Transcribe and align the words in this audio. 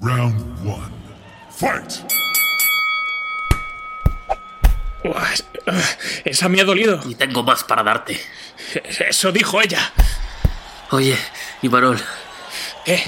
Round 0.00 0.34
one. 0.66 0.90
Fight! 1.50 2.02
Uah, 5.04 5.28
esa 6.24 6.48
me 6.48 6.60
ha 6.60 6.64
dolido. 6.64 7.00
Y 7.08 7.14
tengo 7.14 7.42
más 7.42 7.62
para 7.64 7.82
darte. 7.82 8.20
Eso 9.08 9.30
dijo 9.30 9.60
ella. 9.62 9.92
Oye, 10.90 11.16
Imanol, 11.62 12.00
¿Qué? 12.84 13.02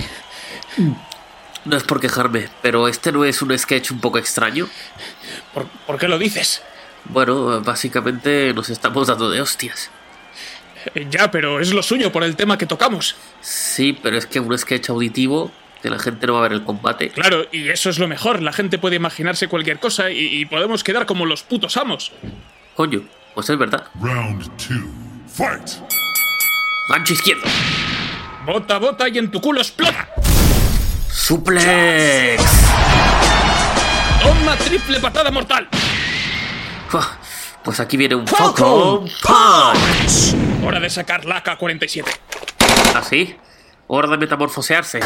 no 1.65 1.77
es 1.77 1.83
por 1.85 2.01
quejarme, 2.01 2.49
pero 2.63 2.89
este 2.89 3.13
no 3.13 3.25
es 3.25 3.43
un 3.43 3.57
sketch 3.59 3.91
un 3.91 4.01
poco 4.01 4.19
extraño. 4.19 4.69
¿Por, 5.55 5.67
por 5.87 5.99
qué 5.99 6.09
lo 6.09 6.19
dices? 6.19 6.63
Bueno, 7.07 7.61
básicamente 7.63 8.53
nos 8.55 8.71
estamos 8.71 9.09
dando 9.09 9.29
de 9.31 9.41
hostias. 9.41 9.91
Eh, 10.95 11.07
Ya, 11.11 11.31
pero 11.31 11.61
es 11.61 11.73
lo 11.73 11.83
suyo 11.83 12.13
por 12.13 12.23
el 12.25 12.37
tema 12.37 12.59
que 12.59 12.67
tocamos. 12.67 13.17
Sí, 13.41 13.93
pero 14.03 14.17
es 14.19 14.27
que 14.27 14.41
un 14.41 14.57
sketch 14.57 14.91
auditivo, 14.91 15.51
que 15.87 15.91
la 15.91 16.01
gente 16.01 16.27
no 16.27 16.33
va 16.33 16.41
a 16.41 16.43
ver 16.43 16.53
el 16.53 16.65
combate. 16.65 17.11
Claro, 17.11 17.47
y 17.53 17.69
eso 17.69 17.91
es 17.91 18.01
lo 18.01 18.09
mejor. 18.09 18.43
La 18.43 18.53
gente 18.53 18.77
puede 18.77 18.97
imaginarse 18.97 19.47
cualquier 19.47 19.79
cosa 19.79 20.11
y, 20.11 20.19
y 20.41 20.45
podemos 20.45 20.83
quedar 20.83 21.07
como 21.07 21.27
los 21.27 21.45
putos 21.45 21.77
amos. 21.77 22.11
Coño, 22.75 23.03
pues 23.37 23.49
es 23.51 23.57
verdad. 23.57 23.85
Round 24.01 24.45
two. 24.57 24.85
Fight! 25.29 25.69
Gancho 26.89 27.13
izquierdo. 27.13 27.45
Bota, 28.45 28.79
bota 28.79 29.09
y 29.09 29.19
en 29.19 29.31
tu 29.31 29.41
culo 29.41 29.61
explota. 29.61 30.09
Suplex. 31.09 32.43
Toma 34.25 34.57
triple 34.57 34.99
patada 34.99 35.31
mortal. 35.31 35.69
Pues 37.63 37.79
aquí 37.79 37.97
viene 37.97 38.17
un 38.17 38.27
Falcon 38.27 39.05
Punch. 39.23 40.65
Hora 40.65 40.81
de 40.81 40.91
sacar 40.91 41.25
la 41.25 41.45
AK-47. 41.45 42.05
¿Así? 42.97 43.37
Hora 43.89 44.09
de 44.09 44.19
metamorfosearse. 44.19 45.01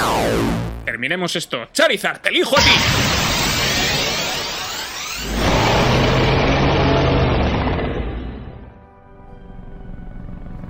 Terminemos 0.85 1.37
esto. 1.37 1.67
Charizard, 1.73 2.21
te 2.21 2.31
elijo 2.31 2.57
a 2.59 2.63
ti. 2.63 2.71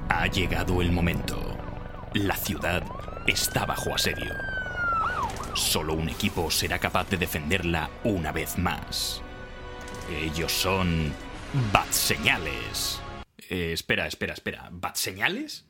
Ha 0.08 0.26
llegado 0.26 0.82
el 0.82 0.90
momento. 0.90 1.56
La 2.14 2.34
ciudad 2.34 2.82
está 3.28 3.64
bajo 3.64 3.94
asedio. 3.94 4.34
Solo 5.54 5.94
un 5.94 6.08
equipo 6.08 6.50
será 6.50 6.80
capaz 6.80 7.08
de 7.10 7.16
defenderla 7.16 7.90
una 8.02 8.32
vez 8.32 8.58
más. 8.58 9.22
Ellos 10.10 10.52
son... 10.52 11.14
Bat 11.72 11.90
Señales. 11.90 13.00
Eh, 13.48 13.72
espera, 13.72 14.06
espera, 14.06 14.34
espera. 14.34 14.68
¿Bat 14.70 14.96
Señales? 14.96 15.69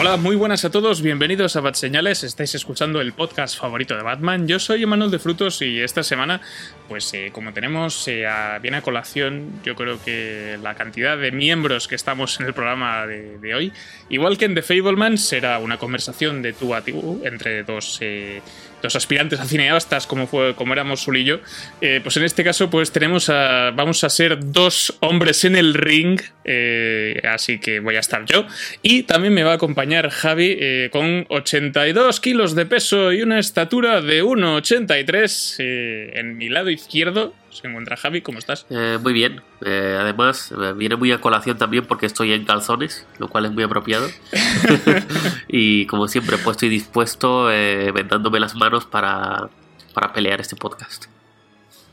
Hola, 0.00 0.16
muy 0.16 0.36
buenas 0.36 0.64
a 0.64 0.70
todos, 0.70 1.02
bienvenidos 1.02 1.56
a 1.56 1.60
Bat 1.60 1.74
Señales, 1.74 2.22
estáis 2.22 2.54
escuchando 2.54 3.00
el 3.00 3.12
podcast 3.14 3.58
favorito 3.58 3.96
de 3.96 4.02
Batman. 4.04 4.46
Yo 4.46 4.60
soy 4.60 4.84
Emanuel 4.84 5.10
de 5.10 5.18
Frutos 5.18 5.60
y 5.60 5.80
esta 5.80 6.04
semana, 6.04 6.40
pues 6.86 7.12
eh, 7.14 7.30
como 7.32 7.52
tenemos, 7.52 8.06
eh, 8.06 8.24
a- 8.24 8.60
colación, 8.80 9.60
yo 9.64 9.74
creo 9.74 10.00
que 10.04 10.56
la 10.62 10.76
cantidad 10.76 11.18
de 11.18 11.32
miembros 11.32 11.88
que 11.88 11.96
estamos 11.96 12.38
en 12.38 12.46
el 12.46 12.54
programa 12.54 13.06
de, 13.08 13.38
de 13.38 13.54
hoy, 13.56 13.72
igual 14.08 14.38
que 14.38 14.44
en 14.44 14.54
The 14.54 14.62
Fableman, 14.62 15.18
será 15.18 15.58
una 15.58 15.78
conversación 15.78 16.42
de 16.42 16.52
tú 16.52 16.74
a 16.76 16.82
tú 16.82 17.20
entre 17.24 17.64
dos, 17.64 17.98
eh, 18.00 18.40
dos 18.82 18.96
aspirantes 18.96 19.40
a 19.40 19.44
cineastas 19.44 20.06
como, 20.06 20.26
fue, 20.26 20.54
como 20.54 20.72
éramos 20.72 21.00
Sul 21.00 21.16
y 21.18 21.24
yo. 21.24 21.40
Eh, 21.80 22.00
pues 22.02 22.16
en 22.16 22.24
este 22.24 22.44
caso, 22.44 22.70
pues 22.70 22.92
tenemos 22.92 23.28
a, 23.30 23.70
vamos 23.70 24.04
a 24.04 24.10
ser 24.10 24.38
dos 24.52 24.96
hombres 25.00 25.44
en 25.44 25.56
el 25.56 25.74
ring, 25.74 26.20
eh, 26.44 27.20
así 27.30 27.58
que 27.58 27.80
voy 27.80 27.96
a 27.96 28.00
estar 28.00 28.24
yo. 28.24 28.46
Y 28.82 29.04
también 29.04 29.34
me 29.34 29.42
va 29.42 29.52
a 29.52 29.54
acompañar 29.54 30.10
Javi 30.10 30.56
eh, 30.58 30.88
con 30.92 31.26
82 31.28 32.20
kilos 32.20 32.54
de 32.54 32.66
peso 32.66 33.12
y 33.12 33.22
una 33.22 33.38
estatura 33.38 34.00
de 34.00 34.22
1,83. 34.22 35.56
eh, 35.58 36.12
en 36.14 36.36
mi 36.36 36.48
lado 36.48 36.70
izquierdo 36.70 37.34
se 37.50 37.66
encuentra 37.66 37.96
Javi, 37.96 38.22
¿cómo 38.22 38.38
estás? 38.38 38.66
Eh, 38.70 38.98
muy 39.02 39.12
bien. 39.12 39.42
Eh, 39.64 39.98
además, 40.00 40.52
eh, 40.52 40.72
viene 40.76 40.96
muy 40.96 41.12
a 41.12 41.20
colación 41.20 41.58
también 41.58 41.86
porque 41.86 42.06
estoy 42.06 42.32
en 42.32 42.44
calzones, 42.44 43.06
lo 43.18 43.28
cual 43.28 43.46
es 43.46 43.52
muy 43.52 43.64
apropiado. 43.64 44.08
y 45.48 45.86
como 45.86 46.08
siempre, 46.08 46.38
pues 46.38 46.56
estoy 46.56 46.68
dispuesto, 46.68 47.50
eh, 47.50 47.90
vendándome 47.92 48.40
las 48.40 48.54
manos 48.54 48.84
para, 48.84 49.48
para 49.94 50.12
pelear 50.12 50.40
este 50.40 50.56
podcast. 50.56 51.06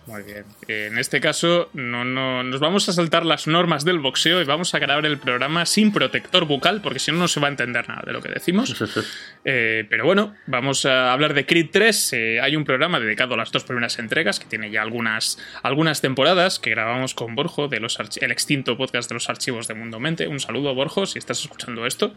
Muy 0.08 0.22
bien. 0.22 0.46
En 0.68 1.00
este 1.00 1.20
caso, 1.20 1.70
no, 1.74 2.06
no, 2.06 2.44
nos 2.44 2.60
vamos 2.60 2.88
a 2.90 2.94
saltar 2.94 3.26
las 3.26 3.48
normas 3.48 3.86
del 3.86 4.00
boxeo 4.00 4.40
y 4.42 4.46
vamos 4.46 4.76
a 4.76 4.80
grabar 4.80 5.06
el 5.06 5.18
programa 5.18 5.66
sin 5.66 5.92
protector 5.92 6.46
bucal, 6.46 6.82
porque 6.82 7.00
si 7.00 7.12
no, 7.12 7.18
no 7.18 7.28
se 7.28 7.40
va 7.40 7.48
a 7.48 7.50
entender 7.50 7.90
nada 7.90 8.04
de 8.06 8.14
lo 8.14 8.22
que 8.22 8.30
decimos. 8.30 8.76
Eh, 9.48 9.86
pero 9.92 10.06
bueno, 10.06 10.34
vamos 10.48 10.88
a 10.88 11.14
hablar 11.14 11.36
de 11.36 11.46
Creed 11.46 11.70
3. 11.72 12.14
Eh, 12.14 12.42
hay 12.42 12.56
un 12.56 12.66
programa 12.66 13.00
dedicado 13.00 13.36
a 13.36 13.38
las 13.38 13.52
dos 13.52 13.64
primeras 13.64 14.00
entregas, 14.00 14.40
que 14.40 14.48
tiene 14.48 14.72
ya 14.72 14.82
algunas, 14.82 15.38
algunas 15.62 16.02
temporadas, 16.02 16.58
que 16.58 16.72
grabamos 16.72 17.14
con 17.14 17.36
Borjo, 17.36 17.68
de 17.68 17.80
los 17.80 18.00
el 18.00 18.32
extinto 18.32 18.76
podcast 18.76 19.08
de 19.08 19.14
los 19.14 19.30
archivos 19.30 19.68
de 19.68 19.76
Mundo 19.76 20.00
Mente. 20.00 20.28
Un 20.28 20.40
saludo, 20.40 20.74
Borjo, 20.74 21.06
si 21.06 21.20
estás 21.20 21.42
escuchando 21.42 21.86
esto. 21.86 22.16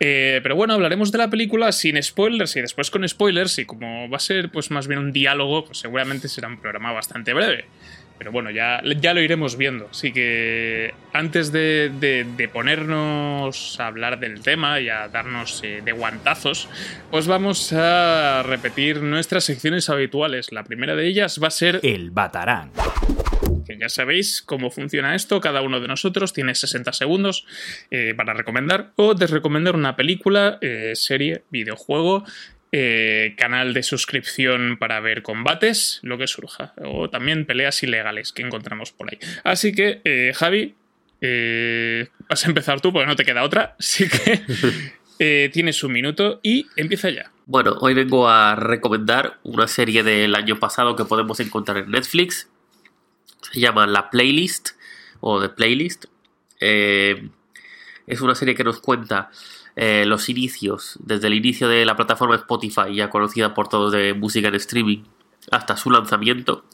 Eh, 0.00 0.40
pero 0.42 0.56
bueno, 0.56 0.74
hablaremos 0.74 1.12
de 1.12 1.18
la 1.18 1.30
película 1.30 1.70
sin 1.72 2.02
spoilers 2.02 2.56
y 2.56 2.60
después 2.60 2.90
con 2.90 3.08
spoilers. 3.08 3.58
Y 3.58 3.64
como 3.64 4.08
va 4.10 4.16
a 4.16 4.20
ser 4.20 4.50
pues 4.50 4.70
más 4.70 4.88
bien 4.88 4.98
un 5.00 5.12
diálogo, 5.12 5.64
pues 5.64 5.78
seguramente 5.78 6.28
será 6.28 6.48
un 6.48 6.60
programa 6.60 6.92
bastante 6.92 7.32
breve. 7.34 7.66
Pero 8.18 8.30
bueno, 8.30 8.50
ya, 8.50 8.80
ya 9.00 9.14
lo 9.14 9.20
iremos 9.20 9.56
viendo. 9.56 9.88
Así 9.90 10.12
que 10.12 10.94
antes 11.12 11.50
de, 11.50 11.90
de- 11.98 12.48
ponernos 12.48 13.80
a 13.80 13.86
hablar 13.88 14.20
del 14.20 14.42
tema 14.42 14.78
y 14.80 14.88
a 14.88 15.08
darnos 15.08 15.60
eh, 15.64 15.80
de 15.84 15.90
guantazos, 15.92 16.68
pues 17.10 17.26
vamos 17.26 17.72
a 17.72 18.44
repetir 18.44 19.02
nuestras 19.02 19.42
secciones 19.44 19.88
habituales. 19.90 20.52
La 20.52 20.62
primera 20.62 20.94
de 20.94 21.06
ellas 21.08 21.40
va 21.42 21.48
a 21.48 21.50
ser 21.50 21.80
El 21.82 22.10
Batarán. 22.12 22.70
Que 23.72 23.78
ya 23.78 23.88
sabéis 23.88 24.42
cómo 24.42 24.70
funciona 24.70 25.14
esto. 25.14 25.40
Cada 25.40 25.62
uno 25.62 25.80
de 25.80 25.88
nosotros 25.88 26.32
tiene 26.32 26.54
60 26.54 26.92
segundos 26.92 27.46
eh, 27.90 28.14
para 28.16 28.34
recomendar 28.34 28.92
o 28.96 29.14
desrecomendar 29.14 29.74
una 29.74 29.96
película, 29.96 30.58
eh, 30.60 30.92
serie, 30.94 31.44
videojuego, 31.50 32.24
eh, 32.72 33.34
canal 33.36 33.74
de 33.74 33.82
suscripción 33.82 34.76
para 34.78 35.00
ver 35.00 35.22
combates, 35.22 36.00
lo 36.02 36.18
que 36.18 36.26
surja. 36.26 36.74
O 36.84 37.10
también 37.10 37.44
peleas 37.46 37.82
ilegales 37.82 38.32
que 38.32 38.42
encontramos 38.42 38.92
por 38.92 39.10
ahí. 39.10 39.18
Así 39.44 39.74
que, 39.74 40.00
eh, 40.04 40.32
Javi, 40.34 40.74
eh, 41.20 42.08
vas 42.28 42.44
a 42.44 42.48
empezar 42.48 42.80
tú 42.80 42.92
porque 42.92 43.06
no 43.06 43.16
te 43.16 43.24
queda 43.24 43.42
otra. 43.44 43.76
Así 43.78 44.08
que 44.08 44.42
eh, 45.18 45.50
tienes 45.52 45.82
un 45.84 45.92
minuto 45.92 46.40
y 46.42 46.66
empieza 46.76 47.10
ya. 47.10 47.30
Bueno, 47.46 47.76
hoy 47.80 47.94
vengo 47.94 48.28
a 48.28 48.54
recomendar 48.54 49.38
una 49.42 49.68
serie 49.68 50.02
del 50.02 50.34
año 50.34 50.58
pasado 50.58 50.96
que 50.96 51.04
podemos 51.04 51.40
encontrar 51.40 51.78
en 51.78 51.90
Netflix. 51.90 52.48
Se 53.50 53.60
llama 53.60 53.86
La 53.86 54.10
Playlist 54.10 54.70
o 55.20 55.40
The 55.40 55.48
Playlist. 55.48 56.06
Eh, 56.60 57.28
es 58.06 58.20
una 58.20 58.34
serie 58.34 58.54
que 58.54 58.64
nos 58.64 58.80
cuenta 58.80 59.30
eh, 59.74 60.04
los 60.06 60.28
inicios, 60.28 60.98
desde 61.00 61.28
el 61.28 61.34
inicio 61.34 61.68
de 61.68 61.84
la 61.86 61.96
plataforma 61.96 62.36
Spotify, 62.36 62.94
ya 62.94 63.10
conocida 63.10 63.54
por 63.54 63.68
todos 63.68 63.92
de 63.92 64.14
música 64.14 64.48
en 64.48 64.54
streaming, 64.56 65.04
hasta 65.50 65.76
su 65.76 65.90
lanzamiento. 65.90 66.64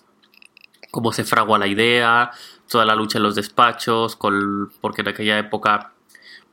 Cómo 0.91 1.13
se 1.13 1.25
fragua 1.25 1.59
la 1.59 1.67
idea, 1.67 2.31
toda 2.69 2.85
la 2.85 2.95
lucha 2.95 3.19
en 3.19 3.25
los 3.25 3.35
despachos, 3.35 4.17
con, 4.17 4.73
porque 4.81 5.03
en 5.03 5.09
aquella 5.09 5.39
época 5.39 5.93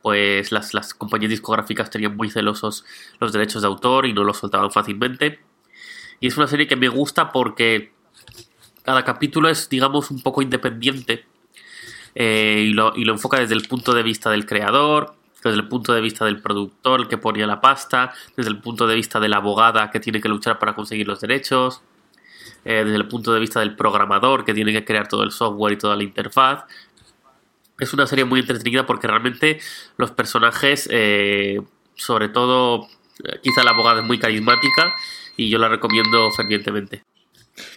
pues 0.02 0.52
las, 0.52 0.72
las 0.72 0.94
compañías 0.94 1.30
discográficas 1.30 1.90
tenían 1.90 2.16
muy 2.16 2.30
celosos 2.30 2.84
los 3.18 3.32
derechos 3.32 3.62
de 3.62 3.68
autor 3.68 4.06
y 4.06 4.12
no 4.12 4.22
los 4.22 4.36
soltaban 4.36 4.70
fácilmente. 4.70 5.40
Y 6.20 6.28
es 6.28 6.36
una 6.36 6.46
serie 6.46 6.68
que 6.68 6.76
me 6.76 6.88
gusta 6.88 7.32
porque 7.32 7.92
cada 8.86 9.04
capítulo 9.04 9.48
es, 9.50 9.68
digamos, 9.68 10.10
un 10.10 10.22
poco 10.22 10.42
independiente. 10.42 11.26
eh, 12.14 12.64
y, 12.68 12.72
lo, 12.72 12.94
y 12.96 13.04
lo 13.04 13.12
enfoca 13.12 13.38
desde 13.38 13.54
el 13.54 13.68
punto 13.68 13.92
de 13.92 14.02
vista 14.02 14.30
del 14.30 14.46
creador, 14.46 15.14
desde 15.44 15.58
el 15.58 15.68
punto 15.68 15.92
de 15.92 16.00
vista 16.00 16.24
del 16.24 16.40
productor 16.40 17.08
que 17.08 17.18
ponía 17.18 17.46
la 17.46 17.60
pasta, 17.60 18.14
desde 18.36 18.50
el 18.50 18.58
punto 18.60 18.86
de 18.86 18.94
vista 18.94 19.20
de 19.20 19.28
la 19.28 19.36
abogada 19.38 19.90
que 19.90 20.00
tiene 20.00 20.20
que 20.20 20.28
luchar 20.28 20.58
para 20.58 20.74
conseguir 20.74 21.06
los 21.06 21.20
derechos, 21.20 21.82
eh, 22.64 22.84
desde 22.84 22.96
el 22.96 23.06
punto 23.06 23.32
de 23.34 23.40
vista 23.40 23.60
del 23.60 23.76
programador 23.76 24.44
que 24.44 24.54
tiene 24.54 24.72
que 24.72 24.84
crear 24.84 25.08
todo 25.08 25.24
el 25.24 25.30
software 25.30 25.74
y 25.74 25.76
toda 25.78 25.96
la 25.96 26.04
interfaz. 26.04 26.64
Es 27.78 27.92
una 27.92 28.06
serie 28.06 28.24
muy 28.24 28.40
entretenida 28.40 28.86
porque 28.86 29.06
realmente 29.06 29.60
los 29.98 30.10
personajes, 30.12 30.88
eh, 30.90 31.60
sobre 31.96 32.28
todo, 32.28 32.88
quizá 33.42 33.62
la 33.62 33.72
abogada 33.72 34.00
es 34.00 34.06
muy 34.06 34.18
carismática 34.18 34.94
y 35.36 35.50
yo 35.50 35.58
la 35.58 35.68
recomiendo 35.68 36.30
fervientemente. 36.32 37.04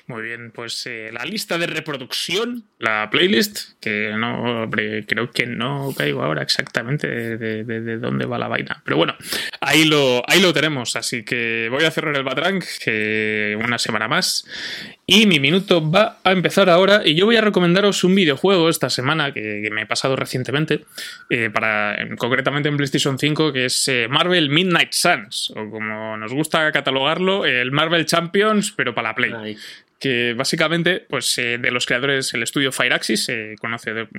Muy 0.07 0.23
bien, 0.23 0.51
pues 0.51 0.85
eh, 0.87 1.09
la 1.13 1.23
lista 1.25 1.57
de 1.57 1.67
reproducción, 1.67 2.65
la 2.79 3.09
playlist, 3.09 3.79
que 3.79 4.11
no, 4.17 4.63
hombre, 4.63 5.05
creo 5.05 5.31
que 5.31 5.45
no 5.45 5.93
caigo 5.97 6.23
ahora 6.23 6.41
exactamente 6.43 7.07
de, 7.07 7.63
de- 7.63 7.81
de 7.81 7.97
dónde 7.97 8.25
va 8.25 8.37
la 8.37 8.47
vaina. 8.47 8.81
Pero 8.83 8.97
bueno, 8.97 9.15
ahí 9.61 9.85
lo, 9.85 10.23
ahí 10.27 10.41
lo 10.41 10.53
tenemos. 10.53 10.95
Así 10.95 11.23
que 11.23 11.67
voy 11.71 11.83
a 11.85 11.91
cerrar 11.91 12.15
el 12.15 12.23
Batrang, 12.23 12.61
una 13.65 13.77
semana 13.77 14.07
más. 14.07 14.45
Y 15.11 15.25
mi 15.25 15.39
minuto 15.39 15.89
va 15.89 16.17
a 16.23 16.31
empezar 16.31 16.69
ahora. 16.69 17.01
Y 17.03 17.15
yo 17.15 17.25
voy 17.25 17.35
a 17.35 17.41
recomendaros 17.41 18.03
un 18.03 18.15
videojuego 18.15 18.69
esta 18.69 18.89
semana 18.89 19.33
que, 19.33 19.67
me 19.71 19.81
he 19.81 19.85
pasado 19.85 20.15
recientemente, 20.15 20.85
eh, 21.29 21.50
para, 21.50 21.97
concretamente 22.17 22.69
en 22.69 22.77
PlayStation 22.77 23.17
5, 23.17 23.51
que 23.51 23.65
es 23.65 23.88
eh, 23.88 24.07
Marvel 24.09 24.50
Midnight 24.50 24.94
Suns, 24.94 25.51
o 25.56 25.69
como 25.69 26.17
nos 26.17 26.33
gusta 26.33 26.71
catalogarlo, 26.71 27.45
el 27.45 27.71
Marvel 27.71 28.06
Champions, 28.06 28.71
pero 28.75 28.94
para 28.94 29.09
la 29.09 29.15
Play 29.15 29.33
Ay, 29.35 29.57
que 30.00 30.34
básicamente, 30.34 31.06
pues 31.10 31.38
eh, 31.38 31.57
de 31.57 31.72
los 31.72 31.86
creadores, 31.86 32.34
el 32.34 32.42
estudio 32.44 32.72
Fireaxis, 32.72 33.28
eh, 33.30 33.56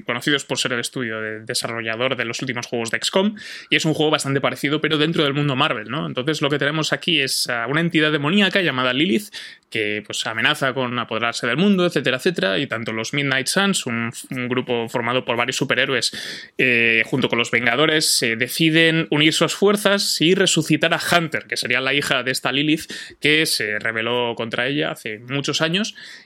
conocidos 0.04 0.44
por 0.44 0.58
ser 0.58 0.74
el 0.74 0.80
estudio 0.80 1.20
de- 1.20 1.40
desarrollador 1.40 2.16
de 2.16 2.24
los 2.26 2.40
últimos 2.42 2.66
juegos 2.66 2.90
de 2.90 2.98
XCOM, 3.02 3.34
y 3.70 3.76
es 3.76 3.84
un 3.86 3.94
juego 3.94 4.10
bastante 4.10 4.40
parecido, 4.40 4.80
pero 4.80 4.98
dentro 4.98 5.24
del 5.24 5.32
mundo 5.32 5.56
Marvel, 5.56 5.88
¿no? 5.88 6.06
Entonces 6.06 6.42
lo 6.42 6.50
que 6.50 6.58
tenemos 6.58 6.92
aquí 6.92 7.20
es 7.20 7.48
a 7.48 7.66
una 7.66 7.80
entidad 7.80 8.12
demoníaca 8.12 8.60
llamada 8.60 8.92
Lilith, 8.92 9.28
que 9.70 10.02
pues 10.04 10.26
amenaza 10.26 10.74
con 10.74 10.98
apoderarse 10.98 11.46
del 11.46 11.56
mundo, 11.56 11.86
etcétera, 11.86 12.16
etcétera, 12.16 12.58
y 12.58 12.66
tanto 12.66 12.92
los 12.92 13.14
Midnight 13.14 13.46
Suns, 13.46 13.86
un, 13.86 14.12
un 14.30 14.48
grupo 14.48 14.88
formado 14.88 15.24
por 15.24 15.36
varios 15.36 15.56
superhéroes, 15.56 16.52
eh, 16.58 17.04
junto 17.06 17.28
con 17.28 17.38
los 17.38 17.50
Vengadores, 17.52 18.20
eh, 18.22 18.36
deciden 18.36 19.06
unir 19.10 19.32
sus 19.32 19.54
fuerzas 19.54 20.20
y 20.20 20.34
resucitar 20.34 20.92
a 20.92 21.00
Hunter, 21.00 21.44
que 21.46 21.56
sería 21.56 21.80
la 21.80 21.94
hija 21.94 22.22
de 22.22 22.32
esta 22.32 22.52
Lilith, 22.52 22.92
que 23.20 23.46
se 23.46 23.78
rebeló 23.78 24.34
contra 24.36 24.66
ella 24.66 24.90
hace 24.90 25.20
muchos 25.20 25.60
años 25.60 25.69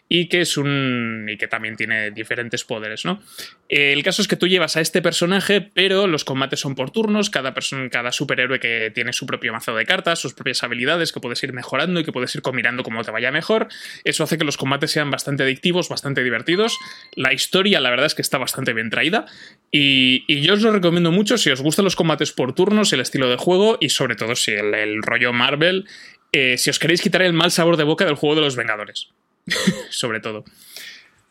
y 0.08 0.28
que 0.28 0.42
es 0.42 0.56
un 0.56 1.26
y 1.28 1.36
que 1.36 1.48
también 1.48 1.76
tiene 1.76 2.10
diferentes 2.10 2.64
poderes, 2.64 3.04
¿no? 3.04 3.22
El 3.68 4.02
caso 4.02 4.22
es 4.22 4.28
que 4.28 4.36
tú 4.36 4.46
llevas 4.46 4.76
a 4.76 4.80
este 4.80 5.00
personaje, 5.00 5.60
pero 5.60 6.06
los 6.06 6.24
combates 6.24 6.60
son 6.60 6.74
por 6.74 6.90
turnos, 6.90 7.30
cada 7.30 7.54
cada 7.90 8.12
superhéroe 8.12 8.60
que 8.60 8.92
tiene 8.94 9.12
su 9.12 9.26
propio 9.26 9.52
mazo 9.52 9.74
de 9.74 9.86
cartas, 9.86 10.18
sus 10.18 10.34
propias 10.34 10.62
habilidades 10.62 11.12
que 11.12 11.20
puedes 11.20 11.42
ir 11.42 11.52
mejorando 11.52 12.00
y 12.00 12.04
que 12.04 12.12
puedes 12.12 12.34
ir 12.34 12.42
combinando 12.42 12.82
como 12.82 13.02
te 13.02 13.10
vaya 13.10 13.32
mejor. 13.32 13.68
Eso 14.04 14.24
hace 14.24 14.38
que 14.38 14.44
los 14.44 14.56
combates 14.56 14.90
sean 14.90 15.10
bastante 15.10 15.42
adictivos, 15.42 15.88
bastante 15.88 16.22
divertidos. 16.22 16.78
La 17.14 17.32
historia, 17.32 17.80
la 17.80 17.90
verdad 17.90 18.06
es 18.06 18.14
que 18.14 18.22
está 18.22 18.38
bastante 18.38 18.72
bien 18.72 18.90
traída. 18.90 19.26
Y, 19.70 20.24
yo 20.44 20.54
os 20.54 20.62
lo 20.62 20.72
recomiendo 20.72 21.10
mucho 21.10 21.38
si 21.38 21.50
os 21.50 21.62
gustan 21.62 21.84
los 21.84 21.96
combates 21.96 22.32
por 22.32 22.54
turnos, 22.54 22.92
el 22.92 23.00
estilo 23.00 23.30
de 23.30 23.36
juego 23.36 23.78
y 23.80 23.88
sobre 23.88 24.14
todo 24.14 24.36
si 24.36 24.52
el, 24.52 24.74
el 24.74 25.02
rollo 25.02 25.32
Marvel, 25.32 25.86
eh, 26.32 26.58
si 26.58 26.68
os 26.68 26.78
queréis 26.78 27.00
quitar 27.00 27.22
el 27.22 27.32
mal 27.32 27.50
sabor 27.50 27.76
de 27.76 27.84
boca 27.84 28.04
del 28.04 28.16
juego 28.16 28.34
de 28.34 28.42
los 28.42 28.56
Vengadores. 28.56 29.08
sobre 29.90 30.20
todo. 30.20 30.44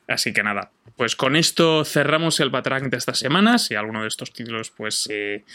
Así 0.05 0.33
que 0.33 0.43
nada, 0.43 0.69
pues 0.97 1.15
con 1.15 1.37
esto 1.37 1.85
cerramos 1.85 2.41
el 2.41 2.49
Batrack 2.49 2.89
de 2.89 2.97
esta 2.97 3.13
semana. 3.13 3.57
Si 3.57 3.73
alguno 3.75 4.01
de 4.01 4.09
estos 4.09 4.33
títulos 4.33 4.69
pues 4.69 5.07
eh, 5.09 5.45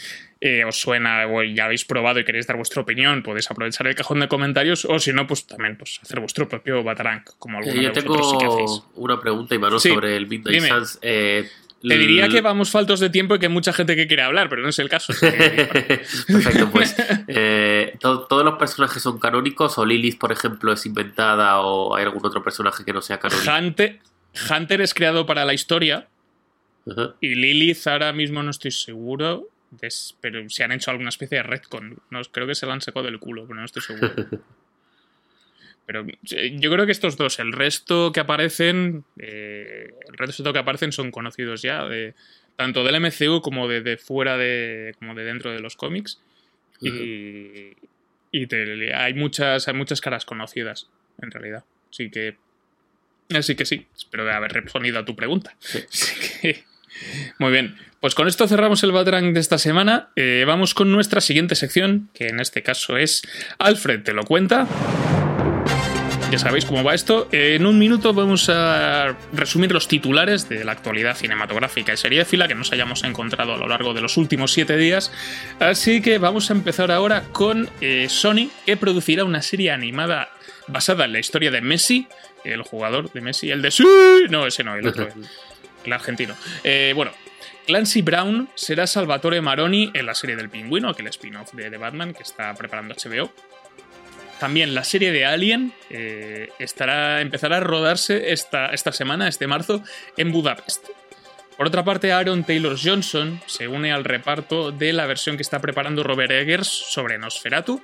eh, 0.41 0.65
os 0.65 0.75
suena 0.81 1.27
o 1.27 1.43
ya 1.43 1.65
habéis 1.65 1.85
probado 1.85 2.19
y 2.19 2.25
queréis 2.25 2.47
dar 2.47 2.57
vuestra 2.57 2.81
opinión, 2.81 3.21
podéis 3.21 3.49
aprovechar 3.51 3.85
el 3.85 3.93
cajón 3.93 4.21
de 4.21 4.27
comentarios 4.27 4.85
o 4.85 4.97
si 4.97 5.13
no, 5.13 5.27
pues 5.27 5.45
también 5.45 5.77
pues, 5.77 5.99
hacer 6.01 6.19
vuestro 6.19 6.49
propio 6.49 6.83
Batrack, 6.83 7.35
como 7.37 7.59
Eh, 7.59 7.69
alguno 7.69 7.81
yo 7.83 7.91
de 7.91 8.01
vosotros 8.01 8.31
sí 8.31 8.37
que 8.39 8.45
hacéis. 8.47 8.81
tengo 8.89 8.91
una 8.95 9.21
pregunta, 9.21 9.53
Iván, 9.55 9.79
Sí, 9.79 9.89
sobre 9.89 10.15
el 10.17 10.25
Midnight. 10.27 10.63
Suns. 10.63 10.99
Eh, 11.03 11.47
Te 11.81 11.97
diría 11.97 12.27
que 12.27 12.41
vamos 12.41 12.71
faltos 12.71 12.99
de 12.99 13.09
tiempo 13.09 13.35
y 13.35 13.39
que 13.39 13.45
hay 13.45 13.51
mucha 13.51 13.71
gente 13.71 13.95
que 13.95 14.05
quiere 14.05 14.23
hablar, 14.23 14.49
pero 14.49 14.61
no 14.61 14.67
es 14.69 14.79
el 14.79 14.89
caso. 14.89 15.13
Perfecto, 15.19 16.69
pues 16.71 16.95
eh, 17.27 17.93
to- 17.99 18.21
todos 18.27 18.43
los 18.43 18.55
personajes 18.57 19.01
son 19.01 19.17
canónicos 19.19 19.77
o 19.77 19.85
Lilith, 19.85 20.17
por 20.19 20.31
ejemplo, 20.31 20.73
es 20.73 20.85
inventada 20.85 21.61
o 21.61 21.95
hay 21.95 22.03
algún 22.03 22.25
otro 22.25 22.43
personaje 22.43 22.83
que 22.83 22.91
no 22.93 23.01
sea 23.01 23.17
canónico. 23.19 23.49
Hunter, 23.51 23.99
Hunter 24.49 24.81
es 24.81 24.93
creado 24.93 25.25
para 25.25 25.45
la 25.45 25.53
historia 25.53 26.07
y 27.21 27.35
Lilith 27.35 27.87
ahora 27.87 28.11
mismo 28.13 28.43
no 28.43 28.51
estoy 28.51 28.71
seguro, 28.71 29.47
de- 29.71 29.89
pero 30.19 30.49
si 30.49 30.63
han 30.63 30.71
hecho 30.71 30.91
alguna 30.91 31.09
especie 31.09 31.37
de 31.37 31.43
retcon. 31.43 31.97
No, 32.09 32.21
creo 32.31 32.45
que 32.47 32.55
se 32.55 32.65
la 32.65 32.73
han 32.73 32.81
sacado 32.81 33.05
del 33.05 33.19
culo, 33.19 33.45
pero 33.47 33.59
no 33.59 33.65
estoy 33.65 33.81
seguro. 33.83 34.11
Pero 35.89 36.05
eh, 36.35 36.55
yo 36.59 36.71
creo 36.71 36.85
que 36.85 36.91
estos 36.91 37.17
dos, 37.17 37.39
el 37.39 37.51
resto 37.51 38.11
que 38.11 38.19
aparecen, 38.19 39.05
eh, 39.17 39.91
el 40.07 40.17
resto 40.19 40.53
que 40.53 40.59
aparecen 40.59 40.91
son 40.91 41.09
conocidos 41.09 41.63
ya, 41.63 41.83
de, 41.85 42.13
tanto 42.55 42.83
del 42.83 43.01
MCU 43.01 43.41
como 43.41 43.67
de, 43.67 43.81
de 43.81 43.97
fuera 43.97 44.37
de, 44.37 44.93
como 44.99 45.15
de 45.15 45.23
dentro 45.23 45.51
de 45.51 45.59
los 45.61 45.75
cómics. 45.75 46.21
Y, 46.79 47.73
y 48.31 48.45
te- 48.45 48.93
hay, 48.93 49.15
muchas, 49.15 49.67
hay 49.67 49.73
muchas 49.73 49.99
caras 49.99 50.25
conocidas, 50.25 50.87
en 51.23 51.31
realidad. 51.31 51.63
Así 51.91 52.11
que, 52.11 52.37
así 53.33 53.55
que 53.55 53.65
sí, 53.65 53.87
espero 53.97 54.31
haber 54.31 54.51
respondido 54.53 54.99
a 54.99 55.05
tu 55.05 55.15
pregunta. 55.15 55.55
Así 55.91 56.39
que, 56.41 56.63
muy 57.39 57.51
bien, 57.51 57.75
pues 57.99 58.13
con 58.13 58.27
esto 58.27 58.47
cerramos 58.47 58.83
el 58.83 58.91
Batrang 58.91 59.33
de 59.33 59.39
esta 59.39 59.57
semana. 59.57 60.09
Eh, 60.15 60.43
vamos 60.45 60.75
con 60.75 60.91
nuestra 60.91 61.19
siguiente 61.19 61.55
sección, 61.55 62.09
que 62.13 62.27
en 62.27 62.39
este 62.39 62.61
caso 62.61 62.95
es 62.95 63.23
Alfred 63.57 64.03
te 64.03 64.13
lo 64.13 64.23
cuenta. 64.23 64.67
Ya 66.31 66.37
sabéis 66.37 66.65
cómo 66.65 66.83
va 66.83 66.93
esto. 66.93 67.27
En 67.31 67.65
un 67.65 67.79
minuto 67.79 68.13
vamos 68.13 68.49
a 68.49 69.17
resumir 69.33 69.71
los 69.71 69.87
titulares 69.87 70.47
de 70.47 70.63
la 70.63 70.73
actualidad 70.73 71.17
cinematográfica 71.17 71.91
y 71.91 71.97
seriéfila 71.97 72.47
que 72.47 72.53
nos 72.53 72.71
hayamos 72.71 73.03
encontrado 73.03 73.55
a 73.55 73.57
lo 73.57 73.67
largo 73.67 73.95
de 73.95 74.01
los 74.01 74.15
últimos 74.15 74.53
siete 74.53 74.77
días. 74.77 75.11
Así 75.59 76.03
que 76.03 76.19
vamos 76.19 76.51
a 76.51 76.53
empezar 76.53 76.91
ahora 76.91 77.23
con 77.31 77.67
eh, 77.81 78.05
Sony, 78.09 78.51
que 78.67 78.77
producirá 78.77 79.23
una 79.23 79.41
serie 79.41 79.71
animada 79.71 80.29
basada 80.67 81.05
en 81.05 81.13
la 81.13 81.19
historia 81.19 81.49
de 81.49 81.61
Messi, 81.61 82.07
el 82.43 82.61
jugador 82.61 83.11
de 83.11 83.21
Messi, 83.21 83.49
el 83.49 83.63
de 83.63 83.71
sí, 83.71 83.83
no, 84.29 84.45
ese 84.45 84.63
no, 84.63 84.75
el 84.75 84.87
otro, 84.87 85.07
el, 85.07 85.13
el 85.85 85.93
argentino. 85.93 86.35
Eh, 86.63 86.93
bueno, 86.95 87.11
Clancy 87.65 88.03
Brown 88.03 88.49
será 88.53 88.85
Salvatore 88.85 89.41
Maroni 89.41 89.89
en 89.95 90.05
la 90.05 90.13
serie 90.13 90.35
del 90.35 90.49
Pingüino, 90.49 90.89
aquel 90.89 91.07
spin-off 91.07 91.53
de, 91.53 91.71
de 91.71 91.77
Batman 91.77 92.13
que 92.13 92.21
está 92.21 92.53
preparando 92.53 92.93
HBO. 92.93 93.31
También 94.39 94.73
la 94.73 94.83
serie 94.83 95.11
de 95.11 95.25
Alien 95.25 95.73
eh, 95.89 96.49
estará, 96.59 97.21
empezará 97.21 97.57
a 97.57 97.59
rodarse 97.59 98.31
esta, 98.31 98.67
esta 98.67 98.91
semana, 98.91 99.27
este 99.27 99.47
marzo, 99.47 99.83
en 100.17 100.31
Budapest. 100.31 100.85
Por 101.57 101.67
otra 101.67 101.83
parte, 101.83 102.13
Aaron 102.13 102.45
Taylor 102.45 102.77
Johnson 102.81 103.41
se 103.45 103.67
une 103.67 103.91
al 103.91 104.05
reparto 104.05 104.71
de 104.71 104.93
la 104.93 105.05
versión 105.05 105.35
que 105.35 105.43
está 105.43 105.59
preparando 105.59 106.03
Robert 106.03 106.31
Eggers 106.31 106.67
sobre 106.67 107.17
Nosferatu. 107.17 107.81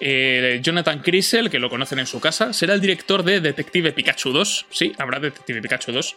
Eh, 0.00 0.60
Jonathan 0.62 1.00
Crisel, 1.00 1.48
que 1.48 1.58
lo 1.58 1.70
conocen 1.70 1.98
en 1.98 2.06
su 2.06 2.20
casa, 2.20 2.52
será 2.52 2.74
el 2.74 2.82
director 2.82 3.22
de 3.22 3.40
Detective 3.40 3.92
Pikachu 3.92 4.32
2. 4.32 4.66
Sí, 4.68 4.92
habrá 4.98 5.18
Detective 5.18 5.62
Pikachu 5.62 5.92
2. 5.92 6.16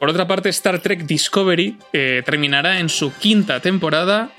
Por 0.00 0.10
otra 0.10 0.26
parte, 0.26 0.48
Star 0.48 0.80
Trek 0.80 1.02
Discovery 1.02 1.78
eh, 1.92 2.22
terminará 2.26 2.80
en 2.80 2.88
su 2.88 3.12
quinta 3.14 3.60
temporada 3.60 4.32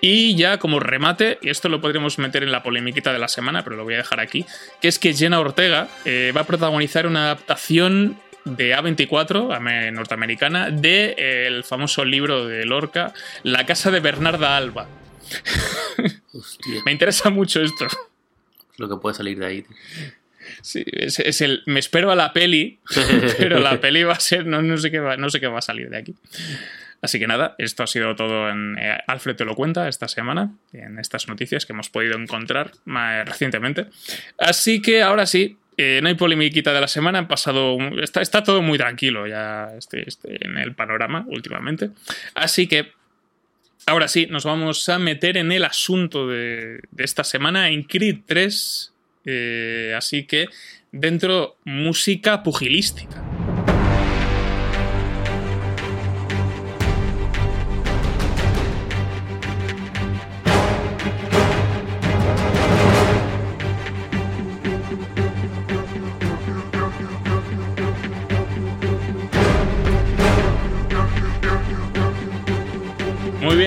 y 0.00 0.34
ya 0.36 0.58
como 0.58 0.80
remate, 0.80 1.38
y 1.42 1.50
esto 1.50 1.68
lo 1.68 1.80
podríamos 1.80 2.18
meter 2.18 2.42
en 2.42 2.52
la 2.52 2.62
polemiquita 2.62 3.12
de 3.12 3.18
la 3.18 3.28
semana, 3.28 3.62
pero 3.64 3.76
lo 3.76 3.84
voy 3.84 3.94
a 3.94 3.98
dejar 3.98 4.20
aquí, 4.20 4.46
que 4.80 4.88
es 4.88 4.98
que 4.98 5.12
Jenna 5.14 5.40
Ortega 5.40 5.88
eh, 6.04 6.32
va 6.36 6.42
a 6.42 6.46
protagonizar 6.46 7.06
una 7.06 7.24
adaptación 7.24 8.18
de 8.44 8.74
A24, 8.74 9.54
ame- 9.54 9.92
norteamericana, 9.92 10.70
del 10.70 10.80
de, 10.82 11.14
eh, 11.18 11.46
el 11.46 11.62
famoso 11.64 12.04
libro 12.04 12.46
de 12.46 12.64
Lorca, 12.64 13.12
La 13.42 13.66
casa 13.66 13.90
de 13.90 14.00
Bernarda 14.00 14.56
Alba. 14.56 14.88
Hostia, 16.32 16.80
Me 16.86 16.92
interesa 16.92 17.30
mucho 17.30 17.60
esto. 17.62 17.86
lo 18.78 18.88
que 18.88 18.96
puede 18.96 19.14
salir 19.14 19.38
de 19.38 19.46
ahí. 19.46 19.62
tío. 19.62 19.76
Sí, 20.62 20.84
es, 20.86 21.18
es 21.20 21.40
el. 21.42 21.62
Me 21.66 21.78
espero 21.80 22.10
a 22.10 22.16
la 22.16 22.32
peli, 22.32 22.78
pero 23.38 23.58
la 23.60 23.80
peli 23.80 24.02
va 24.02 24.14
a 24.14 24.20
ser. 24.20 24.46
No, 24.46 24.62
no, 24.62 24.76
sé 24.78 24.90
qué 24.90 24.98
va, 24.98 25.16
no 25.16 25.28
sé 25.30 25.38
qué 25.40 25.46
va 25.46 25.58
a 25.58 25.62
salir 25.62 25.90
de 25.90 25.98
aquí. 25.98 26.14
Así 27.02 27.18
que 27.18 27.26
nada, 27.26 27.54
esto 27.58 27.82
ha 27.82 27.86
sido 27.86 28.14
todo 28.14 28.50
en 28.50 28.76
eh, 28.78 28.98
Alfred 29.06 29.36
te 29.36 29.44
lo 29.44 29.54
cuenta 29.54 29.88
esta 29.88 30.06
semana, 30.06 30.52
en 30.72 30.98
estas 30.98 31.28
noticias 31.28 31.64
que 31.64 31.72
hemos 31.72 31.88
podido 31.88 32.18
encontrar 32.18 32.72
recientemente. 33.24 33.86
Así 34.38 34.82
que 34.82 35.02
ahora 35.02 35.24
sí, 35.24 35.56
eh, 35.82 36.00
no 36.02 36.08
hay 36.08 36.14
polemiquita 36.14 36.74
de 36.74 36.80
la 36.82 36.88
semana, 36.88 37.18
han 37.18 37.26
pasado. 37.26 37.78
Está, 38.02 38.42
todo 38.42 38.60
muy 38.60 38.76
tranquilo 38.76 39.26
ya 39.26 39.72
este, 39.78 40.06
este, 40.06 40.44
en 40.44 40.58
el 40.58 40.74
panorama 40.74 41.24
últimamente. 41.28 41.90
Así 42.34 42.66
que. 42.66 42.92
Ahora 43.86 44.08
sí, 44.08 44.26
nos 44.26 44.44
vamos 44.44 44.86
a 44.90 44.98
meter 44.98 45.38
en 45.38 45.52
el 45.52 45.64
asunto 45.64 46.28
de, 46.28 46.80
de 46.90 47.04
esta 47.04 47.24
semana 47.24 47.70
en 47.70 47.84
Creed 47.84 48.18
3. 48.26 48.92
eh, 49.24 49.94
así 49.96 50.24
que 50.24 50.48
dentro 50.92 51.56
música 51.64 52.42
pugilística. 52.42 53.29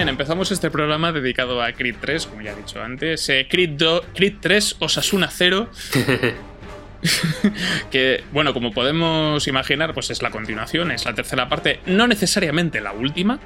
Bien, 0.04 0.10
empezamos 0.10 0.52
este 0.52 0.70
programa 0.70 1.14
dedicado 1.14 1.62
a 1.62 1.72
Creed 1.72 1.96
3, 2.02 2.28
como 2.28 2.42
ya 2.42 2.52
he 2.52 2.56
dicho 2.58 2.82
antes. 2.82 3.30
Eh, 3.30 3.48
Creed, 3.50 3.70
2, 3.78 4.04
Creed 4.14 4.36
3, 4.42 4.76
Osasuna 4.80 5.30
0. 5.32 5.70
que, 7.92 8.22
bueno, 8.34 8.54
como 8.54 8.74
podemos 8.74 9.48
imaginar, 9.48 9.94
pues 9.94 10.10
es 10.10 10.22
la 10.22 10.30
continuación, 10.30 10.92
es 10.92 11.06
la 11.06 11.14
tercera 11.14 11.48
parte, 11.48 11.80
no 11.86 12.06
necesariamente 12.08 12.82
la 12.82 12.92
última 12.92 13.40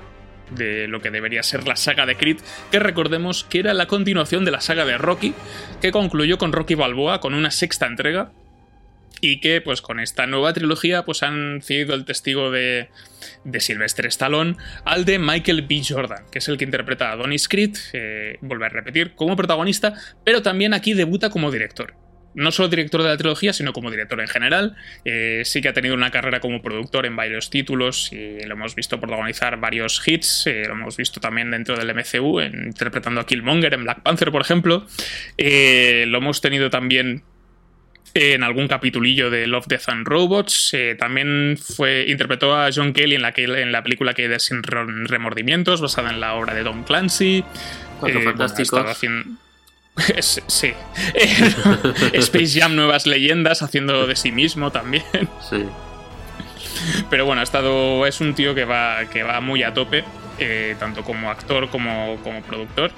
de 0.50 0.88
lo 0.88 1.00
que 1.00 1.12
debería 1.12 1.44
ser 1.44 1.68
la 1.68 1.76
saga 1.76 2.08
de 2.08 2.16
Creed, 2.16 2.38
que 2.72 2.80
recordemos 2.80 3.44
que 3.44 3.60
era 3.60 3.76
la 3.76 3.86
continuación 3.86 4.44
de 4.44 4.50
la 4.50 4.62
saga 4.62 4.84
de 4.84 4.98
Rocky, 4.98 5.36
que 5.80 5.92
concluyó 5.92 6.40
con 6.40 6.54
Rocky 6.54 6.74
Balboa 6.74 7.20
con 7.20 7.36
una 7.36 7.52
sexta 7.52 7.86
entrega, 7.86 8.32
y 9.22 9.40
que 9.42 9.62
pues 9.62 9.84
con 9.84 10.00
esta 10.00 10.26
nueva 10.26 10.54
trilogía 10.54 11.06
pues 11.06 11.22
han 11.22 11.62
cedido 11.62 11.94
el 11.94 12.06
testigo 12.06 12.50
de, 12.50 12.90
de 13.44 13.60
Sylvester 13.60 14.06
Stallone 14.08 14.56
al 14.86 15.06
de 15.06 15.20
Michael 15.20 15.64
B. 15.64 15.82
Jordan, 15.88 16.26
que 16.32 16.40
es 16.40 16.48
el 16.48 16.58
que 16.58 16.66
interpreta 16.66 17.12
a 17.12 17.16
Donny 17.16 17.38
Creed, 17.38 17.76
eh, 17.94 18.38
vuelve 18.42 18.66
a 18.66 18.70
repetir, 18.70 19.16
como 19.16 19.36
protagonista, 19.36 19.94
pero 20.24 20.42
también 20.42 20.74
aquí 20.74 20.94
debuta 20.94 21.30
como 21.30 21.52
director 21.52 21.94
no 22.38 22.52
solo 22.52 22.70
director 22.70 23.02
de 23.02 23.10
la 23.10 23.18
trilogía, 23.18 23.52
sino 23.52 23.74
como 23.74 23.90
director 23.90 24.22
en 24.22 24.28
general. 24.28 24.76
Eh, 25.04 25.42
sí 25.44 25.60
que 25.60 25.70
ha 25.70 25.74
tenido 25.74 25.96
una 25.96 26.12
carrera 26.12 26.40
como 26.40 26.62
productor 26.62 27.08
en 27.08 27.16
varios 27.16 27.50
títulos 27.50 28.14
y 28.14 28.40
lo 28.46 28.54
hemos 28.54 28.76
visto 28.76 29.00
protagonizar 29.00 29.60
varios 29.60 30.08
hits. 30.08 30.46
Eh, 30.46 30.64
lo 30.68 30.74
hemos 30.74 30.96
visto 30.98 31.20
también 31.20 31.50
dentro 31.50 31.76
del 31.76 31.90
MCU, 31.96 32.40
interpretando 32.42 33.22
a 33.22 33.26
Killmonger 33.26 33.74
en 33.74 33.84
Black 33.84 34.04
Panther, 34.04 34.32
por 34.32 34.42
ejemplo. 34.42 34.86
Eh, 35.40 36.06
lo 36.08 36.20
hemos 36.20 36.40
tenido 36.40 36.70
también 36.70 37.24
en 38.18 38.44
algún 38.44 38.68
capitulillo 38.68 39.30
de 39.30 39.48
Love, 39.48 39.68
Death 39.68 39.90
and 39.90 40.08
Robots. 40.08 40.76
también 40.98 41.58
fue, 41.58 42.06
interpretó 42.08 42.56
a 42.56 42.70
John 42.74 42.94
Kelly 42.94 43.16
en 43.16 43.22
la, 43.22 43.34
en 43.36 43.72
la 43.72 43.84
película 43.84 44.14
que 44.14 44.28
de 44.28 44.40
Sin 44.40 44.64
Remordimientos, 44.64 45.82
basada 45.82 46.10
en 46.10 46.20
la 46.20 46.34
obra 46.36 46.54
de 46.54 46.64
Don 46.64 46.84
Clancy. 46.84 47.44
Cuatro 48.00 48.22
fantásticos. 48.22 48.98
sí. 50.20 50.74
Space 52.14 52.60
Jam 52.60 52.76
Nuevas 52.76 53.08
Leyendas 53.08 53.62
haciendo 53.62 54.08
de 54.08 54.16
sí 54.16 54.32
mismo 54.32 54.72
también. 54.72 55.04
Sí. 55.50 55.66
Pero 57.10 57.26
bueno, 57.26 57.42
ha 57.42 57.44
estado. 57.44 58.06
Es 58.06 58.22
un 58.22 58.36
tío 58.36 58.54
que 58.54 58.66
va, 58.66 59.06
que 59.12 59.24
va 59.24 59.42
muy 59.42 59.64
a 59.64 59.74
tope, 59.74 60.04
eh, 60.40 60.76
tanto 60.80 61.04
como 61.04 61.32
actor 61.32 61.70
como, 61.70 62.18
como 62.24 62.42
productor. 62.42 62.92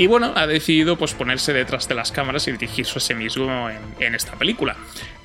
Y 0.00 0.06
bueno, 0.06 0.32
ha 0.34 0.46
decidido 0.46 0.96
pues, 0.96 1.12
ponerse 1.12 1.52
detrás 1.52 1.86
de 1.86 1.94
las 1.94 2.10
cámaras 2.10 2.48
y 2.48 2.52
dirigirse 2.52 2.96
a 2.96 3.00
sí 3.02 3.12
mismo 3.14 3.68
en, 3.98 4.14
esta 4.14 4.32
película. 4.32 4.74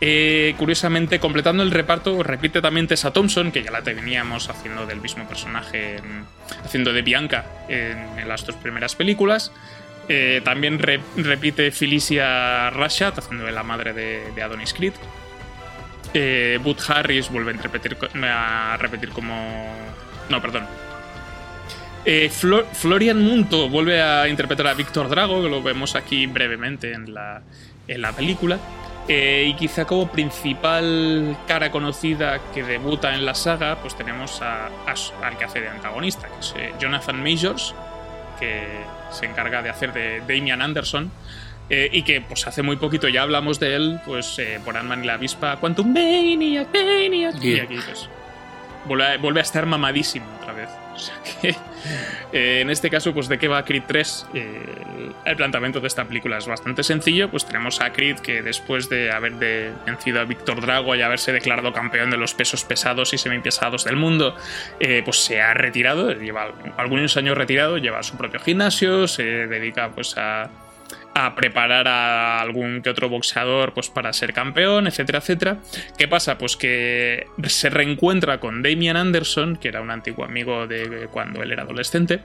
Eh, 0.01 0.53
curiosamente, 0.57 1.21
completando 1.21 1.63
el 1.63 1.71
reparto, 1.71 2.21
repite 2.23 2.61
también 2.61 2.85
Tessa 2.85 3.13
Thompson, 3.13 3.53
que 3.53 3.63
ya 3.63 3.71
la 3.71 3.83
teníamos 3.83 4.49
haciendo 4.49 4.85
del 4.85 4.99
mismo 4.99 5.25
personaje, 5.29 6.01
haciendo 6.61 6.91
de 6.91 7.01
Bianca 7.03 7.45
en 7.69 8.27
las 8.27 8.45
dos 8.45 8.57
primeras 8.57 8.95
películas. 8.95 9.53
Eh, 10.09 10.41
también 10.43 10.77
repite 10.77 11.71
Felicia 11.71 12.69
Rashad, 12.69 13.17
haciendo 13.17 13.45
de 13.45 13.53
la 13.53 13.63
madre 13.63 13.93
de, 13.93 14.43
Adonis 14.43 14.73
Creed. 14.73 14.91
Eh, 16.13 16.59
Booth 16.61 16.89
Harris 16.89 17.29
vuelve 17.29 17.53
a 17.53 18.73
a 18.73 18.77
repetir 18.77 19.11
como. 19.11 19.73
No, 20.27 20.41
perdón. 20.41 20.67
Eh, 22.05 22.29
Florian 22.29 23.21
Munto 23.21 23.67
vuelve 23.69 24.01
a 24.01 24.27
interpretar 24.27 24.67
a 24.67 24.73
Víctor 24.73 25.09
Drago, 25.09 25.41
que 25.41 25.49
lo 25.49 25.63
vemos 25.63 25.95
aquí 25.95 26.27
brevemente 26.27 26.93
en 26.93 27.13
la, 27.13 27.41
en 27.87 28.01
la 28.01 28.11
película. 28.13 28.59
y 29.07 29.53
quizá 29.55 29.85
como 29.85 30.11
principal 30.11 31.37
cara 31.47 31.71
conocida 31.71 32.39
que 32.53 32.63
debuta 32.63 33.13
en 33.13 33.25
la 33.25 33.35
saga, 33.35 33.77
pues 33.81 33.95
tenemos 33.95 34.41
a, 34.41 34.69
al 35.23 35.37
que 35.37 35.45
hace 35.45 35.61
de 35.61 35.69
antagonista, 35.69 36.27
que 36.27 36.39
es 36.39 36.79
Jonathan 36.79 37.21
Majors, 37.21 37.75
que 38.39 38.63
se 39.11 39.25
encarga 39.25 39.61
de 39.61 39.69
hacer 39.69 39.93
de 39.93 40.19
Damian 40.21 40.61
Anderson. 40.61 41.11
Eh, 41.67 41.89
y 41.91 42.03
que 42.03 42.21
pues 42.21 42.45
hace 42.45 42.61
muy 42.61 42.75
poquito 42.75 43.07
ya 43.07 43.23
hablamos 43.23 43.59
de 43.59 43.75
él, 43.75 43.99
pues 44.05 44.37
eh, 44.37 44.59
por 44.63 44.77
Ant-Man 44.77 45.03
y 45.03 45.07
la 45.07 45.15
avispa, 45.15 45.57
Quantum 45.57 45.91
Maniac, 45.91 46.67
Maniac. 46.71 47.43
Y 47.43 47.59
aquí 47.59 47.77
pues 47.83 48.07
vuelve 48.85 49.39
a, 49.39 49.43
estar 49.43 49.65
mamadísimo 49.65 50.27
otra 50.39 50.53
vez. 50.53 50.69
O 50.95 50.99
sea 50.99 51.15
que, 51.41 51.49
eh, 52.31 52.61
en 52.61 52.69
este 52.69 52.89
caso, 52.89 53.13
pues 53.13 53.27
de 53.27 53.37
qué 53.37 53.47
va 53.47 53.65
Creed 53.65 53.83
3, 53.85 54.27
el 55.25 55.35
planteamiento 55.35 55.81
de 55.81 55.87
esta 55.87 56.05
película 56.05 56.37
es 56.37 56.47
bastante 56.47 56.83
sencillo. 56.83 57.29
Pues 57.29 57.45
tenemos 57.45 57.81
a 57.81 57.91
Creed 57.91 58.19
que 58.19 58.41
después 58.41 58.89
de 58.89 59.11
haber 59.11 59.33
vencido 59.85 60.21
a 60.21 60.23
Víctor 60.23 60.61
Drago 60.61 60.95
y 60.95 61.01
haberse 61.01 61.33
declarado 61.33 61.73
campeón 61.73 62.11
de 62.11 62.17
los 62.17 62.33
pesos 62.33 62.63
pesados 62.63 63.13
y 63.13 63.17
semipesados 63.17 63.83
del 63.83 63.97
mundo, 63.97 64.35
pues 65.03 65.17
se 65.17 65.41
ha 65.41 65.53
retirado, 65.53 66.13
lleva 66.13 66.51
algunos 66.77 67.17
años 67.17 67.37
retirado, 67.37 67.77
lleva 67.77 68.01
su 68.03 68.17
propio 68.17 68.39
gimnasio, 68.39 69.07
se 69.07 69.23
dedica 69.23 69.89
pues 69.89 70.17
a 70.17 70.49
a 71.15 71.33
preparar 71.33 71.87
a 71.87 72.41
algún 72.41 72.81
que 72.81 72.89
otro 72.89 73.07
boxeador 73.07 73.73
pues 73.73 73.89
para 73.89 74.11
ser 74.11 74.33
campeón, 74.33 74.85
etcétera, 74.85 75.19
etcétera. 75.19 75.57
¿Qué 75.97 76.07
pasa? 76.09 76.37
Pues 76.37 76.57
que 76.57 77.25
se 77.47 77.69
reencuentra 77.69 78.39
con 78.41 78.61
Damian 78.61 78.97
Anderson, 78.97 79.55
que 79.55 79.69
era 79.69 79.81
un 79.81 79.91
antiguo 79.91 80.25
amigo 80.25 80.67
de 80.67 81.07
cuando 81.11 81.41
él 81.41 81.53
era 81.53 81.63
adolescente, 81.63 82.19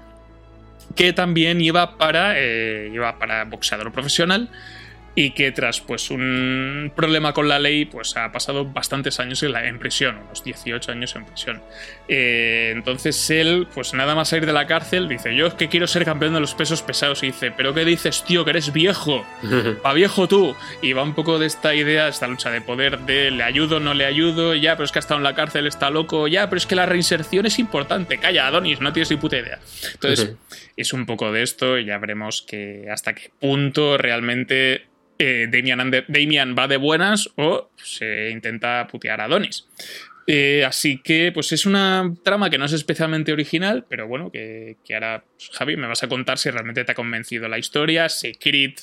que 0.97 1.13
también 1.13 1.61
iba 1.61 1.97
para, 1.99 2.35
eh, 2.37 2.91
iba 2.93 3.17
para 3.19 3.45
boxeador 3.45 3.93
profesional 3.93 4.51
y 5.15 5.33
que 5.33 5.51
tras 5.53 5.81
pues 5.81 6.11
un 6.11 6.93
problema 6.95 7.33
con 7.33 7.49
la 7.49 7.59
ley 7.59 7.85
pues 7.85 8.17
ha 8.17 8.31
pasado 8.31 8.65
bastantes 8.65 9.19
años 9.21 9.43
en, 9.43 9.53
la, 9.53 9.67
en 9.67 9.79
prisión, 9.79 10.19
unos 10.19 10.45
18 10.45 10.93
años 10.93 11.15
en 11.17 11.27
prisión. 11.27 11.63
Eh, 12.09 12.73
entonces 12.75 13.31
él, 13.31 13.67
pues 13.75 13.93
nada 13.95 14.15
más 14.15 14.29
salir 14.29 14.47
de 14.47 14.53
la 14.53 14.67
cárcel, 14.67 15.09
dice, 15.09 15.35
yo 15.35 15.47
es 15.47 15.55
que 15.55 15.69
quiero 15.69 15.87
ser 15.87 16.05
campeón 16.05 16.35
de 16.35 16.41
los 16.41 16.55
pesos 16.55 16.83
pesados 16.83 17.23
y 17.23 17.27
dice, 17.27 17.53
pero 17.57 17.75
¿qué 17.75 17.85
dices, 17.85 18.25
tío? 18.25 18.45
Que 18.45 18.51
eres 18.51 18.73
viejo, 18.73 19.25
va 19.85 19.93
viejo 19.93 20.29
tú. 20.29 20.55
Y 20.83 20.93
va 20.93 21.03
un 21.03 21.15
poco 21.15 21.39
de 21.39 21.47
esta 21.47 21.75
idea, 21.75 22.09
esta 22.09 22.27
lucha 22.27 22.51
de 22.51 22.61
poder 22.61 23.01
de 23.01 23.31
le 23.31 23.43
ayudo, 23.43 23.81
no 23.81 23.95
le 23.95 24.05
ayudo, 24.05 24.55
ya, 24.55 24.77
pero 24.77 24.85
es 24.85 24.93
que 24.93 24.99
ha 24.99 25.01
estado 25.01 25.19
en 25.19 25.25
la 25.25 25.35
cárcel, 25.35 25.67
está 25.67 25.91
loco, 25.91 26.29
ya, 26.29 26.49
pero 26.49 26.59
es 26.59 26.67
que 26.67 26.75
la 26.75 26.87
reinserción 26.87 27.47
es 27.47 27.59
importante, 27.59 28.19
calla, 28.19 28.47
Adonis, 28.47 28.81
no 28.81 28.93
tienes 28.93 29.11
ni 29.11 29.17
puta 29.17 29.37
idea. 29.37 29.59
Entonces, 29.93 30.35
es 30.83 30.93
un 30.93 31.07
poco 31.07 31.33
de 31.33 31.43
esto 31.43 31.79
y 31.79 31.87
ya 31.87 31.99
veremos 31.99 32.43
que 32.43 32.87
hasta 32.91 33.15
qué 33.15 33.31
punto 33.39 33.99
realmente 33.99 34.87
eh, 35.19 35.49
Damian, 35.51 36.55
va 36.59 36.67
de 36.67 36.79
buenas 36.79 37.29
o 37.37 37.71
se 37.77 38.31
intenta 38.31 38.87
putear 38.87 39.21
a 39.21 39.25
Adonis. 39.25 39.67
Eh, 40.27 40.65
así 40.65 40.99
que, 41.03 41.31
pues 41.33 41.53
es 41.53 41.67
una 41.67 42.15
trama 42.23 42.51
que 42.51 42.57
no 42.57 42.65
es 42.65 42.73
especialmente 42.73 43.33
original, 43.33 43.85
pero 43.89 44.07
bueno, 44.07 44.31
que, 44.31 44.77
ahora, 44.95 45.25
pues, 45.37 45.51
Javi, 45.53 45.77
me 45.77 45.89
vas 45.89 46.03
a 46.05 46.09
contar 46.09 46.39
si 46.39 46.51
realmente 46.51 46.85
te 46.85 46.93
ha 46.93 46.95
convencido 46.95 47.49
la 47.49 47.59
historia, 47.59 48.09
si 48.09 48.33
Creed, 48.35 48.75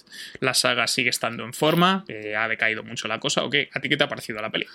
la 0.42 0.54
saga, 0.54 0.88
sigue 0.88 1.10
estando 1.10 1.46
en 1.46 1.54
forma, 1.54 2.06
ha 2.38 2.48
decaído 2.48 2.84
mucho 2.84 3.08
la 3.08 3.20
cosa, 3.20 3.44
o 3.44 3.50
qué, 3.50 3.70
¿a 3.74 3.80
ti 3.80 3.88
qué 3.88 3.96
te 3.96 4.04
ha 4.04 4.10
parecido 4.10 4.42
la 4.42 4.52
peli? 4.52 4.68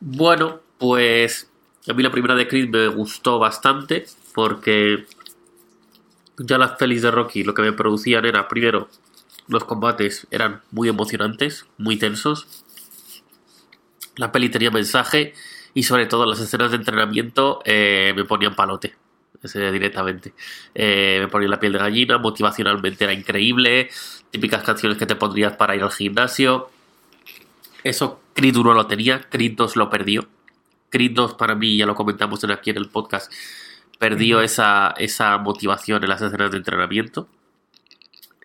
Bueno, 0.00 0.60
pues 0.78 1.50
a 1.88 1.94
mí 1.94 2.02
la 2.02 2.10
primera 2.10 2.34
de 2.34 2.48
Creed 2.48 2.68
me 2.68 2.88
gustó 2.88 3.38
bastante, 3.38 4.04
porque 4.34 5.04
ya 6.44 6.58
las 6.58 6.72
pelis 6.72 7.02
de 7.02 7.10
Rocky 7.10 7.44
lo 7.44 7.54
que 7.54 7.62
me 7.62 7.72
producían 7.72 8.24
era, 8.24 8.48
primero, 8.48 8.88
los 9.48 9.64
combates 9.64 10.26
eran 10.30 10.62
muy 10.70 10.88
emocionantes, 10.88 11.66
muy 11.78 11.96
tensos. 11.96 12.64
La 14.16 14.30
peli 14.30 14.48
tenía 14.48 14.70
mensaje 14.70 15.34
y 15.74 15.84
sobre 15.84 16.06
todo 16.06 16.26
las 16.26 16.40
escenas 16.40 16.70
de 16.70 16.76
entrenamiento 16.76 17.60
eh, 17.64 18.12
me 18.14 18.24
ponían 18.24 18.54
palote 18.54 18.94
directamente. 19.42 20.34
Eh, 20.74 21.18
me 21.20 21.28
ponía 21.28 21.48
la 21.48 21.58
piel 21.58 21.72
de 21.72 21.78
gallina, 21.78 22.18
motivacionalmente 22.18 23.04
era 23.04 23.12
increíble, 23.12 23.90
típicas 24.30 24.62
canciones 24.62 24.98
que 24.98 25.06
te 25.06 25.16
pondrías 25.16 25.56
para 25.56 25.74
ir 25.74 25.82
al 25.82 25.90
gimnasio. 25.90 26.70
Eso 27.82 28.20
Creed 28.34 28.56
1 28.56 28.74
lo 28.74 28.86
tenía, 28.86 29.20
Creed 29.28 29.54
2 29.56 29.76
lo 29.76 29.90
perdió. 29.90 30.28
Creed 30.90 31.12
2 31.12 31.34
para 31.34 31.54
mí, 31.54 31.76
ya 31.76 31.86
lo 31.86 31.94
comentamos 31.94 32.44
aquí 32.44 32.70
en 32.70 32.76
el 32.76 32.88
podcast, 32.88 33.32
perdió 34.02 34.40
esa, 34.40 34.94
esa 34.98 35.38
motivación 35.38 36.02
en 36.02 36.08
las 36.08 36.20
escenas 36.20 36.50
de 36.50 36.56
entrenamiento 36.56 37.28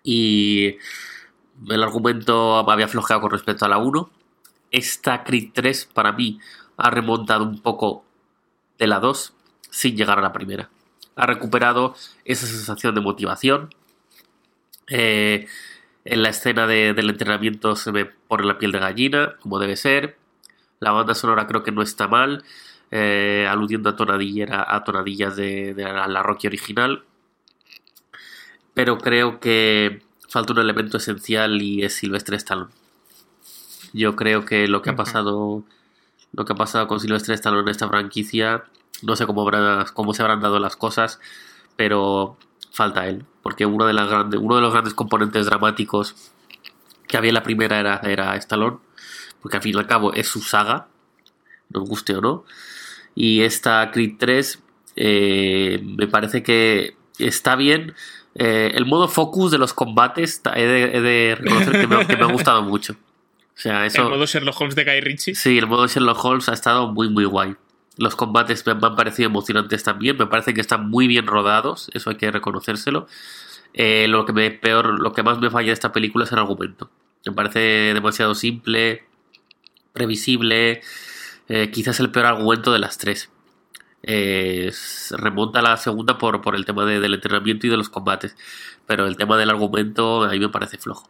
y 0.03 0.77
el 1.67 1.81
argumento 1.81 2.57
había 2.69 2.87
flojeado 2.87 3.23
con 3.23 3.31
respecto 3.31 3.65
a 3.65 3.67
la 3.67 3.79
1. 3.79 4.07
Esta 4.69 5.23
Creed 5.23 5.49
3 5.55 5.89
para 5.95 6.11
mí 6.11 6.39
ha 6.77 6.91
remontado 6.91 7.43
un 7.43 7.59
poco 7.59 8.05
de 8.77 8.85
la 8.85 8.99
2 8.99 9.33
sin 9.71 9.97
llegar 9.97 10.19
a 10.19 10.21
la 10.21 10.31
primera. 10.31 10.69
Ha 11.15 11.25
recuperado 11.25 11.95
esa 12.23 12.45
sensación 12.45 12.93
de 12.93 13.01
motivación. 13.01 13.73
Eh, 14.91 15.47
en 16.05 16.21
la 16.21 16.29
escena 16.29 16.67
del 16.67 17.09
entrenamiento 17.09 17.75
se 17.75 17.91
me 17.91 18.05
pone 18.05 18.45
la 18.45 18.59
piel 18.59 18.71
de 18.71 18.77
gallina, 18.77 19.37
como 19.39 19.57
debe 19.57 19.75
ser. 19.75 20.19
La 20.79 20.91
banda 20.91 21.15
sonora 21.15 21.47
creo 21.47 21.63
que 21.63 21.71
no 21.71 21.81
está 21.81 22.07
mal, 22.07 22.43
eh, 22.91 23.47
aludiendo 23.49 23.89
a, 23.89 24.75
a 24.75 24.83
tonadillas 24.83 25.35
de, 25.35 25.73
de 25.73 25.83
la 25.83 26.23
Rocky 26.23 26.47
original 26.47 27.03
pero 28.77 28.99
creo 28.99 29.39
que 29.39 30.03
falta 30.29 30.53
un 30.53 30.59
elemento 30.59 30.97
esencial 30.97 31.63
y 31.63 31.83
es 31.83 31.95
Silvestre 31.95 32.37
Stallone. 32.37 32.69
Yo 33.91 34.15
creo 34.15 34.45
que 34.45 34.67
lo 34.67 34.83
que 34.83 34.91
ha 34.91 34.95
pasado 34.95 35.63
lo 36.31 36.45
que 36.45 36.53
ha 36.53 36.55
pasado 36.55 36.87
con 36.87 36.99
Silvestre 36.99 37.33
Stallone 37.33 37.63
en 37.63 37.69
esta 37.69 37.87
franquicia, 37.87 38.65
no 39.01 39.15
sé 39.15 39.25
cómo, 39.25 39.49
cómo 39.95 40.13
se 40.13 40.21
habrán 40.21 40.41
dado 40.41 40.59
las 40.59 40.75
cosas, 40.75 41.19
pero 41.75 42.37
falta 42.71 43.07
él, 43.07 43.25
porque 43.41 43.65
uno 43.65 43.87
de, 43.87 43.93
las 43.93 44.09
grandes, 44.09 44.39
uno 44.39 44.57
de 44.57 44.61
los 44.61 44.71
grandes 44.71 44.93
componentes 44.93 45.47
dramáticos 45.47 46.13
que 47.07 47.17
había 47.17 47.29
en 47.29 47.33
la 47.33 47.41
primera 47.41 47.79
era, 47.79 47.99
era 48.03 48.35
Stallone, 48.35 48.77
porque 49.41 49.57
al 49.57 49.63
fin 49.63 49.73
y 49.73 49.79
al 49.79 49.87
cabo 49.87 50.13
es 50.13 50.27
su 50.27 50.41
saga, 50.41 50.85
nos 51.71 51.89
guste 51.89 52.15
o 52.15 52.21
no. 52.21 52.45
Y 53.19 53.41
esta 53.41 53.89
Creed 53.89 54.13
3 54.19 54.63
eh, 54.95 55.81
me 55.83 56.05
parece 56.05 56.43
que 56.43 56.95
está 57.17 57.55
bien. 57.55 57.95
Eh, 58.35 58.73
el 58.75 58.85
modo 58.85 59.07
focus 59.07 59.49
de 59.49 59.57
los 59.57 59.73
combates 59.73 60.39
he 60.55 60.67
de, 60.67 61.35
reconocer 61.35 61.81
que 61.81 61.87
me, 61.87 62.05
que 62.05 62.15
me, 62.15 62.25
ha 62.25 62.31
gustado 62.31 62.61
mucho. 62.61 62.93
O 62.93 63.59
sea, 63.59 63.87
eso, 63.87 64.03
el 64.03 64.09
modo 64.09 64.27
Sherlock 64.27 64.61
Holmes 64.61 64.75
de 64.75 64.83
Guy 64.83 65.01
Ritchie. 65.01 65.33
Sí, 65.33 65.57
el 65.57 65.65
modo 65.65 65.87
Sherlock 65.87 66.23
Holmes 66.23 66.47
ha 66.47 66.53
estado 66.53 66.91
muy, 66.91 67.09
muy 67.09 67.25
guay. 67.25 67.55
Los 67.97 68.15
combates 68.15 68.63
me, 68.67 68.73
han 68.73 68.95
parecido 68.95 69.29
emocionantes 69.29 69.81
también. 69.81 70.15
Me 70.15 70.27
parece 70.27 70.53
que 70.53 70.61
están 70.61 70.87
muy 70.87 71.07
bien 71.07 71.25
rodados. 71.25 71.89
Eso 71.95 72.11
hay 72.11 72.17
que 72.17 72.29
reconocérselo. 72.29 73.07
Eh, 73.73 74.05
lo 74.07 74.25
que 74.25 74.33
me 74.33 74.51
peor, 74.51 74.99
lo 74.99 75.11
que 75.11 75.23
más 75.23 75.39
me 75.39 75.49
falla 75.49 75.69
de 75.69 75.73
esta 75.73 75.91
película 75.91 76.25
es 76.25 76.31
el 76.31 76.37
argumento. 76.37 76.91
Me 77.25 77.31
parece 77.31 77.59
demasiado 77.95 78.35
simple, 78.35 79.05
previsible. 79.91 80.83
Quizás 81.71 81.99
el 81.99 82.11
peor 82.11 82.25
argumento 82.25 82.73
de 82.73 82.79
las 82.79 82.97
tres 82.97 83.31
eh, 84.03 84.71
remonta 85.11 85.59
a 85.59 85.61
la 85.61 85.77
segunda 85.77 86.17
por, 86.17 86.41
por 86.41 86.55
el 86.55 86.65
tema 86.65 86.85
del 86.85 87.13
entrenamiento 87.13 87.67
y 87.67 87.69
de 87.69 87.77
los 87.77 87.89
combates. 87.89 88.35
Pero 88.85 89.05
el 89.05 89.17
tema 89.17 89.37
del 89.37 89.49
argumento 89.49 90.23
a 90.23 90.33
me 90.33 90.49
parece 90.49 90.77
flojo. 90.77 91.09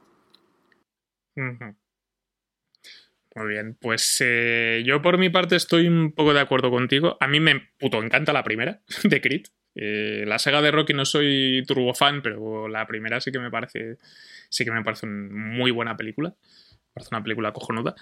Muy 3.36 3.48
bien, 3.48 3.78
pues 3.80 4.18
eh, 4.26 4.82
yo 4.84 5.04
por 5.04 5.20
mi 5.20 5.30
parte 5.30 5.56
estoy 5.56 5.88
un 5.88 6.12
poco 6.12 6.34
de 6.34 6.40
acuerdo 6.40 6.72
contigo. 6.72 7.18
A 7.20 7.28
mí 7.28 7.40
me 7.40 7.70
puto 7.78 8.02
encanta 8.02 8.34
la 8.34 8.44
primera 8.44 8.82
de 9.04 9.22
Crit. 9.22 9.50
Eh, 9.76 10.24
la 10.26 10.40
saga 10.40 10.64
de 10.64 10.72
Rocky 10.72 10.94
no 10.96 11.06
soy 11.06 11.64
turbo 11.68 11.94
fan, 11.94 12.24
pero 12.24 12.68
la 12.68 12.88
primera 12.88 13.22
sí 13.22 13.32
que 13.32 13.38
me 13.38 13.52
parece 13.52 13.98
sí 14.50 14.66
que 14.66 14.72
me 14.72 14.84
parece 14.84 15.06
una 15.06 15.30
muy 15.30 15.70
buena 15.70 15.96
película 15.96 16.36
parece 16.98 17.14
una 17.14 17.24
película 17.24 17.54
cojonuda. 17.54 17.96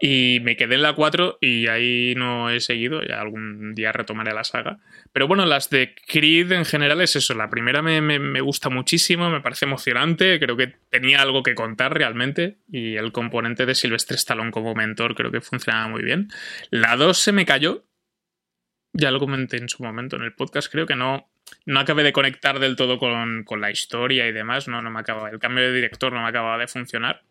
Y 0.00 0.40
me 0.42 0.56
quedé 0.56 0.74
en 0.74 0.82
la 0.82 0.94
4 0.94 1.38
y 1.40 1.68
ahí 1.68 2.14
no 2.16 2.50
he 2.50 2.60
seguido, 2.60 3.02
ya 3.02 3.20
algún 3.20 3.74
día 3.74 3.92
retomaré 3.92 4.34
la 4.34 4.44
saga. 4.44 4.78
Pero 5.12 5.26
bueno, 5.26 5.46
las 5.46 5.70
de 5.70 5.94
Creed 6.06 6.52
en 6.52 6.64
general 6.64 7.00
es 7.00 7.16
eso, 7.16 7.34
la 7.34 7.48
primera 7.48 7.82
me, 7.82 8.00
me, 8.00 8.40
gusta 8.40 8.68
muchísimo, 8.68 9.30
me 9.30 9.40
parece 9.40 9.64
emocionante, 9.64 10.38
creo 10.38 10.56
que 10.56 10.74
tenía 10.90 11.22
algo 11.22 11.42
que 11.42 11.54
contar 11.54 11.94
realmente 11.94 12.58
y 12.70 12.96
el 12.96 13.12
componente 13.12 13.64
de 13.64 13.74
Silvestre 13.74 14.16
Stallone 14.16 14.50
como 14.50 14.74
mentor 14.74 15.14
creo 15.14 15.30
que 15.30 15.40
funcionaba 15.40 15.88
muy 15.88 16.02
bien. 16.02 16.28
La 16.70 16.96
2 16.96 17.16
se 17.16 17.32
me 17.32 17.46
cayó, 17.46 17.86
ya 18.92 19.10
lo 19.10 19.20
comenté 19.20 19.56
en 19.56 19.68
su 19.68 19.82
momento 19.82 20.16
en 20.16 20.22
el 20.22 20.34
podcast, 20.34 20.70
creo 20.70 20.86
que 20.86 20.96
no, 20.96 21.30
no 21.64 21.80
acabé 21.80 22.02
de 22.02 22.12
conectar 22.12 22.58
del 22.58 22.76
todo 22.76 22.98
con, 22.98 23.44
con 23.44 23.60
la 23.60 23.70
historia 23.70 24.26
y 24.26 24.32
demás, 24.32 24.68
no, 24.68 24.82
no 24.82 24.90
me 24.90 25.00
acaba, 25.00 25.30
el 25.30 25.38
cambio 25.38 25.64
de 25.64 25.72
director 25.72 26.12
no 26.12 26.22
me 26.22 26.28
acababa 26.28 26.58
de 26.58 26.68
funcionar. 26.68 27.22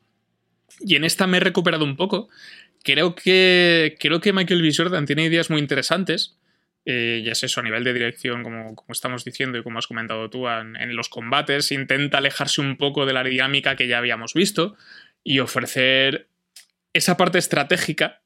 Y 0.79 0.95
en 0.95 1.03
esta 1.03 1.27
me 1.27 1.37
he 1.37 1.39
recuperado 1.39 1.83
un 1.83 1.95
poco. 1.95 2.29
Creo 2.83 3.15
que, 3.15 3.95
creo 3.99 4.19
que 4.19 4.33
Michael 4.33 4.61
B. 4.61 4.73
Jordan 4.75 5.05
tiene 5.05 5.25
ideas 5.25 5.49
muy 5.49 5.59
interesantes. 5.59 6.37
Eh, 6.85 7.21
ya 7.23 7.33
es 7.33 7.43
eso, 7.43 7.59
a 7.59 7.63
nivel 7.63 7.83
de 7.83 7.93
dirección, 7.93 8.41
como, 8.41 8.75
como, 8.75 8.91
estamos 8.91 9.23
diciendo 9.23 9.57
y 9.57 9.63
como 9.63 9.77
has 9.77 9.85
comentado 9.85 10.29
tú, 10.31 10.47
en, 10.47 10.95
los 10.95 11.09
combates, 11.09 11.71
intenta 11.71 12.17
alejarse 12.17 12.59
un 12.59 12.75
poco 12.77 13.05
de 13.05 13.13
la 13.13 13.23
dinámica 13.23 13.75
que 13.75 13.87
ya 13.87 13.99
habíamos 13.99 14.33
visto 14.33 14.75
y 15.23 15.39
ofrecer 15.39 16.27
esa 16.93 17.17
parte 17.17 17.37
estratégica 17.37 18.23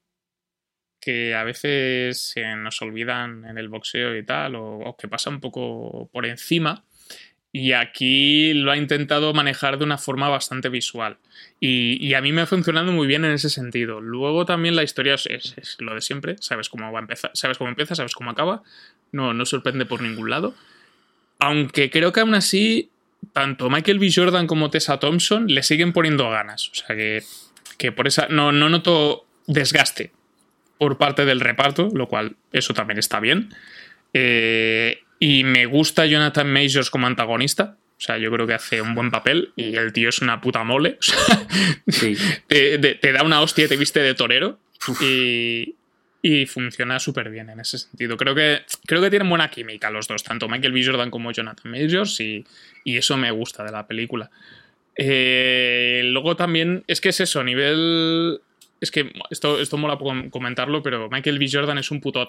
que 1.01 1.35
a 1.35 1.43
veces 1.43 2.29
se 2.29 2.55
nos 2.55 2.81
olvidan 2.81 3.43
en 3.45 3.57
el 3.57 3.67
boxeo 3.67 4.15
y 4.15 4.23
tal, 4.23 4.55
o 4.55 4.95
que 4.97 5.09
pasa 5.09 5.29
un 5.29 5.41
poco 5.41 6.09
por 6.13 6.25
encima 6.25 6.85
y 7.55 7.71
aquí 7.71 8.53
lo 8.53 8.69
ha 8.69 8.75
intentado 8.75 9.33
manejar 9.33 9.77
de 9.77 9.85
una 9.85 9.97
forma 9.97 10.27
bastante 10.27 10.67
visual. 10.67 11.15
Y, 11.61 12.13
a 12.13 12.19
mí 12.19 12.33
me 12.33 12.41
ha 12.41 12.45
funcionado 12.45 12.91
muy 12.91 13.07
bien 13.07 13.23
en 13.23 13.31
ese 13.31 13.49
sentido. 13.49 14.01
Luego 14.01 14.45
también 14.45 14.75
la 14.75 14.83
historia 14.83 15.13
es, 15.13 15.55
lo 15.79 15.95
de 15.95 16.01
siempre. 16.01 16.35
Sabes 16.41 16.67
cómo 16.67 16.91
va 16.91 16.99
a 16.99 17.03
empezar, 17.03 17.31
sabes 17.33 17.57
cómo 17.57 17.69
empieza, 17.69 17.95
sabes 17.95 18.13
cómo 18.13 18.29
acaba. 18.29 18.61
No, 19.13 19.33
no 19.33 19.45
sorprende 19.45 19.85
por 19.85 20.01
ningún 20.01 20.29
lado. 20.29 20.53
Aunque 21.39 21.89
creo 21.89 22.11
que 22.11 22.19
aún 22.19 22.35
así, 22.35 22.89
tanto 23.31 23.69
Michael 23.69 23.99
B. 23.99 24.11
Jordan 24.13 24.47
como 24.47 24.69
Tessa 24.69 24.99
Thompson 24.99 25.47
le 25.47 25.63
siguen 25.63 25.93
poniendo 25.93 26.29
ganas. 26.29 26.67
O 26.67 26.75
sea 26.75 26.93
que, 26.93 27.23
que 27.77 27.93
por 27.93 28.05
esa. 28.05 28.27
No, 28.27 28.51
no 28.51 28.67
noto 28.67 29.25
desgaste 29.47 30.11
por 30.77 30.97
parte 30.97 31.23
del 31.23 31.39
reparto, 31.39 31.87
lo 31.93 32.09
cual 32.09 32.35
eso 32.51 32.73
también 32.73 32.99
está 32.99 33.21
bien. 33.21 33.53
Eh, 34.13 35.04
y 35.19 35.43
me 35.43 35.65
gusta 35.65 36.05
Jonathan 36.05 36.51
Majors 36.51 36.89
como 36.89 37.07
antagonista. 37.07 37.77
O 37.97 38.01
sea, 38.01 38.17
yo 38.17 38.29
creo 38.31 38.45
que 38.45 38.53
hace 38.53 38.81
un 38.81 38.93
buen 38.93 39.09
papel 39.09 39.53
y 39.55 39.75
el 39.75 39.93
tío 39.93 40.09
es 40.09 40.19
una 40.19 40.41
puta 40.41 40.63
mole. 40.63 40.97
te, 42.47 43.11
da 43.13 43.23
una 43.23 43.41
hostia 43.41 43.67
te 43.67 43.77
viste 43.77 44.01
de 44.01 44.13
torero. 44.13 44.59
Y, 45.01 45.75
y, 46.21 46.45
funciona 46.45 46.99
súper 46.99 47.29
bien 47.29 47.49
en 47.49 47.61
ese 47.61 47.79
sentido. 47.79 48.17
Creo 48.17 48.35
que, 48.35 48.63
creo 48.85 49.01
que 49.01 49.09
tienen 49.09 49.29
buena 49.29 49.49
química 49.49 49.89
los 49.89 50.07
dos, 50.07 50.23
tanto 50.23 50.49
Michael 50.49 50.73
B. 50.73 50.85
Jordan 50.85 51.09
como 51.09 51.31
Jonathan 51.31 51.71
Majors, 51.71 52.19
y, 52.19 52.45
y 52.83 52.97
eso 52.97 53.17
me 53.17 53.31
gusta 53.31 53.63
de 53.63 53.71
la 53.71 53.87
película. 53.87 54.29
Eh, 54.97 56.01
luego 56.05 56.35
también, 56.35 56.83
es 56.87 57.01
que 57.01 57.09
es 57.09 57.19
eso, 57.19 57.39
a 57.39 57.43
nivel. 57.43 58.41
Es 58.81 58.91
que 58.91 59.11
esto, 59.29 59.59
esto 59.59 59.77
mola 59.77 59.97
comentarlo, 60.29 60.83
pero 60.83 61.09
Michael 61.09 61.39
B. 61.39 61.47
Jordan 61.51 61.77
es 61.77 61.91
un 61.91 62.01
puto 62.01 62.19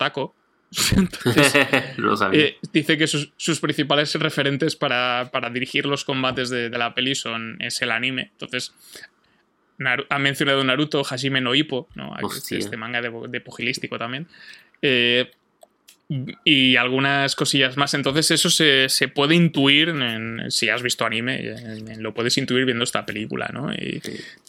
Eh, 2.33 2.59
dice 2.73 2.99
que 2.99 3.07
sus, 3.07 3.61
principales 3.61 4.15
referentes 4.15 4.77
para, 4.77 5.31
dirigir 5.53 5.87
los 5.87 6.05
combates 6.05 6.51
de, 6.51 6.71
la 6.71 6.95
peli 6.95 7.15
son, 7.15 7.57
es 7.61 7.81
el 7.83 7.91
anime. 7.91 8.31
Entonces, 8.33 8.75
ha 10.09 10.19
mencionado 10.19 10.65
Naruto, 10.65 11.03
Hajime 11.09 11.41
no 11.41 11.55
Ippo, 11.55 11.89
este 12.51 12.77
manga 12.77 13.01
de, 13.01 13.11
de 13.29 13.41
pugilístico 13.41 13.99
también. 13.99 14.27
Eh, 14.83 15.31
y 16.09 16.77
algunas 16.77 17.35
cosillas 17.35 17.77
más. 17.77 17.95
Entonces 17.95 18.31
eso 18.31 18.51
se, 18.51 19.09
puede 19.09 19.35
intuir, 19.35 19.93
si 20.49 20.69
has 20.69 20.83
visto 20.83 21.05
anime, 21.05 21.55
lo 21.99 22.15
puedes 22.15 22.39
intuir 22.39 22.65
viendo 22.65 22.85
esta 22.85 23.05
película, 23.05 23.51
¿no? 23.53 23.73
Y 23.73 24.01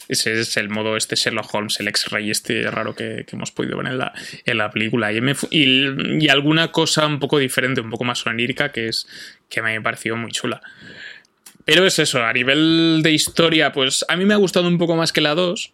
ese 0.08 0.40
es 0.40 0.56
el 0.56 0.68
modo 0.68 0.96
este 0.96 1.16
Sherlock 1.16 1.52
Holmes, 1.52 1.80
el 1.80 1.88
ex-rey 1.88 2.30
este 2.30 2.70
raro 2.70 2.94
que, 2.94 3.26
hemos 3.32 3.50
podido 3.50 3.76
ver 3.78 3.88
en 3.88 3.98
la, 3.98 4.12
en 4.44 4.58
la 4.58 4.70
película. 4.70 5.12
Y, 5.12 5.20
y, 5.50 6.28
alguna 6.28 6.70
cosa 6.70 7.06
un 7.06 7.18
poco 7.18 7.38
diferente, 7.38 7.80
un 7.80 7.90
poco 7.90 8.04
más 8.04 8.24
onírica, 8.26 8.70
que, 8.70 8.88
es, 8.88 9.08
que 9.48 9.60
me 9.60 9.76
ha 9.76 9.82
parecido 9.82 10.16
muy 10.16 10.30
chula. 10.30 10.60
Pero 11.64 11.84
es 11.84 11.98
eso, 11.98 12.24
a 12.24 12.32
nivel 12.32 13.00
de 13.02 13.12
historia, 13.12 13.72
pues 13.72 14.04
a 14.08 14.16
mí 14.16 14.24
me 14.24 14.32
ha 14.32 14.38
gustado 14.38 14.68
un 14.68 14.78
poco 14.78 14.96
más 14.96 15.12
que 15.12 15.20
la 15.20 15.34
2, 15.34 15.72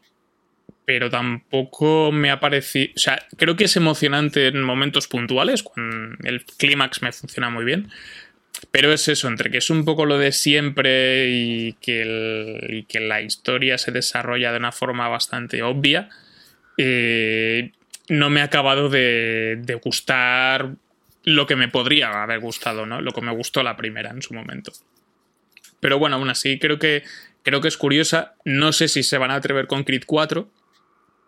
pero 0.85 1.11
tampoco 1.11 2.13
me 2.13 2.31
ha 2.31 2.41
parecido. 2.41 2.93
O 2.97 2.99
sea, 2.99 3.27
creo 3.37 3.57
que 3.57 3.65
es 3.65 3.77
emocionante 3.77 4.49
en 4.49 4.63
momentos 4.63 5.09
puntuales, 5.09 5.63
cuando 5.63 6.17
el 6.25 6.45
clímax 6.45 7.03
me 7.03 7.13
funciona 7.13 7.51
muy 7.51 7.65
bien. 7.65 7.91
Pero 8.71 8.93
es 8.93 9.09
eso, 9.09 9.29
entre 9.29 9.51
que 9.51 9.59
es 9.59 9.71
un 9.71 9.85
poco 9.85 10.07
lo 10.07 10.19
de 10.19 10.33
siempre 10.33 11.29
y 11.29 11.75
que, 11.75 12.85
que 12.89 13.01
la 13.01 13.21
historia 13.21 13.79
se 13.79 13.93
desarrolla 13.93 14.53
de 14.53 14.59
una 14.59 14.73
forma 14.73 15.09
bastante 15.09 15.63
obvia, 15.63 16.09
eh, 16.79 17.73
no 18.09 18.31
me 18.31 18.41
ha 18.41 18.45
acabado 18.45 18.89
de, 18.89 19.59
de, 19.61 19.75
gustar 19.75 20.75
lo 21.25 21.47
que 21.47 21.57
me 21.57 21.69
podría 21.69 22.23
haber 22.23 22.41
gustado, 22.41 22.87
¿no? 22.87 23.01
Lo 23.01 23.13
que 23.13 23.21
me 23.21 23.33
gustó 23.33 23.63
la 23.63 23.77
primera 23.77 24.11
en 24.11 24.23
su 24.23 24.35
momento. 24.35 24.73
Pero 25.81 25.99
bueno, 25.99 26.17
aún 26.17 26.31
así 26.31 26.59
creo 26.59 26.79
que, 26.79 27.03
creo 27.43 27.61
que 27.61 27.69
es 27.69 27.77
curiosa. 27.77 28.35
No 28.45 28.73
sé 28.73 28.89
si 28.89 29.03
se 29.03 29.19
van 29.19 29.31
a 29.31 29.37
atrever 29.37 29.67
con 29.67 29.85
Creed 29.85 30.05
4, 30.07 30.49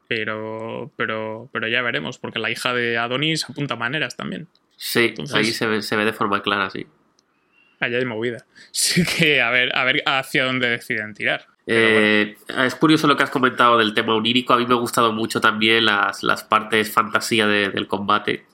pero, 0.09 0.91
pero, 0.97 1.49
pero 1.53 1.69
ya 1.69 1.83
veremos, 1.83 2.19
porque 2.19 2.39
la 2.39 2.51
hija 2.51 2.75
de 2.75 2.99
Adonis 2.99 3.49
apunta 3.49 3.77
maneras 3.77 4.17
también. 4.17 4.49
Sí, 4.77 5.15
ahí 5.33 5.45
se 5.47 5.67
ve, 5.67 5.83
se 5.83 5.97
ve 5.97 6.05
de 6.05 6.13
forma 6.13 6.43
clara, 6.43 6.71
sí. 6.71 6.87
Allá 7.81 7.99
hay 7.99 8.05
movida. 8.05 8.45
Sí 8.73 9.05
que 9.05 9.41
a 9.41 9.51
ver, 9.51 9.77
a 9.77 9.85
ver 9.85 10.03
hacia 10.07 10.45
dónde 10.45 10.69
deciden 10.69 11.15
tirar. 11.15 11.47
Eh, 11.67 12.37
es 12.59 12.75
curioso 12.77 13.07
lo 13.07 13.17
que 13.17 13.25
has 13.25 13.31
comentado 13.31 13.79
del 13.79 13.95
tema 13.95 14.15
onírico. 14.15 14.53
A 14.53 14.59
mí 14.59 14.67
me 14.67 14.75
han 14.75 14.81
gustado 14.81 15.13
mucho 15.13 15.41
también 15.41 15.85
las, 15.85 16.23
las 16.23 16.45
partes 16.45 16.93
fantasía 16.93 17.47
del 17.47 17.87
combate, 17.89 18.45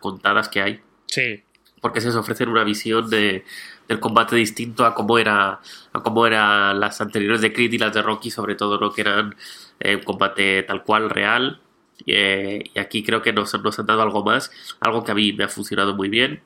contadas 0.00 0.48
que 0.48 0.60
hay. 0.60 0.80
Sí. 1.06 1.42
Porque 1.80 2.00
se 2.00 2.10
ofrecen 2.10 2.48
una 2.48 2.62
visión 2.62 3.08
de, 3.08 3.44
del 3.88 4.00
combate 4.00 4.36
distinto 4.36 4.84
a 4.84 4.94
cómo 4.94 5.18
era 5.18 5.60
a 5.92 6.02
cómo 6.02 6.26
eran 6.26 6.78
las 6.78 7.00
anteriores 7.00 7.40
de 7.40 7.52
Creed 7.52 7.72
y 7.72 7.78
las 7.78 7.94
de 7.94 8.02
Rocky, 8.02 8.30
sobre 8.30 8.54
todo, 8.54 8.78
¿no? 8.78 8.92
que 8.92 9.00
eran 9.00 9.34
eh, 9.80 9.96
un 9.96 10.02
combate 10.02 10.62
tal 10.62 10.82
cual, 10.84 11.10
real. 11.10 11.60
Eh, 12.06 12.64
y 12.74 12.78
aquí 12.78 13.02
creo 13.04 13.22
que 13.22 13.32
nos, 13.32 13.54
nos 13.62 13.78
han 13.78 13.86
dado 13.86 14.02
algo 14.02 14.24
más, 14.24 14.50
algo 14.80 15.04
que 15.04 15.12
a 15.12 15.14
mí 15.14 15.32
me 15.32 15.44
ha 15.44 15.48
funcionado 15.48 15.94
muy 15.94 16.08
bien, 16.08 16.42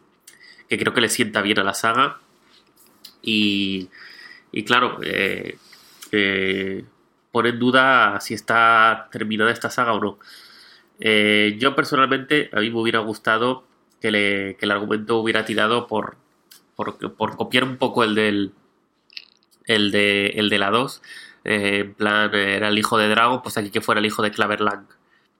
que 0.69 0.79
creo 0.79 0.93
que 0.93 1.01
le 1.01 1.09
sienta 1.09 1.43
bien 1.43 1.59
a 1.59 1.65
la 1.65 1.75
saga. 1.75 2.19
Y, 3.23 3.89
y 4.53 4.65
claro, 4.65 4.99
eh, 5.03 5.59
pone 7.33 7.49
en 7.51 7.59
duda 7.59 8.21
si 8.21 8.35
está 8.35 9.09
terminada 9.11 9.51
esta 9.51 9.71
saga 9.71 9.93
o 9.95 10.01
no. 10.01 10.19
yo 11.59 11.75
personalmente, 11.75 12.51
a 12.53 12.61
mí 12.61 12.71
me 12.71 12.81
hubiera 12.81 13.01
gustado 13.01 13.65
que, 14.01 14.11
le, 14.11 14.57
que 14.57 14.67
el 14.67 14.71
argumento 14.71 15.19
hubiera 15.19 15.45
tirado 15.45 15.87
por, 15.87 16.17
por, 16.77 16.97
por 17.15 17.37
copiar 17.37 17.65
un 17.65 17.77
poco 17.77 18.05
el 18.05 18.15
del. 18.15 18.53
El 19.65 19.91
de, 19.91 20.29
el 20.37 20.49
de 20.49 20.59
la 20.59 20.71
2. 20.71 21.03
Eh, 21.47 21.79
en 21.85 21.95
plan, 21.95 22.35
era 22.35 22.69
el 22.69 22.79
hijo 22.79 22.99
de 22.99 23.09
Dragon, 23.09 23.41
pues 23.41 23.57
aquí 23.57 23.71
que 23.71 23.81
fuera 23.81 24.01
el 24.01 24.07
hijo 24.07 24.21
de 24.21 24.33
Claverlang, 24.33 24.89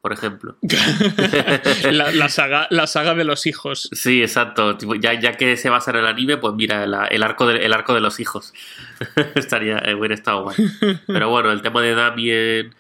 por 0.01 0.13
ejemplo. 0.13 0.57
la, 1.91 2.13
la 2.13 2.29
saga, 2.29 2.69
la 2.71 2.87
saga 2.87 3.15
de 3.15 3.25
los 3.25 3.45
hijos. 3.47 3.89
Sí, 3.91 4.23
exacto. 4.23 4.79
Ya, 5.01 5.19
ya 5.19 5.37
que 5.37 5.57
se 5.57 5.69
basa 5.69 5.91
en 5.91 5.97
el 5.97 6.07
anime, 6.07 6.37
pues 6.37 6.55
mira, 6.55 6.85
el, 6.85 6.95
el 7.11 7.23
arco, 7.25 7.49
de, 7.49 7.67
el 7.67 7.73
arco 7.73 7.93
de 7.93 8.01
los 8.01 8.21
hijos. 8.21 8.55
Estaría, 9.35 9.79
eh, 9.79 9.97
hubiera 9.97 10.15
estado 10.15 10.45
guay. 10.45 10.57
Pero 11.09 11.29
bueno, 11.29 11.51
el 11.51 11.61
tema 11.61 11.83
de 11.83 11.95
Damien, 11.97 12.73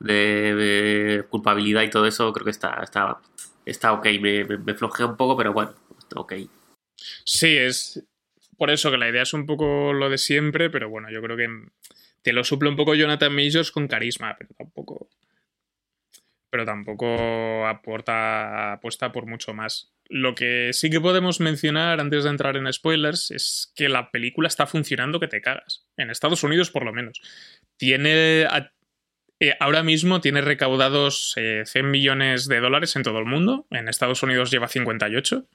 de, 0.00 0.54
de 0.56 1.24
culpabilidad 1.30 1.82
y 1.82 1.90
todo 1.90 2.06
eso, 2.06 2.32
creo 2.32 2.44
que 2.44 2.50
está, 2.50 2.80
está, 2.82 3.18
está 3.64 3.92
ok. 3.92 4.06
Me, 4.20 4.44
me, 4.44 4.58
me 4.58 4.74
flojea 4.74 5.06
un 5.06 5.16
poco, 5.16 5.36
pero 5.36 5.52
bueno, 5.52 5.72
está 6.00 6.18
ok. 6.18 6.32
Sí, 7.24 7.56
es 7.56 8.02
por 8.58 8.70
eso 8.70 8.90
que 8.90 8.98
la 8.98 9.08
idea 9.08 9.22
es 9.22 9.34
un 9.34 9.46
poco 9.46 9.92
lo 9.92 10.10
de 10.10 10.18
siempre, 10.18 10.68
pero 10.68 10.88
bueno, 10.88 11.10
yo 11.12 11.22
creo 11.22 11.36
que 11.36 11.48
te 12.22 12.32
lo 12.32 12.44
suple 12.44 12.68
un 12.68 12.76
poco 12.76 12.94
Jonathan 12.94 13.34
Majors 13.34 13.70
con 13.70 13.88
carisma, 13.88 14.36
pero 14.38 14.54
tampoco. 14.56 15.10
Pero 16.50 16.64
tampoco 16.64 17.66
aporta, 17.66 18.74
apuesta 18.74 19.10
por 19.10 19.26
mucho 19.26 19.54
más. 19.54 19.92
Lo 20.08 20.34
que 20.34 20.70
sí 20.72 20.90
que 20.90 21.00
podemos 21.00 21.40
mencionar 21.40 22.00
antes 22.00 22.24
de 22.24 22.30
entrar 22.30 22.56
en 22.56 22.70
spoilers 22.72 23.30
es 23.30 23.72
que 23.74 23.88
la 23.88 24.10
película 24.10 24.48
está 24.48 24.66
funcionando 24.66 25.18
que 25.18 25.28
te 25.28 25.40
cagas. 25.40 25.86
En 25.96 26.10
Estados 26.10 26.42
Unidos, 26.42 26.70
por 26.70 26.84
lo 26.84 26.92
menos. 26.92 27.22
Tiene. 27.76 28.46
Eh, 29.40 29.56
ahora 29.58 29.82
mismo 29.82 30.20
tiene 30.20 30.40
recaudados 30.40 31.32
eh, 31.36 31.62
100 31.64 31.90
millones 31.90 32.46
de 32.46 32.60
dólares 32.60 32.94
en 32.94 33.02
todo 33.02 33.18
el 33.18 33.24
mundo. 33.24 33.66
En 33.70 33.88
Estados 33.88 34.22
Unidos 34.22 34.50
lleva 34.50 34.68
58. 34.68 35.48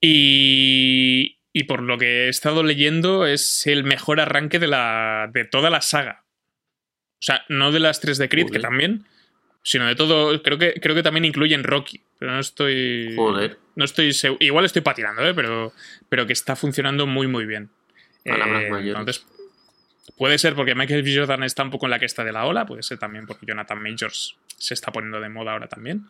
Y, 0.00 1.38
y 1.56 1.64
por 1.64 1.80
lo 1.82 1.96
que 1.96 2.26
he 2.26 2.28
estado 2.28 2.62
leyendo 2.62 3.24
es 3.26 3.66
el 3.66 3.84
mejor 3.84 4.20
arranque 4.20 4.58
de, 4.58 4.66
la, 4.66 5.30
de 5.32 5.44
toda 5.46 5.70
la 5.70 5.80
saga. 5.80 6.24
O 7.12 7.22
sea, 7.26 7.44
no 7.48 7.72
de 7.72 7.78
las 7.80 8.00
tres 8.00 8.18
de 8.18 8.28
Creed, 8.28 8.48
Joder. 8.48 8.60
que 8.60 8.62
también, 8.62 9.06
sino 9.62 9.86
de 9.86 9.94
todo. 9.94 10.42
Creo 10.42 10.58
que, 10.58 10.74
creo 10.74 10.94
que 10.94 11.02
también 11.04 11.24
incluyen 11.24 11.62
Rocky, 11.64 12.02
pero 12.18 12.32
no 12.32 12.40
estoy. 12.40 13.14
Joder. 13.16 13.56
No 13.76 13.84
estoy 13.84 14.08
segu- 14.10 14.36
Igual 14.40 14.64
estoy 14.66 14.82
patinando, 14.82 15.26
¿eh? 15.26 15.32
pero, 15.32 15.72
pero 16.08 16.26
que 16.26 16.32
está 16.34 16.56
funcionando 16.56 17.06
muy, 17.06 17.28
muy 17.28 17.46
bien. 17.46 17.70
Palabras 18.24 18.64
Eh, 18.64 18.70
mayores. 18.70 18.98
entonces, 19.00 19.26
puede 20.16 20.38
ser 20.38 20.54
porque 20.56 20.74
Michael 20.74 21.02
B. 21.04 21.16
Jordan 21.16 21.44
está 21.44 21.62
un 21.62 21.70
poco 21.70 21.86
en 21.86 21.90
la 21.90 21.98
cresta 22.00 22.24
de 22.24 22.32
la 22.32 22.46
ola, 22.46 22.66
puede 22.66 22.82
ser 22.82 22.98
también 22.98 23.26
porque 23.26 23.46
Jonathan 23.46 23.80
Majors 23.80 24.36
se 24.58 24.74
está 24.74 24.90
poniendo 24.90 25.20
de 25.20 25.28
moda 25.28 25.52
ahora 25.52 25.68
también. 25.68 26.06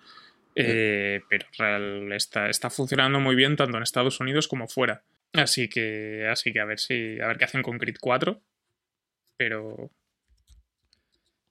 Eh, 0.56 1.20
pero 1.28 1.46
real, 1.58 2.12
está, 2.12 2.48
está 2.48 2.70
funcionando 2.70 3.18
muy 3.20 3.34
bien 3.34 3.56
tanto 3.56 3.76
en 3.76 3.82
Estados 3.82 4.20
Unidos 4.20 4.48
como 4.48 4.68
fuera. 4.68 5.02
Así 5.34 5.68
que, 5.68 6.26
así 6.30 6.52
que 6.52 6.60
a 6.60 6.64
ver 6.64 6.78
si. 6.78 7.20
A 7.20 7.26
ver 7.26 7.36
qué 7.38 7.44
hacen 7.44 7.62
con 7.62 7.78
Creed 7.78 7.96
4. 8.00 8.40
Pero. 9.36 9.90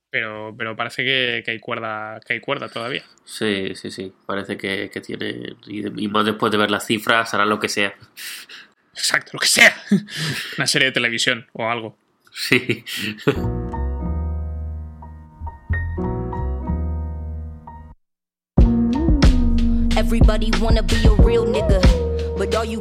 Pero, 0.09 0.53
pero 0.57 0.75
parece 0.75 1.03
que, 1.03 1.41
que 1.43 1.51
hay 1.51 1.59
cuerda. 1.59 2.19
que 2.25 2.33
hay 2.33 2.39
cuerda 2.39 2.69
todavía. 2.69 3.03
Sí, 3.25 3.73
sí, 3.75 3.89
sí. 3.91 4.13
Parece 4.25 4.57
que, 4.57 4.89
que 4.89 5.01
tiene. 5.01 5.55
Y, 5.67 5.81
de- 5.81 5.93
y 6.01 6.07
más 6.07 6.25
después 6.25 6.51
de 6.51 6.57
ver 6.59 6.71
las 6.71 6.85
cifras, 6.85 7.33
hará 7.33 7.45
lo 7.45 7.59
que 7.59 7.67
sea. 7.69 7.93
Exacto, 8.93 9.31
lo 9.33 9.39
que 9.39 9.47
sea. 9.47 9.75
Una 10.57 10.67
serie 10.67 10.87
de 10.87 10.91
televisión 10.91 11.47
o 11.53 11.67
algo. 11.69 11.97
Sí. 12.31 12.83
Everybody 19.95 20.51
wanna 20.59 20.81
be 20.83 20.95
a 21.05 21.11
real 21.23 21.45
nigga. 21.45 21.79
But 22.37 22.53
are 22.55 22.65
you 22.65 22.79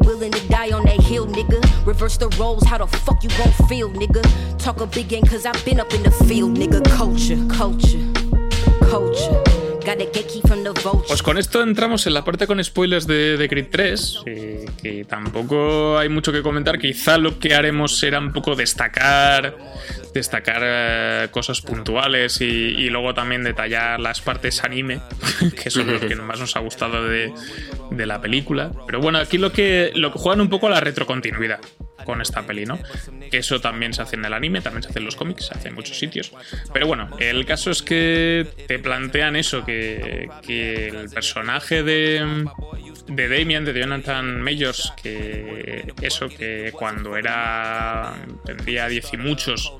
hill, 1.13 1.27
nigga? 1.27 1.61
Reverse 1.87 2.17
the 2.17 2.29
roles, 2.41 2.65
how 2.65 2.79
the 2.79 2.87
fuck 2.87 3.23
you 3.23 3.29
gon' 3.37 3.53
feel, 3.69 3.91
nigga? 3.91 4.23
Talk 4.59 4.81
a 4.81 4.87
big 4.87 5.09
game, 5.09 5.25
cause 5.25 5.45
I've 5.45 5.63
been 5.65 5.79
up 5.79 5.93
in 5.93 6.03
the 6.03 6.11
field, 6.11 6.57
nigga. 6.57 6.83
Culture, 6.97 7.37
culture, 7.49 8.01
culture. 8.89 9.52
Pues 11.07 11.23
con 11.23 11.39
esto 11.39 11.63
entramos 11.63 12.07
en 12.07 12.15
la 12.15 12.25
parte 12.25 12.47
con 12.47 12.63
spoilers 12.63 13.07
de, 13.07 13.37
de 13.37 13.49
Creed 13.49 13.67
3, 13.71 14.23
eh, 14.27 14.67
que 14.83 15.05
tampoco 15.05 15.99
hay 15.99 16.09
mucho 16.09 16.33
que 16.33 16.43
comentar. 16.43 16.79
Quizá 16.79 17.19
lo 17.19 17.39
que 17.39 17.55
haremos 17.55 17.99
será 17.99 18.19
un 18.19 18.33
poco 18.33 18.55
destacar, 18.55 19.57
destacar 20.15 20.63
eh, 20.65 21.29
cosas 21.31 21.61
puntuales 21.61 22.41
y, 22.41 22.45
y 22.45 22.91
luego 22.91 23.15
también 23.15 23.45
detallar 23.45 24.01
las 24.01 24.21
partes 24.21 24.63
anime, 24.65 25.01
que 25.63 25.71
son 25.71 25.87
los 25.93 26.01
que 26.01 26.15
más 26.17 26.39
nos 26.39 26.57
ha 26.57 26.61
gustado 26.61 27.05
de, 27.05 27.33
de 27.91 28.07
la 28.07 28.21
película. 28.21 28.73
Pero 28.87 29.01
bueno, 29.01 29.19
aquí 29.19 29.39
lo 29.39 29.53
que, 29.53 29.93
lo 29.95 30.13
que 30.13 30.19
juegan 30.19 30.41
un 30.41 30.49
poco 30.49 30.67
a 30.69 30.71
la 30.71 30.81
retrocontinuidad 30.81 31.61
con 32.05 32.21
esta 32.21 32.43
peli, 32.47 32.67
¿no? 32.67 32.79
Que 33.31 33.39
eso 33.39 33.61
también 33.61 33.93
se 33.93 34.03
hace 34.03 34.17
en 34.17 34.25
el 34.25 34.33
anime, 34.33 34.61
también 34.61 34.83
se 34.83 34.91
hace 34.91 34.99
en 34.99 35.05
los 35.05 35.17
cómics, 35.17 35.47
se 35.47 35.55
hace 35.55 35.69
en 35.69 35.75
muchos 35.75 35.99
sitios. 35.99 36.33
Pero 36.73 36.87
bueno, 36.87 37.11
el 37.19 37.45
caso 37.47 37.71
es 37.71 37.83
que 37.83 38.47
te 38.67 38.79
plantean 38.79 39.37
eso, 39.37 39.65
que, 39.65 40.29
que 40.47 40.89
el 40.89 41.11
personaje 41.11 41.83
de, 41.83 42.47
de 43.07 43.29
Damien, 43.29 43.65
de 43.65 43.79
Jonathan 43.79 44.41
Majors, 44.41 44.93
que 45.03 45.93
eso, 46.03 46.29
que 46.29 46.73
cuando 46.73 47.17
era, 47.17 48.15
tendría 48.45 48.89
10 48.89 49.15
y 49.15 49.17
muchos, 49.17 49.73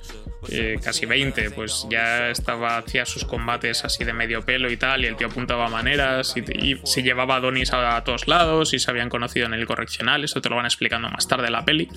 eh, 0.49 0.79
casi 0.83 1.07
20, 1.07 1.51
pues 1.51 1.87
ya 1.91 2.31
estaba, 2.31 2.79
hacía 2.79 3.07
sus 3.07 3.25
combates 3.25 3.85
así 3.85 4.05
de 4.05 4.13
medio 4.13 4.43
pelo 4.43 4.71
y 4.71 4.77
tal, 4.77 5.05
y 5.05 5.07
el 5.07 5.17
tío 5.17 5.29
apuntaba 5.29 5.69
maneras, 5.69 6.35
y, 6.37 6.77
se 6.85 7.03
llevaba 7.03 7.37
a 7.37 7.41
Donis 7.41 7.73
a, 7.73 7.97
a 7.97 8.05
todos 8.05 8.29
lados, 8.29 8.75
y 8.75 8.79
se 8.79 8.91
habían 8.91 9.09
conocido 9.09 9.47
en 9.47 9.55
el 9.55 9.67
correccional, 9.67 10.25
eso 10.25 10.41
te 10.41 10.49
lo 10.49 10.57
van 10.57 10.67
explicando 10.67 11.09
más 11.09 11.29
tarde 11.29 11.47
en 11.47 11.53
la 11.53 11.65
peli, 11.65 11.89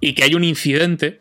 y 0.00 0.14
que 0.14 0.24
hay 0.24 0.34
un 0.34 0.44
incidente 0.44 1.20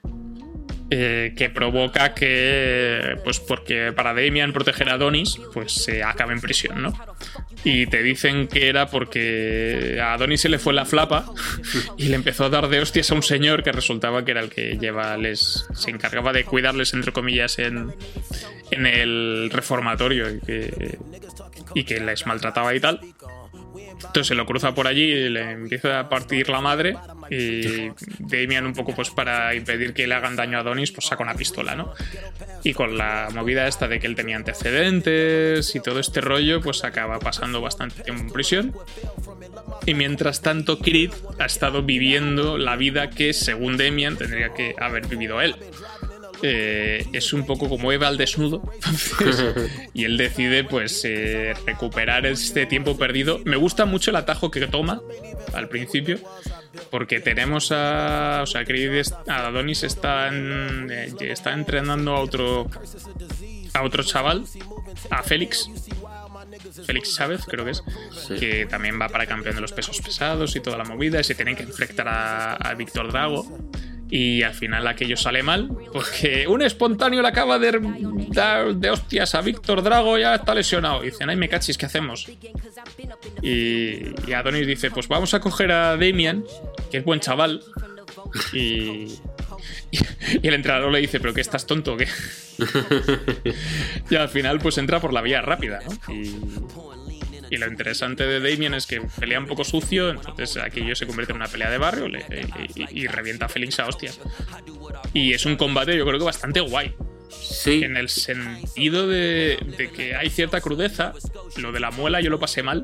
eh, 0.90 1.34
que 1.36 1.50
provoca 1.50 2.14
que, 2.14 3.18
pues 3.24 3.40
porque 3.40 3.92
para 3.92 4.14
Damian 4.14 4.54
proteger 4.54 4.90
a 4.90 4.98
Donis, 4.98 5.38
pues 5.54 5.74
se 5.74 6.02
acabe 6.02 6.34
en 6.34 6.40
prisión, 6.40 6.82
¿no? 6.82 6.94
Y 7.66 7.88
te 7.88 8.02
dicen 8.02 8.48
que 8.48 8.70
era 8.70 8.88
porque 8.88 10.00
a 10.02 10.16
Donis 10.18 10.42
se 10.42 10.50
le 10.50 10.60
fue 10.60 10.74
la 10.74 10.86
flapa 10.86 11.26
y 11.98 12.06
le 12.06 12.16
empezó 12.16 12.46
a 12.46 12.50
dar 12.50 12.70
de 12.70 12.80
hostias 12.80 13.12
a 13.12 13.16
un 13.16 13.24
señor 13.24 13.64
que 13.64 13.74
resultaba 13.74 14.24
que 14.24 14.32
era 14.32 14.40
el 14.40 14.50
que 14.50 14.78
lleva 14.78 15.18
les 15.18 15.68
se 15.74 15.92
encargaba 15.92 16.32
de 16.32 16.46
cuidarles 16.46 16.94
entre 16.94 17.12
comillas 17.12 17.60
en, 17.60 17.94
en 18.72 18.86
el 18.86 19.50
reformatorio 19.52 20.32
y 20.32 20.40
que, 20.40 20.98
y 21.76 21.84
que 21.84 22.00
les 22.00 22.26
maltrataba 22.26 22.74
y 22.74 22.80
tal. 22.80 23.02
Entonces 23.98 24.28
se 24.28 24.36
lo 24.36 24.46
cruza 24.46 24.74
por 24.74 24.88
allí 24.88 25.04
y 25.04 25.30
le 25.30 25.52
empieza 25.52 26.00
a 26.00 26.10
partir 26.10 26.50
la 26.50 26.62
madre 26.62 26.96
y 27.30 27.90
Damian 28.20 28.66
un 28.66 28.74
poco 28.74 28.96
pues 28.96 29.10
para 29.10 29.54
impedir 29.56 29.94
que 29.94 30.08
le 30.08 30.16
hagan 30.16 30.36
daño 30.36 30.60
a 30.60 30.64
Donis 30.64 30.92
pues 30.92 31.08
saca 31.08 31.24
una 31.24 31.36
pistola, 31.36 31.76
¿no? 31.76 31.94
Y 32.64 32.74
con 32.74 32.98
la 32.98 33.30
movida 33.34 33.68
esta 33.68 33.88
de 33.88 34.00
que 34.00 34.08
él 34.08 34.16
tenía 34.16 34.36
antecedentes 34.36 35.76
y 35.76 35.80
todo 35.80 36.00
este 36.00 36.22
rollo 36.22 36.62
pues 36.62 36.84
acaba 36.84 37.20
pasando 37.20 37.62
bastante 37.62 38.04
tiempo 38.04 38.24
en 38.24 38.30
prisión. 38.32 38.76
Y 39.86 39.94
mientras 39.94 40.42
tanto 40.42 40.80
Creed 40.80 41.12
ha 41.40 41.46
estado 41.46 41.84
viviendo 41.84 42.58
la 42.58 42.76
vida 42.76 43.10
que 43.10 43.34
según 43.34 43.78
Damian 43.78 44.18
tendría 44.18 44.54
que 44.54 44.76
haber 44.80 45.08
vivido 45.08 45.42
él. 45.42 45.56
Eh, 46.44 47.06
es 47.14 47.34
un 47.34 47.46
poco 47.46 47.68
como 47.70 47.92
Eva 47.92 48.08
al 48.08 48.18
desnudo. 48.18 48.62
Entonces, 49.20 49.72
y 49.94 50.04
él 50.06 50.18
decide, 50.18 50.64
pues, 50.64 51.02
eh, 51.06 51.54
recuperar 51.66 52.26
este 52.26 52.66
tiempo 52.66 52.98
perdido. 52.98 53.40
Me 53.46 53.58
gusta 53.58 53.86
mucho 53.86 54.12
el 54.12 54.18
atajo 54.18 54.52
que 54.52 54.68
toma 54.68 55.02
al 55.54 55.68
principio. 55.70 56.20
Porque 56.92 57.20
tenemos 57.20 57.72
a. 57.72 58.42
O 58.44 58.46
sea, 58.46 58.64
Creed, 58.66 59.08
a 59.28 59.48
Adonis 59.48 59.84
está, 59.84 60.28
en- 60.28 60.90
eh, 60.92 61.12
está 61.22 61.54
entrenando 61.54 62.16
a 62.16 62.20
otro. 62.20 62.70
A 63.74 63.84
otro 63.84 64.04
chaval. 64.04 64.44
A 65.10 65.24
Félix. 65.24 65.70
Félix 66.86 67.16
Chávez, 67.16 67.42
creo 67.48 67.66
que 67.66 67.72
es. 67.72 67.84
Sí. 68.28 68.36
Que 68.36 68.66
también 68.68 69.00
va 69.02 69.10
para 69.10 69.26
campeón 69.26 69.56
de 69.56 69.62
los 69.62 69.72
pesos 69.72 70.00
pesados 70.02 70.56
y 70.56 70.60
toda 70.60 70.78
la 70.78 70.84
movida. 70.84 71.20
Y 71.20 71.24
se 71.24 71.34
tienen 71.36 71.56
que 71.56 71.64
enfrentar 71.64 72.08
a, 72.08 72.54
a 72.54 72.74
Víctor 72.76 73.12
Drago. 73.12 73.70
Y 74.10 74.44
al 74.44 74.54
final 74.54 74.88
aquello 74.88 75.18
sale 75.18 75.44
mal, 75.44 75.70
porque 75.92 76.48
un 76.48 76.62
espontáneo 76.62 77.22
le 77.22 77.28
acaba 77.28 77.60
de 77.60 77.80
dar 78.30 78.74
de 78.74 78.90
hostias 78.90 79.36
a 79.36 79.42
Víctor 79.42 79.82
Drago, 79.82 80.18
ya 80.18 80.36
está 80.36 80.56
lesionado. 80.56 81.04
Y 81.04 81.08
dicen, 81.08 81.30
ay, 81.30 81.36
me 81.36 81.50
cachis, 81.50 81.78
¿qué 81.78 81.88
hacemos? 81.88 82.28
Y, 83.42 84.14
y 84.26 84.34
Adonis 84.34 84.66
dice, 84.66 84.92
pues 84.92 85.08
vamos 85.08 85.34
a 85.34 85.40
coger 85.40 85.72
a 85.72 85.98
Damian, 85.98 86.46
que 86.90 86.98
es 86.98 87.04
buen 87.04 87.20
chaval. 87.20 87.62
Y, 88.54 89.20
y, 89.92 90.00
y 90.42 90.48
el 90.48 90.54
entrenador 90.54 90.92
le 90.92 91.00
dice, 91.00 91.20
pero 91.20 91.34
que 91.34 91.42
estás 91.42 91.66
tonto, 91.66 91.98
¿qué? 91.98 92.08
y 94.10 94.16
al 94.16 94.30
final 94.30 94.60
pues 94.60 94.78
entra 94.78 95.00
por 95.00 95.14
la 95.14 95.22
vía 95.22 95.42
rápida, 95.42 95.80
¿no? 95.86 96.14
Y, 96.14 96.36
y 97.50 97.58
lo 97.58 97.68
interesante 97.68 98.26
de 98.26 98.40
Damien 98.40 98.74
es 98.74 98.86
que 98.88 99.02
pelea 99.20 99.40
un 99.40 99.48
poco 99.48 99.64
sucio, 99.64 100.10
entonces 100.12 100.58
aquello 100.58 100.96
se 100.96 101.06
convierte 101.08 101.32
en 101.34 101.38
una 101.38 101.48
pelea 101.48 101.70
de 101.70 101.78
barrio 101.78 102.08
le- 102.08 102.26
y, 102.76 103.02
y 103.04 103.08
revienta 103.08 103.46
a 103.46 103.50
Félix 103.50 103.80
a 103.80 103.88
hostias. 103.88 104.20
Y 105.14 105.34
es 105.34 105.46
un 105.46 105.56
combate 105.56 105.98
yo 105.98 106.06
creo 106.06 106.20
que 106.20 106.26
bastante 106.26 106.60
guay, 106.60 106.96
Sí. 107.30 107.84
en 107.84 107.98
el 107.98 108.08
sentido 108.10 109.08
de, 109.08 109.58
de 109.78 109.90
que 109.92 110.16
hay 110.16 110.30
cierta 110.30 110.62
crudeza. 110.62 111.14
Lo 111.58 111.72
de 111.72 111.80
la 111.80 111.92
muela 111.92 112.22
yo 112.22 112.30
lo 112.30 112.40
pasé 112.40 112.64
mal. 112.64 112.84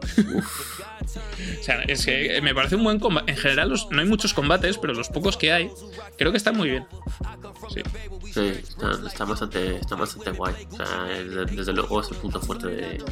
O 1.59 1.63
sea, 1.63 1.81
es 1.83 2.05
que 2.05 2.39
me 2.41 2.53
parece 2.55 2.75
un 2.75 2.83
buen 2.83 2.99
combate. 2.99 3.31
En 3.31 3.37
general, 3.37 3.73
no 3.89 4.01
hay 4.01 4.07
muchos 4.07 4.33
combates, 4.33 4.77
pero 4.77 4.93
los 4.93 5.09
pocos 5.09 5.37
que 5.37 5.51
hay, 5.51 5.69
creo 6.17 6.31
que 6.31 6.37
están 6.37 6.55
muy 6.57 6.69
bien. 6.69 6.85
Sí. 7.69 7.81
Sí, 8.33 8.53
está, 9.07 9.25
bastante, 9.25 9.75
está 9.77 9.95
bastante 9.95 10.31
guay. 10.31 10.53
Desde 11.55 11.73
luego 11.73 12.01
es 12.01 12.09
el 12.11 12.17
punto 12.17 12.39
fuerte 12.41 12.67
de, 12.67 13.03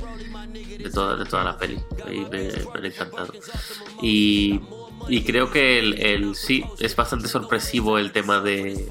de, 0.79 0.89
toda, 0.91 1.15
de 1.15 1.25
toda 1.25 1.43
la 1.43 1.57
peli. 1.57 1.77
Y 2.11 2.19
me, 2.21 2.49
me 2.49 2.51
han 2.79 2.85
encantado. 2.85 3.31
Y, 4.01 4.59
y 5.07 5.23
creo 5.23 5.51
que 5.51 5.79
el, 5.79 5.99
el- 6.01 6.35
sí, 6.35 6.63
es 6.79 6.95
bastante 6.95 7.27
sorpresivo 7.27 7.97
el 7.99 8.11
tema 8.11 8.39
de. 8.41 8.87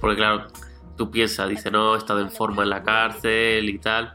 Porque, 0.00 0.16
claro, 0.16 0.48
tú 0.98 1.10
piensas, 1.10 1.48
dice, 1.48 1.70
no, 1.70 1.94
he 1.94 1.98
estado 1.98 2.20
en 2.20 2.30
forma 2.30 2.62
en 2.64 2.70
la 2.70 2.82
cárcel 2.82 3.68
y 3.68 3.78
tal. 3.78 4.14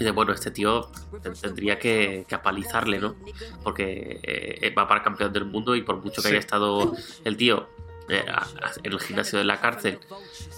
Y 0.00 0.04
dice, 0.04 0.10
bueno, 0.12 0.32
este 0.32 0.50
tío 0.50 0.90
ten- 1.22 1.34
tendría 1.34 1.78
que, 1.78 2.24
que 2.28 2.34
apalizarle, 2.34 2.98
¿no? 2.98 3.14
Porque 3.62 4.18
eh, 4.22 4.74
va 4.76 4.88
para 4.88 5.02
campeón 5.02 5.32
del 5.32 5.44
mundo 5.44 5.76
y 5.76 5.82
por 5.82 5.96
mucho 6.02 6.16
que 6.22 6.28
Sí. 6.28 6.28
haya 6.28 6.38
estado 6.38 6.94
el 7.24 7.36
tío 7.36 7.68
eh, 8.08 8.24
a- 8.28 8.42
a- 8.42 8.72
en 8.82 8.92
el 8.92 8.98
gimnasio 9.00 9.38
de 9.38 9.44
la 9.44 9.60
cárcel, 9.60 9.98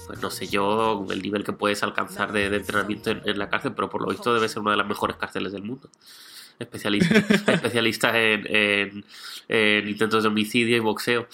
pues 0.06 0.20
no 0.22 0.30
sé 0.30 0.46
yo 0.46 1.04
el 1.10 1.20
nivel 1.20 1.44
que 1.44 1.52
puedes 1.52 1.82
alcanzar 1.82 2.32
de, 2.32 2.48
de 2.48 2.56
entrenamiento 2.56 3.10
en, 3.10 3.20
en 3.26 3.38
la 3.38 3.50
cárcel, 3.50 3.72
pero 3.74 3.90
por 3.90 4.00
lo 4.00 4.08
visto 4.08 4.32
debe 4.32 4.48
ser 4.48 4.60
una 4.60 4.70
de 4.70 4.78
las 4.78 4.86
mejores 4.86 5.16
cárceles 5.16 5.52
del 5.52 5.62
mundo. 5.62 5.90
Especialista, 6.58 8.18
en- 8.18 9.04
en 9.48 9.88
intentos 9.88 10.22
de 10.22 10.28
homicidio 10.28 10.76
y 10.76 10.80
boxeo. 10.80 11.26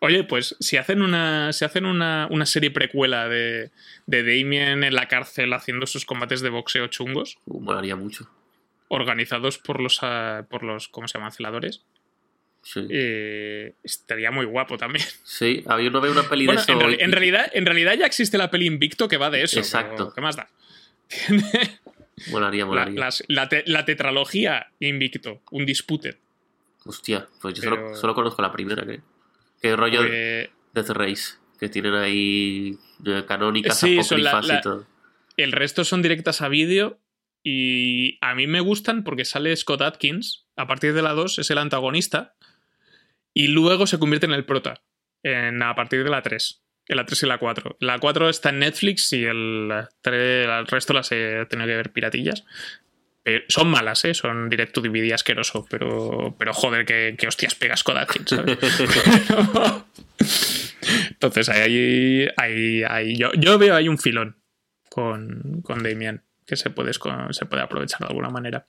Oye, 0.00 0.22
pues 0.24 0.54
si 0.60 0.76
hacen 0.76 1.02
una, 1.02 1.52
si 1.52 1.64
hacen 1.64 1.84
una, 1.84 2.28
una 2.30 2.46
serie 2.46 2.70
precuela 2.70 3.28
de, 3.28 3.70
de 4.06 4.22
Damien 4.22 4.84
en 4.84 4.94
la 4.94 5.08
cárcel 5.08 5.52
haciendo 5.52 5.86
sus 5.86 6.04
combates 6.04 6.40
de 6.40 6.50
boxeo 6.50 6.86
chungos, 6.86 7.38
Uh, 7.46 7.60
molaría 7.60 7.96
mucho. 7.96 8.30
organizados 8.88 9.58
por 9.58 9.80
los, 9.80 9.98
ah, 10.02 10.46
por 10.48 10.62
los 10.62 10.88
¿cómo 10.88 11.08
se 11.08 11.18
llaman? 11.18 11.32
Celadores, 11.32 11.82
Sí, 12.62 12.86
eh, 12.90 13.74
estaría 13.82 14.30
muy 14.30 14.44
guapo 14.44 14.76
también. 14.78 15.04
sí 15.24 15.64
había 15.66 15.88
uno 15.88 16.00
ve 16.00 16.10
una 16.10 16.28
peli 16.28 16.46
Bueno, 16.46 16.60
de 16.64 16.72
eso. 16.72 16.80
en, 17.02 17.12
realidad, 17.12 17.50
en 17.52 17.66
realidad 17.66 17.94
ya 17.94 18.06
existe 18.06 18.36
la 18.38 18.50
peli 18.50 18.66
Invicto 18.66 19.08
que 19.08 19.16
va 19.16 19.30
de 19.30 19.42
eso. 19.42 19.58
Exacto. 19.58 20.12
¿Qué 20.14 20.20
más 20.20 20.36
da? 20.36 20.48
Molaría, 22.30 22.62
La, 22.62 22.66
molaría. 22.66 23.00
las- 23.00 23.24
la 23.28 23.48
te- 23.48 23.62
la 23.66 23.84
tetralogía 23.84 24.68
Invicto, 24.80 25.40
un 25.50 25.64
Disputed. 25.66 26.16
Hostia, 26.84 27.26
pues 27.40 27.54
yo 27.54 27.62
Pero- 27.62 27.76
solo, 27.76 27.94
solo 27.96 28.14
conozco 28.14 28.42
la 28.42 28.52
primera, 28.52 28.82
creo. 28.84 29.00
Que 29.60 29.74
rollo 29.76 30.00
Pues, 30.06 30.50
Death 30.74 30.90
Race, 30.90 31.34
que 31.58 31.68
tienen 31.68 31.94
ahí 31.94 32.76
eh, 33.06 33.24
canónicas, 33.26 33.78
Sí, 33.78 34.02
son 34.02 34.22
la- 34.22 34.30
apócrifas 34.30 34.46
la- 34.54 34.58
y 34.58 34.60
todo. 34.62 34.86
el 35.36 35.52
resto 35.52 35.84
son 35.84 36.02
directas 36.02 36.40
a 36.42 36.48
vídeo 36.48 37.00
y 37.42 38.18
a 38.20 38.34
mí 38.34 38.46
me 38.46 38.60
gustan 38.60 39.04
porque 39.04 39.24
sale 39.24 39.56
Scott 39.56 39.82
Atkins, 39.82 40.46
a 40.56 40.66
partir 40.66 40.92
de 40.94 41.02
la 41.02 41.12
2 41.14 41.38
es 41.38 41.50
el 41.50 41.58
antagonista 41.58 42.34
y 43.34 43.48
luego 43.48 43.86
se 43.86 43.98
convierte 43.98 44.26
en 44.26 44.32
el 44.32 44.44
prota 44.44 44.82
en, 45.22 45.62
a 45.62 45.74
partir 45.74 46.04
de 46.04 46.10
la 46.10 46.22
3. 46.22 46.62
En 46.86 46.96
la 46.96 47.04
3 47.06 47.22
y 47.22 47.26
la 47.26 47.38
4. 47.38 47.76
La 47.80 47.98
4 47.98 48.28
está 48.28 48.48
en 48.48 48.60
Netflix 48.60 49.12
y 49.12 49.24
el, 49.24 49.68
tre- 50.02 50.58
el 50.60 50.66
resto 50.66 50.94
las 50.94 51.12
he 51.12 51.44
tenido 51.46 51.68
que 51.68 51.76
ver 51.76 51.92
piratillas. 51.92 52.44
Son 53.48 53.68
malas, 53.68 54.04
¿eh? 54.06 54.14
Son 54.14 54.48
directo 54.48 54.80
DVD 54.80 55.12
asqueroso, 55.12 55.66
pero, 55.68 56.34
pero 56.38 56.54
joder, 56.54 56.86
que, 56.86 57.14
que 57.18 57.28
hostias 57.28 57.54
pegas 57.54 57.84
Atkins, 57.86 58.30
¿sabes? 58.30 58.58
Entonces, 61.10 61.48
ahí, 61.50 62.26
ahí, 62.36 62.82
ahí 62.88 63.16
yo, 63.16 63.30
yo 63.34 63.58
veo 63.58 63.74
ahí 63.74 63.88
un 63.88 63.98
filón 63.98 64.36
con, 64.88 65.60
con 65.62 65.82
Damien 65.82 66.22
que 66.46 66.56
se 66.56 66.70
puede, 66.70 66.92
se 66.94 67.44
puede 67.46 67.62
aprovechar 67.62 68.00
de 68.00 68.06
alguna 68.06 68.30
manera. 68.30 68.66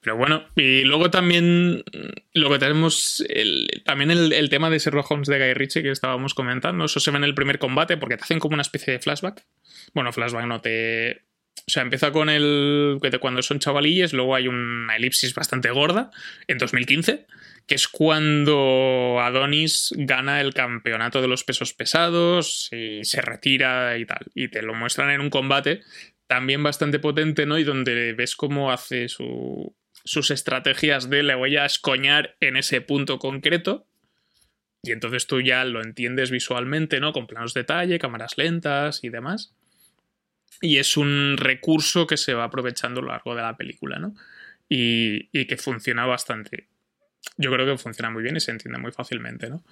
Pero 0.00 0.16
bueno, 0.16 0.46
y 0.56 0.82
luego 0.84 1.10
también 1.10 1.82
lo 2.32 2.50
que 2.50 2.58
tenemos, 2.58 3.22
el- 3.28 3.82
también 3.84 4.10
el, 4.10 4.32
el 4.32 4.48
tema 4.48 4.70
de 4.70 4.78
Sherlock 4.78 5.10
Holmes 5.10 5.28
de 5.28 5.38
Guy 5.38 5.54
Ritchie 5.54 5.82
que 5.82 5.90
estábamos 5.90 6.32
comentando, 6.34 6.84
eso 6.86 7.00
se 7.00 7.10
ve 7.10 7.18
en 7.18 7.24
el 7.24 7.34
primer 7.34 7.58
combate 7.58 7.96
porque 7.96 8.16
te 8.16 8.22
hacen 8.22 8.38
como 8.38 8.54
una 8.54 8.62
especie 8.62 8.92
de 8.94 9.00
flashback. 9.00 9.44
Bueno, 9.92 10.12
flashback 10.12 10.46
no 10.46 10.60
te... 10.62 11.27
O 11.66 11.70
sea, 11.70 11.82
empieza 11.82 12.12
con 12.12 12.28
el... 12.28 12.98
cuando 13.20 13.42
son 13.42 13.58
chavalillos, 13.58 14.12
luego 14.12 14.34
hay 14.34 14.48
una 14.48 14.96
elipsis 14.96 15.34
bastante 15.34 15.70
gorda 15.70 16.10
en 16.46 16.58
2015, 16.58 17.26
que 17.66 17.74
es 17.74 17.88
cuando 17.88 19.18
Adonis 19.20 19.92
gana 19.96 20.40
el 20.40 20.54
campeonato 20.54 21.20
de 21.20 21.28
los 21.28 21.44
pesos 21.44 21.74
pesados 21.74 22.68
y 22.72 23.04
se 23.04 23.20
retira 23.20 23.98
y 23.98 24.06
tal. 24.06 24.26
Y 24.34 24.48
te 24.48 24.62
lo 24.62 24.74
muestran 24.74 25.10
en 25.10 25.20
un 25.20 25.30
combate 25.30 25.82
también 26.26 26.62
bastante 26.62 26.98
potente, 26.98 27.46
¿no? 27.46 27.58
Y 27.58 27.64
donde 27.64 28.12
ves 28.12 28.36
cómo 28.36 28.70
hace 28.70 29.08
su- 29.08 29.74
sus 30.04 30.30
estrategias 30.30 31.10
de 31.10 31.22
le 31.22 31.34
voy 31.34 31.56
a 31.56 31.64
escoñar 31.66 32.36
en 32.40 32.56
ese 32.56 32.80
punto 32.80 33.18
concreto. 33.18 33.86
Y 34.82 34.92
entonces 34.92 35.26
tú 35.26 35.40
ya 35.40 35.64
lo 35.64 35.82
entiendes 35.82 36.30
visualmente, 36.30 37.00
¿no? 37.00 37.12
Con 37.12 37.26
planos 37.26 37.52
de 37.52 37.62
detalle, 37.62 37.98
cámaras 37.98 38.38
lentas 38.38 39.02
y 39.02 39.08
demás. 39.08 39.54
Y 40.60 40.78
es 40.78 40.96
un 40.96 41.36
recurso 41.36 42.06
que 42.06 42.16
se 42.16 42.34
va 42.34 42.44
aprovechando 42.44 43.00
a 43.00 43.02
lo 43.02 43.08
largo 43.10 43.34
de 43.34 43.42
la 43.42 43.56
película, 43.56 43.98
¿no? 43.98 44.14
Y, 44.68 45.28
y 45.32 45.46
que 45.46 45.56
funciona 45.56 46.04
bastante. 46.06 46.66
Yo 47.36 47.50
creo 47.52 47.66
que 47.66 47.78
funciona 47.78 48.10
muy 48.10 48.22
bien 48.22 48.36
y 48.36 48.40
se 48.40 48.50
entiende 48.50 48.78
muy 48.78 48.92
fácilmente, 48.92 49.48
¿no? 49.48 49.62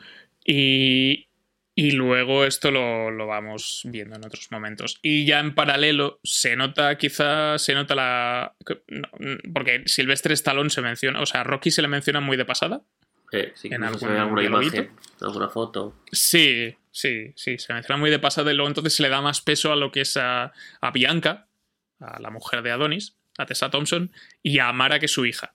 Y, 0.45 1.29
y 1.75 1.91
luego 1.91 2.45
esto 2.45 2.71
lo, 2.71 3.11
lo 3.11 3.27
vamos 3.27 3.83
viendo 3.85 4.17
en 4.17 4.25
otros 4.25 4.51
momentos. 4.51 4.99
Y 5.03 5.27
ya 5.27 5.41
en 5.41 5.55
paralelo 5.55 6.21
se 6.23 6.57
nota, 6.57 6.97
quizá 6.97 7.59
se 7.59 7.75
nota 7.75 7.95
la. 7.95 8.55
no, 8.89 9.09
porque 9.53 9.83
Silvestre 9.87 10.35
Stallone 10.35 10.71
se 10.71 10.81
menciona, 10.83 11.21
o 11.21 11.27
sea, 11.27 11.43
a 11.43 11.45
Rocky 11.45 11.71
se 11.71 11.83
le 11.83 11.89
menciona 11.89 12.21
muy 12.21 12.37
de 12.37 12.45
pasada. 12.45 12.83
Eh, 13.33 13.53
sí, 13.57 13.69
en 13.71 13.83
algún 13.83 14.09
alguna 14.11 14.41
dialoguito. 14.41 14.77
imagen, 14.77 14.97
alguna 15.21 15.49
foto. 15.49 15.97
Sí, 16.13 16.75
sí, 16.97 17.35
sí, 17.37 17.59
se 17.59 17.75
menciona 17.75 17.99
muy 17.99 18.11
de 18.11 18.19
pasada 18.19 18.51
y 18.51 18.55
luego 18.55 18.69
entonces 18.69 18.95
se 18.95 19.03
le 19.03 19.11
da 19.11 19.21
más 19.21 19.43
peso 19.43 19.71
a 19.71 19.77
lo 19.77 19.93
que 19.93 20.01
es 20.01 20.17
a, 20.17 20.55
a 20.81 20.91
Bianca, 20.93 21.47
a 22.01 22.19
la 22.21 22.31
mujer 22.31 22.63
de 22.63 22.71
Adonis, 22.71 23.17
a 23.37 23.45
Tessa 23.45 23.71
Thompson, 23.71 24.11
y 24.43 24.61
a 24.61 24.73
Mara, 24.73 24.99
que 24.99 25.05
es 25.05 25.13
su 25.13 25.27
hija, 25.27 25.55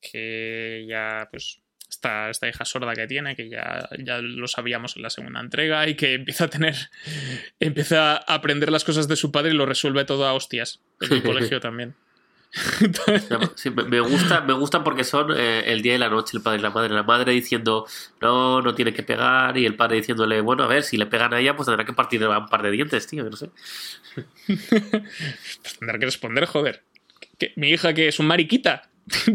que 0.00 0.84
ya, 0.88 1.28
pues, 1.30 1.60
esta, 1.88 2.28
esta 2.28 2.48
hija 2.48 2.64
sorda 2.64 2.92
que 2.94 3.06
tiene, 3.06 3.36
que 3.36 3.48
ya, 3.48 3.88
ya 4.00 4.18
lo 4.18 4.48
sabíamos 4.48 4.96
en 4.96 5.02
la 5.02 5.10
segunda 5.10 5.38
entrega, 5.38 5.88
y 5.88 5.94
que 5.94 6.14
empieza 6.14 6.46
a 6.46 6.50
tener, 6.50 6.74
empieza 7.60 8.16
a 8.16 8.34
aprender 8.34 8.72
las 8.72 8.82
cosas 8.82 9.06
de 9.06 9.14
su 9.14 9.30
padre 9.30 9.52
y 9.52 9.54
lo 9.54 9.66
resuelve 9.66 10.04
todo 10.04 10.26
a 10.26 10.32
hostias, 10.32 10.80
en 11.00 11.12
el 11.12 11.22
colegio 11.22 11.60
también. 11.60 11.94
Sí, 13.54 13.70
me, 13.70 13.84
me 13.84 14.00
gusta, 14.00 14.40
me 14.40 14.52
gusta 14.52 14.82
porque 14.82 15.04
son 15.04 15.32
eh, 15.36 15.64
el 15.66 15.82
día 15.82 15.94
y 15.94 15.98
la 15.98 16.08
noche, 16.08 16.36
el 16.36 16.42
padre 16.42 16.58
y 16.58 16.62
la 16.62 16.70
madre. 16.70 16.94
La 16.94 17.02
madre 17.02 17.32
diciendo, 17.32 17.86
no, 18.20 18.60
no 18.62 18.74
tiene 18.74 18.92
que 18.92 19.02
pegar, 19.02 19.56
y 19.56 19.66
el 19.66 19.76
padre 19.76 19.96
diciéndole, 19.96 20.40
bueno, 20.40 20.64
a 20.64 20.66
ver, 20.66 20.82
si 20.82 20.96
le 20.96 21.06
pegan 21.06 21.32
a 21.34 21.40
ella, 21.40 21.56
pues 21.56 21.66
tendrá 21.66 21.84
que 21.84 21.92
partir 21.92 22.26
un 22.26 22.46
par 22.46 22.62
de 22.62 22.70
dientes, 22.70 23.06
tío, 23.06 23.24
no 23.24 23.36
sé. 23.36 23.50
pues 24.46 25.78
tendrá 25.78 25.98
que 25.98 26.06
responder, 26.06 26.46
joder. 26.46 26.82
que 27.38 27.52
mi 27.56 27.70
hija 27.70 27.94
que 27.94 28.08
es 28.08 28.18
un 28.18 28.26
mariquita. 28.26 28.82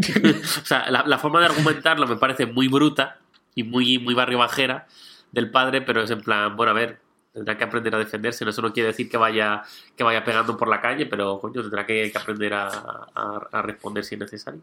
O 0.61 0.65
sea, 0.65 0.89
la, 0.89 1.03
la 1.05 1.17
forma 1.17 1.39
de 1.39 1.47
argumentarlo 1.47 2.07
me 2.07 2.15
parece 2.15 2.45
muy 2.45 2.67
bruta 2.67 3.19
y 3.55 3.63
muy, 3.63 3.99
muy 3.99 4.13
barrio 4.13 4.39
bajera 4.39 4.87
del 5.31 5.51
padre, 5.51 5.81
pero 5.81 6.03
es 6.03 6.11
en 6.11 6.21
plan, 6.21 6.55
bueno, 6.55 6.71
a 6.71 6.73
ver, 6.73 6.99
tendrá 7.35 7.55
que 7.57 7.63
aprender 7.65 7.93
a 7.93 7.99
defenderse. 7.99 8.43
Eso 8.49 8.61
no 8.63 8.73
quiere 8.73 8.87
decir 8.87 9.07
que 9.09 9.17
vaya, 9.17 9.61
que 9.95 10.03
vaya 10.03 10.23
pegando 10.25 10.57
por 10.57 10.67
la 10.67 10.81
calle, 10.81 11.05
pero 11.05 11.39
coño, 11.39 11.61
tendrá 11.61 11.85
que, 11.85 12.11
que 12.11 12.17
aprender 12.17 12.53
a, 12.55 12.67
a- 12.67 13.47
a 13.51 13.61
responder 13.61 14.03
si 14.03 14.15
es 14.15 14.21
necesario. 14.21 14.61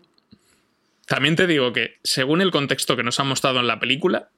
También 1.07 1.37
te 1.37 1.47
digo 1.47 1.73
que, 1.73 1.99
según 2.03 2.41
el 2.41 2.51
contexto 2.51 2.97
que 2.97 3.03
nos 3.03 3.21
han 3.21 3.29
mostrado 3.29 3.61
en 3.61 3.67
la 3.67 3.79
película, 3.79 4.31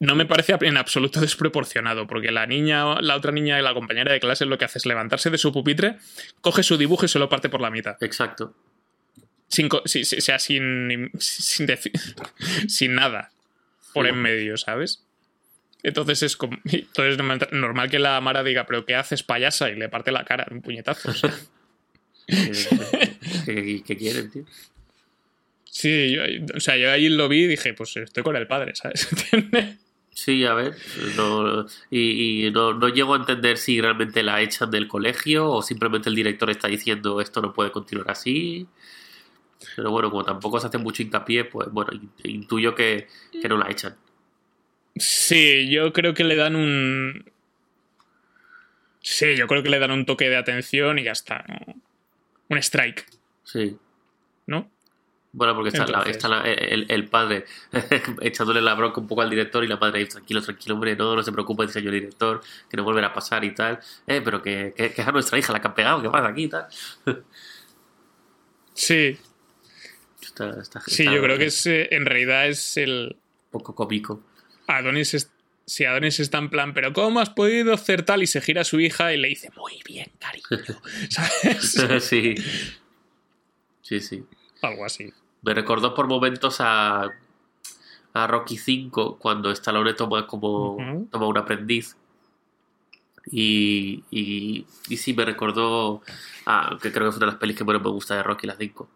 no 0.00 0.14
me 0.16 0.26
parece 0.26 0.56
en 0.60 0.76
absoluto 0.76 1.20
desproporcionado, 1.22 2.06
porque 2.06 2.30
la 2.30 2.46
niña, 2.46 3.00
la 3.00 3.16
otra 3.16 3.32
niña 3.32 3.58
y 3.58 3.62
la 3.62 3.72
compañera 3.74 4.12
de 4.12 4.20
clase 4.20 4.44
lo 4.46 4.58
que 4.58 4.66
hace 4.66 4.78
es 4.78 4.86
levantarse 4.86 5.30
de 5.30 5.38
su 5.38 5.52
pupitre, 5.52 5.96
coge 6.40 6.62
su 6.62 6.76
dibujo 6.76 7.06
y 7.06 7.08
se 7.08 7.18
lo 7.18 7.28
parte 7.28 7.48
por 7.48 7.60
la 7.60 7.70
mitad. 7.70 7.96
Exacto. 8.02 8.54
Sin, 9.48 9.68
si- 9.86 10.04
si- 10.04 10.18
o 10.18 10.20
sea, 10.20 10.38
sin, 10.38 11.10
sin 11.18 11.66
nada 12.94 13.30
por 13.94 14.06
en 14.06 14.20
medio, 14.20 14.56
¿sabes? 14.56 15.04
Entonces 15.82 16.22
es 16.22 16.36
como. 16.36 16.56
Entonces 16.64 17.18
es 17.18 17.52
normal 17.52 17.90
que 17.90 17.98
la 17.98 18.20
Mara 18.20 18.42
diga, 18.42 18.66
pero 18.66 18.84
¿qué 18.84 18.94
haces, 18.94 19.22
payasa? 19.22 19.70
Y 19.70 19.76
le 19.76 19.88
parte 19.88 20.12
la 20.12 20.24
cara, 20.24 20.46
un 20.50 20.62
puñetazo. 20.62 21.10
o 21.10 21.14
sea. 21.14 21.34
¿Qué, 23.46 23.96
quieren, 23.98 24.30
tío? 24.30 24.44
Sí, 25.64 26.12
yo, 26.12 26.22
o 26.56 26.60
sea, 26.60 26.76
yo 26.76 26.90
ahí 26.90 27.08
lo 27.08 27.28
vi 27.28 27.44
y 27.44 27.46
dije, 27.46 27.74
pues 27.74 27.96
estoy 27.96 28.22
con 28.22 28.36
el 28.36 28.46
padre, 28.46 28.74
¿sabes? 28.74 29.08
Sí, 30.12 30.44
a 30.44 30.54
ver, 30.54 30.74
no, 31.16 31.64
y, 31.88 32.46
y 32.46 32.50
no, 32.50 32.74
no 32.74 32.88
llego 32.88 33.14
a 33.14 33.16
entender 33.16 33.56
si 33.56 33.80
realmente 33.80 34.22
la 34.22 34.42
echan 34.42 34.70
del 34.70 34.88
colegio 34.88 35.48
o 35.48 35.62
simplemente 35.62 36.10
el 36.10 36.16
director 36.16 36.50
está 36.50 36.68
diciendo 36.68 37.20
esto 37.20 37.40
no 37.40 37.54
puede 37.54 37.70
continuar 37.70 38.10
así. 38.10 38.66
Pero 39.76 39.90
bueno, 39.90 40.10
como 40.10 40.24
tampoco 40.24 40.60
se 40.60 40.66
hace 40.66 40.78
mucho 40.78 41.02
hincapié, 41.02 41.44
pues 41.44 41.70
bueno, 41.70 41.92
intuyo 42.24 42.74
que, 42.74 43.08
que 43.40 43.48
no 43.48 43.56
la 43.56 43.70
echan. 43.70 43.96
Sí, 44.96 45.68
yo 45.70 45.92
creo 45.92 46.14
que 46.14 46.24
le 46.24 46.36
dan 46.36 46.56
un. 46.56 47.30
Sí, 49.02 49.34
yo 49.36 49.46
creo 49.46 49.62
que 49.62 49.70
le 49.70 49.78
dan 49.78 49.90
un 49.92 50.04
toque 50.04 50.28
de 50.28 50.36
atención 50.36 50.98
y 50.98 51.04
ya 51.04 51.12
está. 51.12 51.44
Un 52.48 52.58
strike. 52.58 53.06
Sí. 53.44 53.76
¿no? 54.46 54.68
Bueno, 55.32 55.54
porque 55.54 55.68
está, 55.68 55.82
la- 55.86 55.98
Entonces- 55.98 56.16
está 56.16 56.28
la- 56.28 56.42
el, 56.42 56.86
el 56.90 57.08
padre 57.08 57.44
echándole 58.20 58.60
la 58.60 58.74
bronca 58.74 59.00
un 59.00 59.06
poco 59.06 59.22
al 59.22 59.30
director 59.30 59.62
y 59.62 59.68
la 59.68 59.76
madre 59.76 60.00
ahí, 60.00 60.06
tranquilo, 60.06 60.42
tranquilo, 60.42 60.74
hombre, 60.74 60.96
no, 60.96 61.14
no 61.14 61.22
se 61.22 61.30
preocupe, 61.30 61.68
señor 61.68 61.92
director, 61.92 62.40
que 62.68 62.76
no 62.76 62.82
volverá 62.82 63.06
a 63.08 63.12
pasar 63.14 63.44
y 63.44 63.54
tal. 63.54 63.78
Eh, 64.08 64.20
pero 64.24 64.42
que, 64.42 64.74
que, 64.76 64.92
que 64.92 65.00
es 65.02 65.06
a 65.06 65.12
nuestra 65.12 65.38
hija 65.38 65.52
la 65.52 65.60
que 65.60 65.68
han 65.68 65.74
pegado, 65.74 66.02
¿qué 66.02 66.10
pasa 66.10 66.28
aquí 66.28 66.42
y 66.44 66.48
tal? 66.48 66.66
Sí, 68.74 69.18
Está, 70.22 70.58
está- 70.60 70.80
sí, 70.86 71.04
yo 71.04 71.20
creo 71.22 71.36
que 71.36 71.46
es, 71.46 71.66
eh, 71.66 71.88
en 71.90 72.06
realidad 72.06 72.48
es 72.48 72.76
el... 72.76 73.16
Poco 73.50 73.74
cómico. 73.74 74.22
Adonis 74.76 75.14
es- 75.14 75.30
si 75.66 75.84
Adonis 75.84 76.18
está 76.18 76.38
en 76.38 76.50
plan, 76.50 76.74
pero 76.74 76.92
¿cómo 76.92 77.20
has 77.20 77.30
podido 77.30 77.72
hacer 77.72 78.02
tal? 78.04 78.22
Y 78.22 78.26
se 78.26 78.40
gira 78.40 78.62
a 78.62 78.64
su 78.64 78.80
hija 78.80 79.12
y 79.14 79.16
le 79.18 79.28
dice, 79.28 79.50
muy 79.56 79.80
bien, 79.86 80.10
cariño. 80.18 80.44
¿Sabes? 81.10 82.04
sí. 82.04 82.34
Sí, 83.82 84.00
sí. 84.00 84.24
Algo 84.62 84.84
así. 84.84 85.12
Me 85.42 85.54
recordó 85.54 85.94
por 85.94 86.06
momentos 86.08 86.56
a, 86.60 87.08
a 88.12 88.26
Rocky 88.26 88.56
V 88.58 89.16
cuando 89.18 89.50
Stallone 89.52 89.94
toma 89.94 90.26
como 90.26 91.06
toma 91.10 91.26
un 91.26 91.38
aprendiz. 91.38 91.96
Y, 93.30 94.02
y, 94.10 94.66
y 94.88 94.96
sí, 94.96 95.12
me 95.14 95.24
recordó 95.24 96.02
a, 96.46 96.78
que 96.82 96.90
creo 96.90 97.06
que 97.06 97.10
es 97.10 97.16
una 97.16 97.26
de 97.26 97.32
las 97.32 97.40
pelis 97.40 97.56
que 97.56 97.64
menos 97.64 97.82
me 97.82 97.90
gusta 97.90 98.16
de 98.16 98.22
Rocky, 98.22 98.46
la 98.46 98.56
5. 98.56 98.88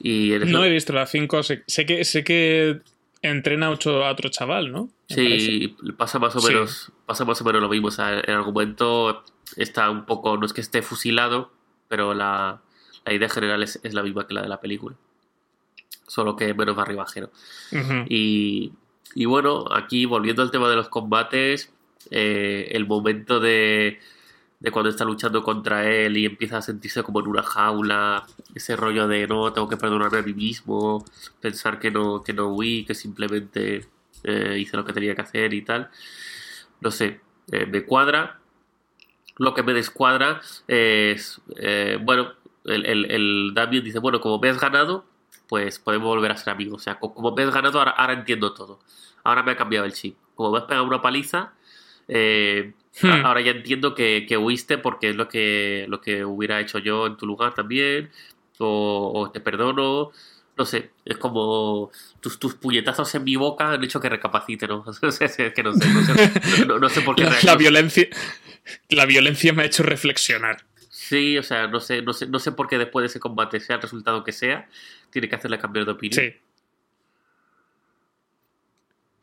Y 0.00 0.32
No 0.46 0.64
he 0.64 0.70
visto 0.70 0.92
la 0.92 1.06
5, 1.06 1.42
sé, 1.42 1.62
sé 1.66 1.86
que, 1.86 2.04
sé 2.04 2.24
que 2.24 2.80
entrena 3.22 3.66
a 3.66 3.70
otro, 3.70 4.04
a 4.04 4.10
otro 4.10 4.28
chaval, 4.30 4.72
¿no? 4.72 4.88
Me 5.10 5.16
parece. 5.16 5.38
Sí, 5.46 5.76
pasa 5.96 6.18
más 6.18 6.34
o 6.36 6.40
Sí. 6.40 6.52
menos, 6.52 6.92
pasa 7.06 7.24
más 7.24 7.40
o 7.40 7.44
menos 7.44 7.60
lo 7.62 7.68
mismo. 7.68 7.88
O 7.88 7.90
sea, 7.90 8.18
el 8.20 8.34
argumento 8.34 9.24
está 9.56 9.90
un 9.90 10.06
poco, 10.06 10.36
no 10.36 10.46
es 10.46 10.52
que 10.52 10.60
esté 10.60 10.82
fusilado, 10.82 11.50
pero 11.88 12.14
la, 12.14 12.60
la 13.04 13.12
idea 13.12 13.28
general 13.28 13.62
es, 13.62 13.80
es 13.82 13.94
la 13.94 14.02
misma 14.02 14.26
que 14.26 14.34
la 14.34 14.42
de 14.42 14.48
la 14.48 14.60
película. 14.60 14.96
Solo 16.06 16.34
que 16.36 16.54
menos 16.54 16.74
barribajero. 16.76 17.30
Ujú. 17.72 18.04
Y, 18.08 18.72
y 19.14 19.24
bueno, 19.26 19.64
aquí 19.72 20.06
volviendo 20.06 20.42
al 20.42 20.50
tema 20.50 20.68
de 20.68 20.76
los 20.76 20.88
combates, 20.88 21.72
eh, 22.10 22.68
el 22.72 22.86
momento 22.86 23.38
de, 23.40 24.00
de 24.60 24.70
cuando 24.70 24.90
está 24.90 25.04
luchando 25.04 25.42
contra 25.42 25.90
él 25.90 26.16
y 26.18 26.26
empieza 26.26 26.58
a 26.58 26.62
sentirse 26.62 27.02
como 27.02 27.20
en 27.20 27.28
una 27.28 27.42
jaula, 27.42 28.26
ese 28.54 28.76
rollo 28.76 29.08
de 29.08 29.26
no, 29.26 29.52
tengo 29.52 29.68
que 29.68 29.76
perdonarme 29.78 30.18
a 30.18 30.22
mí 30.22 30.34
mismo, 30.34 31.04
pensar 31.40 31.78
que 31.80 31.90
no, 31.90 32.22
que 32.22 32.32
no 32.34 32.48
huí, 32.48 32.84
que 32.84 32.94
simplemente 32.94 33.88
eh, 34.24 34.58
hice 34.58 34.76
lo 34.76 34.84
que 34.84 34.92
tenía 34.92 35.14
que 35.14 35.22
hacer 35.22 35.54
y 35.54 35.62
tal. 35.62 35.90
No 36.80 36.90
sé, 36.90 37.20
eh, 37.52 37.66
me 37.66 37.84
cuadra. 37.84 38.40
Lo 39.38 39.54
que 39.54 39.62
me 39.62 39.72
descuadra 39.72 40.40
es, 40.68 41.40
eh, 41.56 41.98
bueno, 42.02 42.32
el, 42.64 42.84
el, 42.86 43.10
el 43.10 43.52
Damien 43.54 43.84
dice, 43.84 43.98
bueno, 43.98 44.20
como 44.20 44.38
me 44.38 44.50
has 44.50 44.60
ganado, 44.60 45.04
pues 45.48 45.78
podemos 45.78 46.08
volver 46.08 46.30
a 46.32 46.36
ser 46.36 46.50
amigos. 46.52 46.82
O 46.82 46.84
sea, 46.84 46.98
co- 46.98 47.14
como 47.14 47.32
me 47.32 47.42
has 47.44 47.54
ganado, 47.54 47.78
ahora, 47.78 47.92
ahora 47.92 48.12
entiendo 48.12 48.52
todo. 48.52 48.80
Ahora 49.24 49.42
me 49.42 49.52
ha 49.52 49.56
cambiado 49.56 49.86
el 49.86 49.92
chip. 49.94 50.16
Como 50.34 50.50
me 50.52 50.58
has 50.58 50.64
pegado 50.64 50.84
una 50.86 51.00
paliza, 51.00 51.54
Hmm. 53.02 53.24
ahora 53.24 53.40
ya 53.40 53.52
entiendo 53.52 53.94
que, 53.94 54.26
que 54.28 54.36
huiste 54.36 54.76
porque 54.76 55.10
es 55.10 55.16
lo 55.16 55.28
que, 55.28 55.86
lo 55.88 56.00
que 56.00 56.24
hubiera 56.24 56.60
hecho 56.60 56.78
yo 56.78 57.06
en 57.06 57.16
tu 57.16 57.26
lugar 57.26 57.54
también. 57.54 58.10
O, 58.58 59.12
o 59.14 59.30
te 59.30 59.40
perdono. 59.40 60.10
No 60.58 60.66
sé, 60.66 60.90
es 61.06 61.16
como 61.16 61.90
tus, 62.20 62.38
tus 62.38 62.54
puñetazos 62.54 63.14
en 63.14 63.24
mi 63.24 63.36
boca 63.36 63.72
han 63.72 63.82
hecho 63.82 63.98
que 64.00 64.10
recapacite, 64.10 64.66
¿no? 64.66 64.84
Es 65.02 65.18
que 65.18 65.62
no 65.62 65.72
sé, 65.72 65.88
no 65.88 66.02
sé, 66.04 66.66
no- 66.66 66.78
no 66.78 66.88
sé 66.90 67.00
por 67.00 67.14
qué. 67.16 67.26
La, 67.44 67.54
violencia, 67.56 68.06
la 68.90 69.06
violencia 69.06 69.52
me 69.54 69.62
ha 69.62 69.66
hecho 69.66 69.82
reflexionar. 69.82 70.64
Sí, 70.90 71.38
o 71.38 71.42
sea, 71.42 71.66
no 71.68 71.80
sé, 71.80 72.02
no 72.02 72.12
sé, 72.12 72.26
no 72.26 72.38
sé 72.38 72.52
por 72.52 72.68
qué 72.68 72.76
después 72.76 73.02
de 73.04 73.06
ese 73.06 73.20
combate, 73.20 73.58
sea 73.60 73.76
el 73.76 73.82
resultado 73.82 74.22
que 74.22 74.32
sea, 74.32 74.68
tiene 75.10 75.28
que 75.30 75.36
hacerle 75.36 75.58
cambiar 75.58 75.86
de 75.86 75.92
opinión. 75.92 76.22
Sí. 76.22 76.34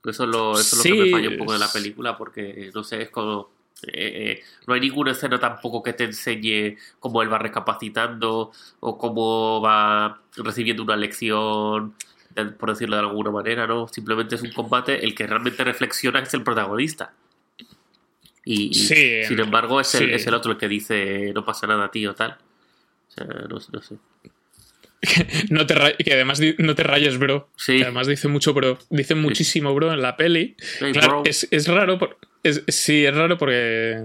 Eso 0.10 0.24
es 0.24 0.30
lo, 0.30 0.54
eso 0.54 0.62
es 0.62 0.78
lo 0.78 0.84
que 0.84 0.90
me 1.00 1.06
Sí, 1.06 1.12
falla 1.12 1.30
un 1.30 1.38
poco 1.38 1.54
de 1.54 1.60
la 1.60 1.72
película, 1.72 2.18
porque 2.18 2.72
no 2.74 2.84
sé, 2.84 3.02
es 3.04 3.10
como. 3.10 3.52
Eh, 3.84 3.92
eh, 3.94 4.44
no 4.66 4.74
hay 4.74 4.82
ninguna 4.82 5.12
escena 5.12 5.40
tampoco 5.40 5.84
que 5.84 5.94
te 5.94 6.06
enseñe 6.06 6.78
cómo 7.00 7.22
él 7.22 7.32
va 7.32 7.38
recapacitando 7.38 8.52
o 8.80 8.98
cómo 8.98 9.62
va 9.62 10.22
recibiendo 10.36 10.84
una 10.84 10.96
lección, 10.96 11.94
por 12.60 12.70
decirlo 12.70 12.96
de 12.96 13.04
alguna 13.04 13.32
manera, 13.32 13.68
¿no? 13.68 13.88
Simplemente 13.88 14.36
es 14.36 14.42
un 14.42 14.52
combate, 14.52 15.04
el 15.06 15.14
que 15.14 15.28
realmente 15.28 15.64
reflexiona 15.64 16.20
es 16.20 16.34
el 16.34 16.44
protagonista. 16.44 17.14
Y, 18.44 18.70
y, 18.70 18.74
Sí, 18.74 19.24
sin 19.26 19.40
embargo 19.40 19.80
es 19.82 19.94
el, 19.96 20.08
sí. 20.08 20.14
es 20.14 20.26
el 20.26 20.34
otro 20.34 20.54
el 20.54 20.58
que 20.58 20.68
dice 20.68 21.32
no 21.34 21.46
pasa 21.46 21.68
nada, 21.68 21.92
tío, 21.92 22.16
tal. 22.16 22.38
O 23.10 23.12
sea, 23.12 23.26
no, 23.26 23.58
no 23.72 23.82
sé. 23.82 23.98
No 25.50 25.66
te 25.68 25.76
que 26.04 26.14
además 26.14 26.42
no 26.58 26.76
te 26.76 26.84
rayes, 26.84 27.18
bro. 27.18 27.50
Sí. 27.56 27.78
Que 27.78 27.84
además 27.84 28.08
dice 28.08 28.28
mucho 28.28 28.54
bro. 28.54 28.80
Dice 28.90 29.16
muchísimo 29.16 29.74
bro 29.74 29.94
en 29.94 30.02
la 30.02 30.18
peli. 30.18 30.56
Hey, 30.80 30.92
Claro, 30.94 31.22
es, 31.26 31.48
es 31.52 31.68
raro. 31.68 31.98
por- 32.00 32.18
es- 32.44 32.64
sí, 32.68 33.06
es 33.06 33.16
raro 33.16 33.38
porque. 33.38 33.98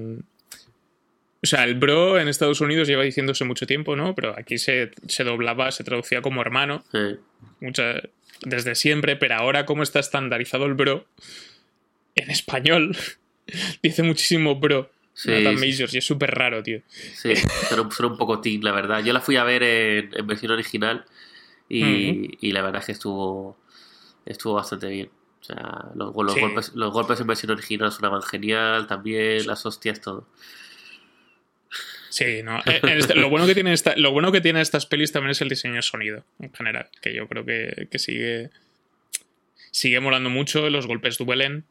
O 1.44 1.46
sea, 1.46 1.64
el 1.64 1.74
bro 1.74 2.20
en 2.20 2.28
Estados 2.28 2.61
Unidos 2.61 2.87
lleva 2.87 3.02
diciéndose 3.02 3.44
mucho 3.44 3.66
tiempo, 3.66 3.96
¿no? 3.96 4.14
Pero 4.14 4.38
aquí 4.38 4.59
se, 4.59 4.92
se 5.09 5.24
doblaba, 5.24 5.72
se 5.72 5.83
traducía 5.83 6.22
como 6.22 6.40
hermano. 6.40 6.85
Mucha- 7.61 8.00
desde 8.44 8.74
siempre, 8.74 9.16
pero 9.16 9.35
ahora 9.37 9.66
como 9.66 9.83
está 9.83 9.98
estandarizado 10.00 10.66
el 10.66 10.74
bro 10.74 11.07
en 12.14 12.31
español, 12.31 12.96
dice 13.83 14.02
muchísimo 14.02 14.57
bro. 14.57 14.90
Sí, 15.14 15.31
Nathan 15.31 15.59
sí, 15.59 15.85
y 15.92 15.98
es 15.98 16.05
súper 16.07 16.31
raro, 16.35 16.62
tío. 16.62 16.81
Sí, 16.88 17.35
suena 17.68 17.83
un 18.12 18.16
poco 18.18 18.40
teen, 18.40 18.64
la 18.64 18.72
verdad. 18.72 19.03
Yo 19.05 19.12
la 19.12 19.20
fui 19.20 19.37
a 19.37 19.44
ver 19.44 19.62
en, 19.62 20.11
en 20.14 20.27
versión 20.27 20.53
original 20.53 21.05
y, 21.68 22.38
y 22.46 22.53
la 22.53 22.62
verdad 22.62 22.81
es 22.81 22.87
que 22.87 22.92
estuvo, 22.92 23.59
estuvo 24.25 24.55
bastante 24.55 24.88
bien. 24.88 25.11
O 25.40 25.44
sea, 25.44 25.87
los, 25.94 26.14
los 26.16 26.35
Sí. 26.35 26.40
golpes, 26.40 26.72
los 26.75 26.92
golpes 26.92 27.20
en 27.20 27.27
versión 27.27 27.53
original 27.53 27.92
sonaban 27.92 28.22
genial, 28.22 28.87
también 28.87 29.46
las 29.46 29.66
hostias, 29.66 30.01
todo. 30.01 30.27
Sí, 32.11 32.42
no. 32.42 32.59
eh, 32.66 32.81
este- 32.83 33.14
lo, 33.14 33.31
bueno 33.31 33.46
que 33.46 33.55
tiene 33.55 33.72
esta, 33.72 33.96
lo 33.96 34.12
bueno 34.12 34.33
que 34.33 34.40
tiene 34.40 34.61
estas 34.61 34.87
pelis 34.87 35.12
también 35.12 35.31
es 35.31 35.40
el 35.40 35.48
diseño 35.48 35.75
de 35.75 35.83
sonido, 35.83 36.25
en 36.40 36.53
general, 36.53 36.90
que 37.01 37.14
yo 37.14 37.27
creo 37.29 37.44
que, 37.44 37.88
que 37.90 37.98
sigue, 37.98 38.51
sigue 39.70 39.98
molando 40.01 40.29
mucho, 40.31 40.68
los 40.68 40.87
golpes 40.87 41.16
duelen, 41.18 41.64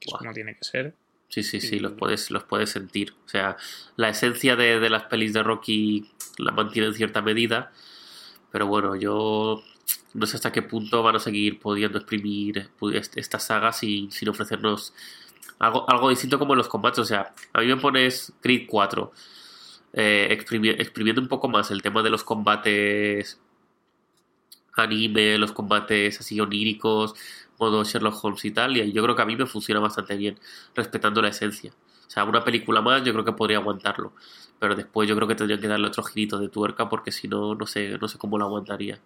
que 0.00 0.06
es 0.06 0.12
Buah. 0.12 0.18
como 0.20 0.32
tiene 0.34 0.54
que 0.56 0.64
ser. 0.64 0.94
Sí, 1.32 1.42
sí, 1.42 1.60
sí, 1.60 1.76
Y- 1.76 1.80
los 1.80 1.92
puedes, 1.92 2.30
los 2.30 2.44
puedes 2.44 2.70
sentir. 2.70 3.14
O 3.24 3.28
sea, 3.28 3.56
la 3.96 4.10
esencia 4.10 4.54
de, 4.56 4.78
de 4.80 4.90
las 4.90 5.04
pelis 5.04 5.32
de 5.32 5.42
Rocky 5.42 6.10
la 6.38 6.52
mantiene 6.52 6.88
en 6.88 6.94
cierta 6.94 7.22
medida, 7.22 7.72
pero 8.52 8.66
bueno, 8.68 8.96
yo 8.96 9.62
no 10.14 10.26
sé 10.26 10.36
hasta 10.36 10.52
qué 10.52 10.62
punto 10.62 11.02
van 11.02 11.16
a 11.16 11.20
seguir 11.20 11.60
pudiendo 11.60 11.98
exprimir 11.98 12.70
pu- 12.80 12.94
est- 12.96 13.16
estas 13.18 13.44
sagas 13.46 13.78
sin, 13.80 14.12
sin 14.12 14.28
ofrecernos 14.30 14.94
algo, 15.60 15.88
algo 15.90 16.10
distinto 16.10 16.38
como 16.38 16.54
en 16.54 16.58
los 16.58 16.68
combates. 16.68 17.00
O 17.00 17.06
sea, 17.06 17.34
a 17.54 17.60
mí 17.62 17.66
me 17.68 17.76
pones 17.78 18.32
Creed 18.42 18.66
4, 18.68 19.12
eh, 19.94 20.28
exprimi- 20.32 20.76
exprimiendo 20.80 21.22
un 21.22 21.28
poco 21.28 21.48
más 21.48 21.70
el 21.72 21.82
tema 21.82 22.02
de 22.02 22.10
los 22.10 22.24
combates 22.24 23.40
anime, 24.76 25.38
los 25.38 25.52
combates 25.52 26.20
así 26.20 26.40
oníricos, 26.40 27.14
modo 27.58 27.84
Sherlock 27.84 28.24
Holmes 28.24 28.44
y 28.44 28.50
tal, 28.50 28.76
y 28.76 28.92
yo 28.92 29.02
creo 29.02 29.14
que 29.14 29.22
a 29.22 29.26
mí 29.26 29.36
me 29.36 29.46
funciona 29.46 29.80
bastante 29.80 30.16
bien, 30.16 30.38
respetando 30.74 31.22
la 31.22 31.28
esencia. 31.28 31.72
O 32.06 32.10
sea, 32.10 32.24
una 32.24 32.44
película 32.44 32.82
más 32.82 33.02
yo 33.04 33.12
creo 33.12 33.24
que 33.24 33.32
podría 33.32 33.58
aguantarlo, 33.58 34.12
pero 34.58 34.74
después 34.74 35.08
yo 35.08 35.16
creo 35.16 35.26
que 35.26 35.34
tendrían 35.34 35.60
que 35.60 35.68
darle 35.68 35.88
otro 35.88 36.02
girito 36.02 36.38
de 36.38 36.48
tuerca 36.48 36.88
porque 36.88 37.10
si 37.10 37.26
no, 37.28 37.54
no 37.54 37.66
sé, 37.66 37.96
no 37.98 38.08
sé 38.08 38.18
cómo 38.18 38.38
lo 38.38 38.44
aguantaría. 38.44 38.98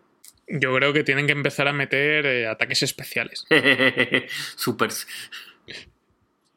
Yo 0.48 0.74
creo 0.74 0.92
que 0.92 1.02
tienen 1.04 1.26
que 1.26 1.32
empezar 1.32 1.66
a 1.68 1.72
meter 1.72 2.26
eh, 2.26 2.46
ataques 2.46 2.82
especiales. 2.82 3.46
Super. 4.56 4.90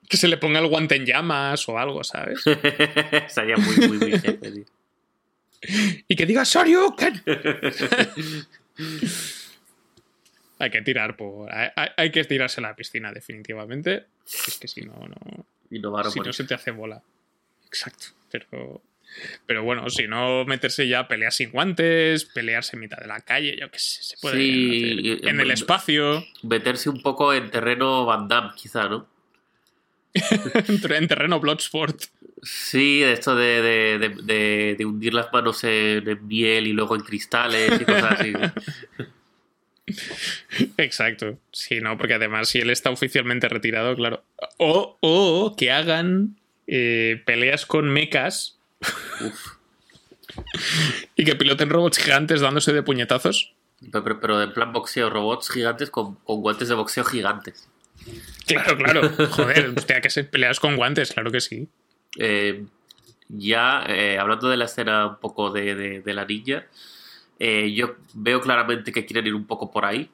Que 0.07 0.17
se 0.17 0.27
le 0.27 0.37
ponga 0.37 0.59
el 0.59 0.67
guante 0.67 0.95
en 0.95 1.05
llamas 1.05 1.67
o 1.69 1.77
algo, 1.77 2.03
¿sabes? 2.03 2.43
Sería 3.27 3.57
muy, 3.57 3.87
muy, 3.87 3.97
muy 3.97 4.11
jefe, 4.11 4.51
tío. 4.51 4.65
Y 6.07 6.15
que 6.15 6.25
diga 6.25 6.43
Shoryuken. 6.45 7.21
Hay 10.59 10.69
que 10.69 10.81
tirar 10.81 11.15
por. 11.17 11.49
Hay, 11.51 12.11
que 12.11 12.23
tirarse 12.25 12.61
a 12.61 12.63
la 12.63 12.75
piscina, 12.75 13.11
definitivamente. 13.11 14.05
Es 14.25 14.57
que 14.59 14.67
si 14.67 14.81
no, 14.81 14.93
no. 15.07 15.45
Innovar 15.71 16.07
o 16.07 16.11
si 16.11 16.19
no 16.19 16.31
se 16.33 16.43
te 16.43 16.53
hace 16.53 16.71
bola. 16.71 17.01
Exacto. 17.65 18.07
Pero. 18.31 18.81
Pero 19.47 19.63
bueno, 19.63 19.89
si 19.89 20.07
no 20.07 20.45
meterse 20.45 20.87
ya 20.87 21.07
peleas 21.07 21.35
sin 21.35 21.49
guantes, 21.49 22.25
pelearse 22.25 22.75
en 22.75 22.81
mitad 22.81 22.97
de 22.99 23.07
la 23.07 23.21
calle, 23.21 23.57
yo 23.59 23.71
qué 23.71 23.79
sé, 23.79 24.03
se 24.03 24.17
puede 24.21 24.37
Sí, 24.37 25.13
hacer. 25.15 25.29
en 25.29 25.39
eh, 25.39 25.43
el 25.43 25.49
espacio, 25.51 26.23
Meterse 26.43 26.91
un 26.91 27.01
poco 27.01 27.33
en 27.33 27.49
terreno 27.49 28.05
Van 28.05 28.27
Damme, 28.27 28.51
quizá, 28.55 28.87
¿no? 28.87 29.07
en 30.13 30.21
ter- 30.81 30.91
en 30.93 31.07
terreno 31.07 31.39
Bloodsport. 31.39 32.03
Sí, 32.43 33.01
esto 33.01 33.35
de, 33.35 33.61
de, 33.63 33.97
de, 33.97 34.09
de- 34.21 34.75
de 34.77 34.85
hundir 34.85 35.15
las 35.15 35.33
manos 35.33 35.63
en, 35.63 36.07
en 36.07 36.27
miel 36.27 36.67
y 36.67 36.73
luego 36.73 36.95
en 36.95 37.01
cristales 37.01 37.81
y 37.81 37.85
cosas 37.85 38.19
así. 38.19 38.33
Exacto. 40.77 41.37
Sí, 41.51 41.79
no, 41.81 41.97
porque 41.97 42.15
además 42.15 42.49
si 42.49 42.59
él 42.59 42.69
está 42.69 42.89
oficialmente 42.89 43.47
retirado, 43.49 43.95
claro. 43.95 44.23
O, 44.57 44.97
o 45.01 45.55
que 45.57 45.71
hagan 45.71 46.37
eh, 46.67 47.21
peleas 47.25 47.65
con 47.65 47.89
mechas. 47.89 48.57
y 51.15 51.25
que 51.25 51.35
piloten 51.35 51.69
robots 51.69 51.97
gigantes 51.97 52.41
dándose 52.41 52.73
de 52.73 52.83
puñetazos. 52.83 53.53
Pero, 53.91 54.03
pero, 54.03 54.19
pero 54.19 54.41
en 54.43 54.53
plan 54.53 54.73
boxeo, 54.73 55.09
robots 55.09 55.49
gigantes 55.49 55.89
con, 55.89 56.15
con 56.15 56.41
guantes 56.41 56.67
de 56.69 56.75
boxeo 56.75 57.03
gigantes. 57.03 57.67
Claro, 58.45 58.77
claro. 58.77 59.09
Joder, 59.31 59.73
hostia, 59.77 60.01
que 60.01 60.09
se 60.09 60.23
peleas 60.23 60.59
con 60.59 60.75
guantes, 60.75 61.11
claro 61.13 61.31
que 61.31 61.41
sí. 61.41 61.67
Eh, 62.17 62.65
ya, 63.29 63.83
eh, 63.87 64.17
hablando 64.17 64.49
de 64.49 64.57
la 64.57 64.65
escena 64.65 65.07
un 65.07 65.19
poco 65.19 65.51
de, 65.51 65.75
de- 65.75 66.01
de 66.01 66.13
la 66.13 66.25
niña, 66.25 66.65
eh, 67.39 67.71
yo 67.73 67.95
veo 68.13 68.41
claramente 68.41 68.91
que 68.91 69.05
quieren 69.05 69.25
ir 69.27 69.33
un 69.35 69.45
poco 69.47 69.71
por 69.71 69.85
ahí. 69.85 70.09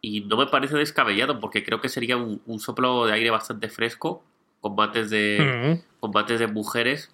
Y 0.00 0.22
no 0.22 0.36
me 0.36 0.46
parece 0.46 0.76
descabellado, 0.76 1.38
porque 1.38 1.62
creo 1.64 1.80
que 1.80 1.88
sería 1.88 2.16
un, 2.16 2.42
un 2.46 2.58
soplo 2.58 3.06
de 3.06 3.12
aire 3.12 3.30
bastante 3.30 3.68
fresco. 3.68 4.24
Combates 4.60 5.10
de, 5.10 5.80
Mm. 5.84 6.00
combates 6.00 6.40
de 6.40 6.46
mujeres. 6.48 7.10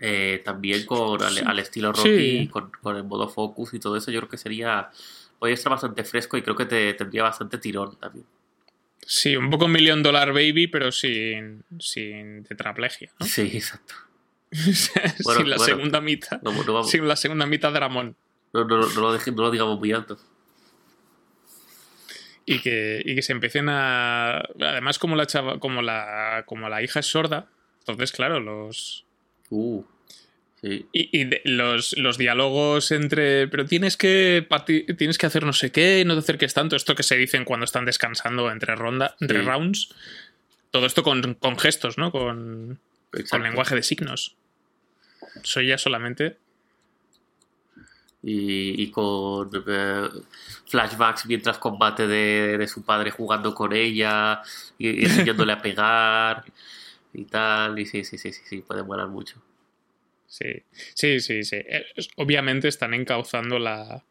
eh, 0.00 0.42
también 0.44 0.86
con 0.86 1.20
al, 1.22 1.38
al 1.46 1.58
estilo 1.58 1.92
Sí. 1.94 2.02
Rocky, 2.02 2.48
con, 2.48 2.70
con 2.82 2.96
el 2.96 3.02
modo 3.04 3.28
focus 3.28 3.74
y 3.74 3.80
todo 3.80 3.96
eso. 3.96 4.10
Yo 4.12 4.20
creo 4.20 4.28
que 4.30 4.36
sería. 4.38 4.90
Podría 5.38 5.54
estar 5.54 5.70
bastante 5.70 6.04
fresco 6.04 6.36
y 6.36 6.42
creo 6.42 6.54
que 6.56 6.66
te 6.66 6.94
tendría 6.94 7.22
bastante 7.24 7.58
tirón 7.58 7.96
también. 7.96 8.24
Sí, 9.06 9.34
un 9.36 9.48
poco 9.50 9.66
Million 9.68 10.02
Dollar 10.02 10.32
Baby, 10.32 10.66
pero 10.68 10.92
sin, 10.92 11.64
sin 11.80 12.44
tetraplegia, 12.44 13.10
¿no? 13.18 13.26
Sí, 13.26 13.50
exacto. 13.54 13.94
sin 14.52 15.48
la 15.50 15.56
bueno. 15.56 15.58
segunda 15.58 16.00
mitad. 16.00 16.40
No, 16.42 16.52
no 16.52 16.72
vamos- 16.72 16.90
Sin 16.90 17.06
la 17.08 17.16
segunda 17.16 17.46
mitad 17.46 17.72
de 17.72 17.80
Ramón. 17.80 18.16
No, 18.52 18.64
no- 18.64 18.78
no 18.88 19.00
lo, 19.00 19.12
deje- 19.18 19.32
no 19.34 19.42
lo 19.42 19.50
digamos 19.50 19.78
muy 19.78 19.92
alto. 19.92 20.18
Y 22.46 22.60
que, 22.60 23.02
y 23.04 23.14
que 23.14 23.22
se 23.22 23.32
empiecen 23.32 23.68
a. 23.68 24.38
Además, 24.60 24.98
como 24.98 25.16
la 25.16 25.26
chava, 25.26 25.58
como 25.60 25.82
la. 25.82 26.44
como 26.46 26.68
la 26.68 26.82
hija 26.82 27.00
es 27.00 27.06
sorda. 27.06 27.46
Entonces, 27.80 28.10
claro, 28.12 28.40
los. 28.40 29.04
Uh, 29.50 29.82
sí. 30.62 30.86
Y, 30.92 31.20
y 31.20 31.24
de- 31.24 31.42
los, 31.44 31.96
los 31.98 32.16
diálogos 32.16 32.90
entre. 32.90 33.48
Pero 33.48 33.66
tienes 33.66 33.98
que. 33.98 34.46
Tienes 34.96 35.18
que 35.18 35.26
hacer 35.26 35.44
no 35.44 35.52
sé 35.52 35.70
qué, 35.72 36.02
no 36.06 36.14
te 36.14 36.20
acerques 36.20 36.54
tanto. 36.54 36.74
Esto 36.74 36.94
que 36.94 37.02
se 37.02 37.16
dicen 37.16 37.44
cuando 37.44 37.64
están 37.64 37.84
descansando 37.84 38.50
entre 38.50 38.74
ronda, 38.76 39.14
entre 39.20 39.40
Sí. 39.40 39.46
rounds. 39.46 39.94
Todo 40.70 40.86
esto 40.86 41.02
con, 41.02 41.34
con 41.34 41.58
gestos, 41.58 41.98
¿no? 41.98 42.10
Con, 42.12 42.78
con 43.30 43.42
lenguaje 43.42 43.74
de 43.74 43.82
signos. 43.82 44.36
Soy 45.42 45.66
ya 45.68 45.76
solamente. 45.78 46.38
Y, 48.22 48.82
y 48.82 48.90
con 48.90 49.50
eh, 49.66 50.08
flashbacks 50.66 51.26
mientras 51.26 51.58
combate 51.58 52.06
de, 52.06 52.58
de 52.58 52.68
su 52.68 52.82
padre 52.84 53.10
jugando 53.10 53.54
con 53.54 53.72
ella 53.72 54.42
y, 54.78 55.02
y 55.02 55.04
enseñándole 55.04 55.52
a 55.52 55.60
pegar 55.62 56.44
y 57.12 57.24
tal. 57.26 57.78
Y 57.78 57.86
sí, 57.86 58.04
sí, 58.04 58.18
sí, 58.18 58.32
sí, 58.32 58.42
sí, 58.46 58.62
puede 58.62 58.82
molar 58.84 59.08
mucho. 59.08 59.40
Sí, 60.26 60.64
sí, 60.94 61.20
sí, 61.20 61.42
sí. 61.42 61.56
Eh, 61.56 61.86
Obviamente 62.16 62.68
están 62.68 62.92
encauzando 62.94 63.58
la, 63.58 64.04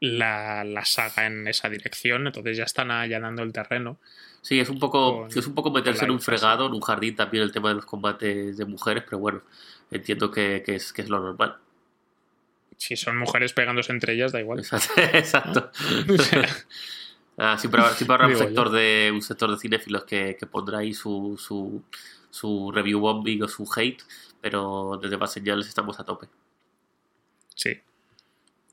la, 0.00 0.64
la 0.64 0.84
saga 0.84 1.26
en 1.26 1.48
esa 1.48 1.70
dirección, 1.70 2.26
entonces 2.28 2.56
ya 2.58 2.64
están 2.64 2.90
allanando 2.90 3.42
el 3.42 3.52
terreno. 3.52 4.00
Sí, 4.40 4.60
es 4.60 4.68
un 4.70 4.78
poco, 4.78 5.26
Con- 5.26 5.30
es 5.34 5.46
un 5.46 5.54
poco 5.54 5.70
meterse 5.70 6.04
en 6.04 6.10
un 6.12 6.20
fregado, 6.20 6.66
en 6.66 6.72
un 6.74 6.80
jardín 6.80 7.16
también 7.16 7.42
el 7.44 7.52
tema 7.52 7.68
de 7.70 7.74
los 7.76 7.84
combates 7.86 8.56
de 8.56 8.64
mujeres, 8.64 9.02
pero 9.04 9.18
bueno, 9.18 9.42
entiendo 9.90 10.30
que, 10.30 10.62
que 10.64 10.76
es, 10.76 10.92
que 10.92 11.02
es 11.02 11.08
lo 11.08 11.20
normal. 11.20 11.58
Si 12.78 12.96
son 12.96 13.18
mujeres 13.18 13.52
pegándose 13.52 13.92
entre 13.92 14.14
ellas, 14.14 14.32
da 14.32 14.40
igual. 14.40 14.60
Exacto. 14.60 14.92
Exacto. 15.12 15.70
O 16.08 16.16
sea, 16.22 16.48
Ah, 17.40 17.56
siempre 17.56 17.80
habrá, 17.80 17.94
siempre 17.94 18.14
habrá 18.14 18.26
un 18.26 18.36
sector 18.36 18.68
de 18.70 19.10
un 19.12 19.22
sector 19.22 19.48
de 19.50 19.58
cinéfilos 19.58 20.04
que, 20.04 20.36
que 20.36 20.46
pondrá 20.46 20.78
ahí 20.78 20.92
su, 20.92 21.36
su, 21.38 21.84
su 22.30 22.72
review 22.72 22.98
bombing 22.98 23.44
o 23.44 23.48
su 23.48 23.64
hate, 23.76 24.02
pero 24.40 24.98
desde 25.00 25.16
más 25.18 25.32
señales 25.32 25.68
estamos 25.68 26.00
a 26.00 26.04
tope. 26.04 26.26
sí. 27.54 27.80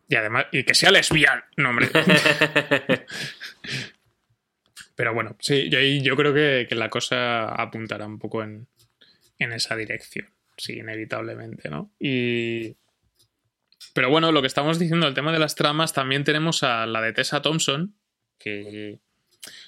Y 0.08 0.16
además, 0.16 0.46
y 0.52 0.64
que 0.64 0.76
sea 0.76 0.92
lesbiana. 0.92 1.46
No, 1.58 1.70
hombre. 1.70 1.90
Pero 4.96 5.14
bueno, 5.14 5.36
sí, 5.40 5.70
yo, 5.70 5.80
yo 5.80 6.16
creo 6.16 6.34
que, 6.34 6.68
que 6.70 6.76
la 6.76 6.90
cosa 6.90 7.48
apuntará 7.50 8.06
un 8.06 8.20
poco 8.20 8.44
en, 8.44 8.68
en 9.40 9.52
esa 9.54 9.76
dirección. 9.76 10.30
Sí, 10.58 10.78
inevitablemente, 10.80 11.70
¿no? 11.70 11.92
Y. 12.00 12.76
Pero 13.94 14.10
bueno, 14.10 14.32
lo 14.32 14.42
que 14.42 14.48
estamos 14.48 14.80
diciendo, 14.80 15.08
el 15.08 15.14
tema 15.14 15.32
de 15.32 15.40
las 15.40 15.56
tramas, 15.56 15.94
también 15.94 16.24
tenemos 16.24 16.64
a 16.64 16.86
la 16.86 17.02
de 17.02 17.14
Tessa 17.14 17.42
Thompson, 17.42 17.96
que. 18.38 19.00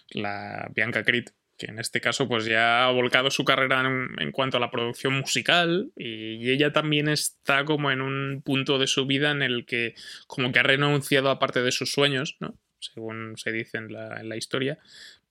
La 0.10 0.72
Bianca 0.74 1.04
Creed, 1.04 1.30
que 1.58 1.68
en 1.68 1.80
este 1.80 2.02
caso, 2.02 2.28
pues 2.28 2.46
ya 2.46 2.86
ha 2.86 2.92
volcado 2.92 3.30
su 3.32 3.44
carrera 3.46 3.82
en, 3.82 4.32
cuanto 4.32 4.58
a 4.58 4.60
la 4.60 4.72
producción 4.72 5.14
musical. 5.14 5.92
Y, 5.96 6.36
y 6.36 6.52
ella 6.52 6.72
también 6.72 7.08
está 7.10 7.66
como 7.66 7.92
en 7.92 8.02
un 8.02 8.42
punto 8.44 8.80
de 8.80 8.88
su 8.88 9.06
vida 9.06 9.32
en 9.32 9.42
el 9.42 9.66
que, 9.66 9.96
como 10.28 10.52
que 10.52 10.60
ha 10.60 10.64
renunciado 10.64 11.30
a 11.30 11.40
parte 11.40 11.62
de 11.62 11.72
sus 11.72 11.92
sueños, 11.92 12.38
¿no? 12.40 12.58
Según 12.80 13.38
se 13.38 13.52
dice 13.52 13.78
en 13.78 13.92
la, 13.92 14.20
en 14.20 14.30
la 14.30 14.38
historia 14.38 14.80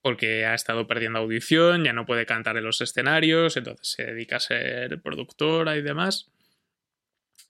porque 0.02 0.46
ha 0.46 0.54
estado 0.54 0.86
perdiendo 0.86 1.18
audición, 1.18 1.82
ya 1.82 1.92
no 1.92 2.06
puede 2.06 2.26
cantar 2.26 2.56
en 2.56 2.62
los 2.62 2.80
escenarios, 2.80 3.56
entonces 3.56 3.88
se 3.88 4.04
dedica 4.04 4.36
a 4.36 4.40
ser 4.40 5.02
productora 5.02 5.76
y 5.76 5.82
demás. 5.82 6.30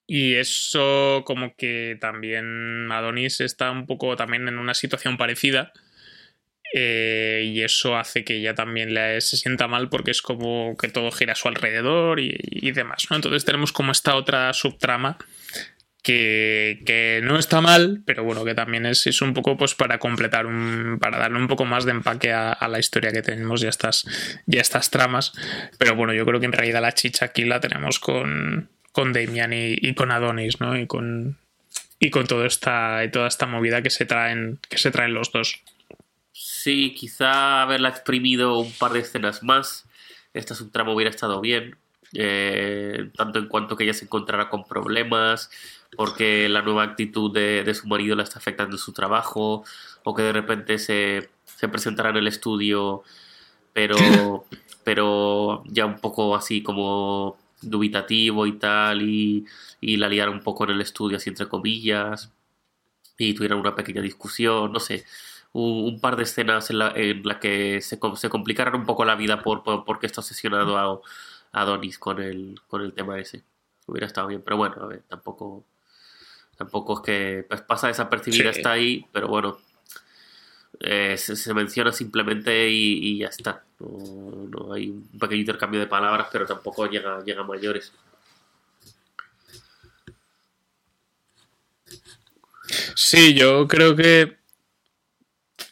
Y 0.06 0.34
eso 0.34 1.22
como 1.26 1.56
que 1.56 1.98
también 2.00 2.90
Adonis 2.92 3.40
está 3.40 3.70
un 3.72 3.86
poco 3.86 4.16
también 4.16 4.46
en 4.48 4.58
una 4.58 4.74
situación 4.74 5.16
parecida. 5.16 5.72
eh, 6.74 7.42
y 7.54 7.62
eso 7.62 7.96
hace 7.96 8.24
que 8.24 8.36
ella 8.36 8.54
también 8.54 8.94
se 9.20 9.36
sienta 9.36 9.68
mal 9.68 9.88
porque 9.88 10.10
es 10.10 10.20
como 10.20 10.76
que 10.76 10.88
todo 10.88 11.10
gira 11.12 11.32
a 11.32 11.36
su 11.36 11.48
alrededor 11.48 12.20
y, 12.20 12.70
demás. 12.72 13.06
¿no? 13.10 13.16
Entonces 13.16 13.44
tenemos 13.44 13.72
como 13.72 13.92
esta 13.92 14.16
otra 14.16 14.52
subtrama 14.52 15.16
que, 16.02 16.82
que 16.86 17.20
no 17.22 17.38
está 17.38 17.60
mal, 17.60 18.02
pero 18.04 18.24
bueno, 18.24 18.44
que 18.44 18.54
también 18.54 18.86
es, 18.86 19.06
es 19.06 19.22
un 19.22 19.34
poco 19.34 19.56
pues 19.56 19.74
para 19.74 19.98
completar 19.98 20.46
para 21.00 21.18
darle 21.18 21.38
un 21.38 21.48
poco 21.48 21.64
más 21.64 21.84
de 21.84 21.92
empaque 21.92 22.32
a, 22.32 22.52
a 22.52 22.68
la 22.68 22.78
historia 22.78 23.10
que 23.10 23.22
tenemos 23.22 23.62
y 23.62 23.66
a, 23.66 23.70
estas, 23.70 24.04
y 24.46 24.58
a 24.58 24.60
estas 24.60 24.90
tramas. 24.90 25.32
Pero 25.78 25.96
bueno, 25.96 26.12
yo 26.14 26.26
creo 26.26 26.40
que 26.40 26.46
en 26.46 26.52
realidad 26.52 26.82
la 26.82 26.92
chicha 26.92 27.26
aquí 27.26 27.44
la 27.44 27.60
tenemos 27.60 27.98
con, 27.98 28.68
con 28.96 29.12
Damian 29.12 29.52
y, 29.52 29.76
y 29.76 29.94
con 29.94 30.10
Adonis, 30.10 30.58
¿no? 30.58 30.74
Y 30.74 30.86
con. 30.86 31.36
Y 31.98 32.08
con 32.08 32.26
toda 32.26 32.46
esta, 32.46 33.04
y 33.04 33.10
toda 33.10 33.28
esta 33.28 33.44
movida 33.44 33.82
que 33.82 33.90
se 33.90 34.06
traen, 34.06 34.58
que 34.70 34.78
se 34.78 34.90
traen 34.90 35.12
los 35.12 35.32
dos. 35.32 35.62
Sí, 36.32 36.94
quizá 36.94 37.60
haberla 37.60 37.90
exprimido 37.90 38.58
un 38.58 38.72
par 38.72 38.92
de 38.94 39.00
escenas 39.00 39.42
más. 39.42 39.84
Esta 40.32 40.54
subtrama 40.54 40.94
hubiera 40.94 41.10
estado 41.10 41.42
bien. 41.42 41.76
eh, 42.14 43.10
tanto 43.16 43.38
en 43.38 43.48
cuanto 43.48 43.76
que 43.76 43.84
ella 43.84 43.92
se 43.92 44.06
encontrará 44.06 44.48
con 44.48 44.64
problemas, 44.64 45.50
porque 45.94 46.48
la 46.48 46.62
nueva 46.62 46.84
actitud 46.84 47.30
de, 47.34 47.64
de 47.64 47.74
su 47.74 47.86
marido 47.88 48.16
la 48.16 48.22
está 48.22 48.38
afectando 48.38 48.76
en 48.76 48.78
su 48.80 48.92
trabajo, 48.94 49.62
o 50.04 50.14
que 50.14 50.22
de 50.22 50.32
repente 50.32 50.78
se, 50.78 51.28
se 51.44 51.68
presentará 51.68 52.10
en 52.10 52.16
el 52.16 52.28
estudio, 52.28 53.02
pero, 53.74 53.96
pero 54.84 55.62
ya 55.66 55.84
un 55.84 55.98
poco 55.98 56.34
así 56.34 56.62
como 56.62 57.36
dubitativo 57.62 58.46
y 58.46 58.52
tal, 58.58 59.02
y, 59.02 59.46
y 59.80 59.96
la 59.96 60.08
liara 60.08 60.30
un 60.30 60.42
poco 60.42 60.64
en 60.64 60.70
el 60.70 60.80
estudio, 60.80 61.16
así 61.18 61.30
entre 61.30 61.48
comillas, 61.48 62.32
y 63.18 63.34
tuvieran 63.34 63.58
una 63.58 63.74
pequeña 63.74 64.02
discusión, 64.02 64.72
no 64.72 64.80
sé 64.80 65.04
un, 65.52 65.84
un 65.94 66.00
par 66.00 66.16
de 66.16 66.24
escenas 66.24 66.70
en 66.70 66.78
la, 66.78 66.92
en 66.94 67.22
la 67.24 67.40
que 67.40 67.80
se, 67.80 67.98
se 68.16 68.28
complicaran 68.28 68.74
un 68.74 68.84
poco 68.86 69.04
la 69.04 69.14
vida 69.16 69.42
por, 69.42 69.62
por 69.62 69.84
porque 69.84 70.06
está 70.06 70.20
obsesionado 70.20 70.76
a, 70.78 71.00
a 71.52 71.62
Adonis 71.62 71.98
con 71.98 72.20
el, 72.20 72.60
con 72.68 72.82
el 72.82 72.92
tema 72.92 73.18
ese. 73.18 73.42
Hubiera 73.86 74.06
estado 74.06 74.26
bien, 74.28 74.42
pero 74.42 74.56
bueno, 74.58 74.76
a 74.82 74.86
ver, 74.86 75.02
tampoco 75.08 75.64
tampoco 76.56 76.94
es 76.94 77.00
que 77.00 77.46
pues, 77.48 77.62
pasa 77.62 77.88
desapercibida, 77.88 78.52
Sí. 78.52 78.58
está 78.58 78.72
ahí, 78.72 79.06
pero 79.12 79.28
bueno, 79.28 79.58
eh, 80.80 81.16
se, 81.16 81.54
menciona 81.54 81.92
simplemente 81.92 82.68
y, 82.68 83.18
ya 83.18 83.28
está. 83.28 83.64
No, 83.80 84.48
no 84.50 84.72
hay 84.72 84.90
un 84.90 85.06
pequeño 85.18 85.40
intercambio 85.40 85.80
de 85.80 85.86
palabras, 85.86 86.28
pero 86.32 86.46
tampoco 86.46 86.86
llega, 86.86 87.22
llega 87.24 87.42
a 87.42 87.44
mayores. 87.44 87.92
Sí, 92.94 93.34
yo 93.34 93.68
creo 93.68 93.94
que 93.94 94.36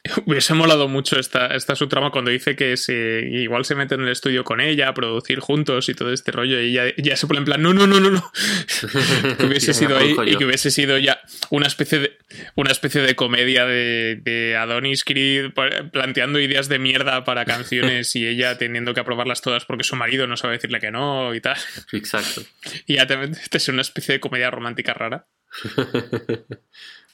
hubiese 0.27 0.53
molado 0.53 0.87
mucho 0.89 1.19
esta, 1.19 1.47
esta 1.49 1.75
subtrama 1.75 2.11
cuando 2.11 2.31
dice 2.31 2.57
que 2.57 2.77
se, 2.77 3.27
igual 3.31 3.65
se 3.65 3.75
mete 3.75 3.95
en 3.95 4.03
el 4.03 4.09
estudio 4.09 4.45
con 4.45 4.61
ella 4.61 4.89
a 4.89 4.95
producir 4.95 5.41
juntos 5.41 5.89
y 5.89 5.95
todo 5.95 6.13
este 6.13 6.31
rollo 6.31 6.61
y 6.61 6.73
ya, 6.75 6.95
ya 6.97 7.17
se 7.17 7.27
pone 7.27 7.39
en 7.39 7.45
plan, 7.47 7.63
no, 7.63 7.73
no, 7.73 7.87
no, 7.87 8.01
no, 8.01 8.11
no. 8.11 8.33
que 9.39 9.47
hubiese 9.47 9.73
sido 9.73 9.97
ahí 9.97 10.15
y 10.27 10.37
que 10.37 10.45
hubiese 10.45 10.71
sido 10.71 10.99
ya 10.99 11.21
una 11.51 11.67
especie 11.67 11.99
de, 12.01 12.19
una 12.55 12.71
especie 12.71 13.01
de 13.01 13.17
comedia 13.17 13.65
de, 13.65 14.21
de 14.23 14.57
Adonis 14.57 15.05
Creed 15.05 15.53
planteando 15.91 16.39
ideas 16.39 16.69
de 16.69 16.79
mierda 16.79 17.25
para 17.25 17.45
canciones 17.47 18.15
y 18.15 18.27
ella 18.27 18.59
teniendo 18.59 18.93
que 18.93 19.01
aprobarlas 19.01 19.41
todas 19.41 19.65
porque 19.65 19.85
su 19.85 19.97
marido 19.97 20.27
no 20.27 20.37
sabe 20.37 20.55
decirle 20.55 20.81
que 20.81 20.91
no 20.91 21.35
y 21.35 21.41
tal. 21.41 21.57
Exacto. 21.93 22.43
Y 22.87 22.97
ya 22.97 23.07
te 23.07 23.17
metes 23.17 23.69
en 23.69 23.77
una 23.77 23.83
especie 23.83 24.15
de 24.15 24.21
comedia 24.21 24.51
romántica 24.51 24.93
rara. 24.93 25.27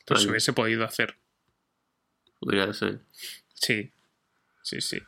Pues 0.07 0.22
Vale. 0.22 0.30
hubiese 0.30 0.53
podido 0.53 0.84
hacer. 0.84 1.14
Hubiera 2.41 2.72
sido- 2.72 3.01
Sí, 3.55 3.91
sí, 4.62 4.80
sí. 4.80 4.99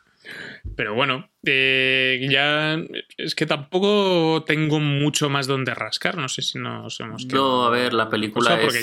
Pero 0.77 0.93
bueno, 0.95 1.29
eh, 1.45 2.27
ya 2.29 2.77
es 3.17 3.35
que 3.35 3.45
tampoco 3.45 4.43
tengo 4.47 4.79
mucho 4.79 5.29
más 5.29 5.47
donde 5.47 5.73
rascar. 5.75 6.17
No 6.17 6.29
sé 6.29 6.41
si 6.41 6.59
nos 6.59 6.99
hemos 7.01 7.25
No, 7.25 7.65
a 7.65 7.69
ver, 7.69 7.93
la 7.93 8.09
película 8.09 8.61
es, 8.61 8.73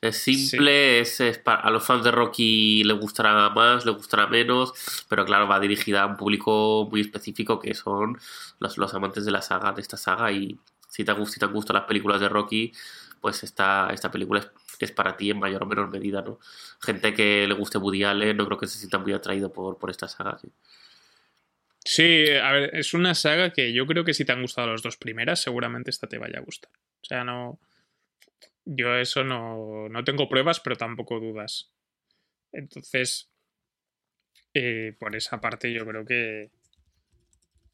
es, 0.00 0.16
simple, 0.16 1.00
es, 1.00 1.20
a 1.44 1.70
los 1.70 1.84
fans 1.84 2.04
de 2.04 2.10
Rocky 2.10 2.82
le 2.84 2.94
gustará 2.94 3.50
más, 3.50 3.84
le 3.84 3.92
gustará 3.92 4.26
menos, 4.28 4.72
pero 5.08 5.26
claro, 5.26 5.46
va 5.46 5.60
dirigida 5.60 6.02
a 6.02 6.06
un 6.06 6.16
público 6.16 6.88
muy 6.90 7.02
específico 7.02 7.60
que 7.60 7.74
son 7.74 8.18
los, 8.60 8.78
los 8.78 8.94
amantes 8.94 9.26
de 9.26 9.32
la 9.32 9.42
saga, 9.42 9.72
de 9.72 9.82
esta 9.82 9.98
saga. 9.98 10.32
Y 10.32 10.58
si 10.88 11.04
te, 11.04 11.26
si 11.26 11.38
te 11.38 11.46
gustan 11.46 11.74
las 11.74 11.84
películas 11.84 12.18
de 12.20 12.30
Rocky, 12.30 12.72
pues 13.20 13.42
esta, 13.44 13.90
esta 13.92 14.10
película 14.10 14.40
es, 14.40 14.48
es, 14.84 14.92
para 14.92 15.16
ti 15.16 15.30
en 15.30 15.38
mayor 15.38 15.62
o 15.62 15.66
menor 15.66 15.90
medida, 15.90 16.22
¿no? 16.22 16.38
Gente 16.80 17.14
que 17.14 17.46
le 17.46 17.54
guste 17.54 17.78
Woody 17.78 18.04
Allen 18.04 18.36
no 18.36 18.46
creo 18.46 18.58
que 18.58 18.66
se 18.66 18.78
sienta 18.78 18.98
muy 18.98 19.12
atraído 19.12 19.52
por, 19.52 19.78
por 19.78 19.90
esta 19.90 20.08
saga, 20.08 20.38
¿sí? 20.38 20.48
Sí, 21.84 22.26
a 22.30 22.52
ver, 22.52 22.76
es 22.76 22.92
una 22.92 23.14
saga 23.14 23.52
que 23.52 23.72
yo 23.72 23.86
creo 23.86 24.04
que 24.04 24.12
si 24.12 24.24
te 24.24 24.32
han 24.32 24.42
gustado 24.42 24.68
las 24.68 24.82
dos 24.82 24.96
primeras, 24.96 25.40
seguramente 25.40 25.90
esta 25.90 26.06
te 26.06 26.18
vaya 26.18 26.38
a 26.38 26.42
gustar. 26.42 26.70
O 27.02 27.04
sea, 27.04 27.24
no. 27.24 27.58
Yo 28.64 28.94
eso 28.96 29.24
no, 29.24 29.88
no 29.88 30.04
tengo 30.04 30.28
pruebas, 30.28 30.60
pero 30.60 30.76
tampoco 30.76 31.18
dudas. 31.18 31.72
Entonces, 32.52 33.30
eh, 34.52 34.94
por 34.98 35.16
esa 35.16 35.40
parte 35.40 35.72
yo 35.72 35.86
creo 35.86 36.04
que. 36.04 36.50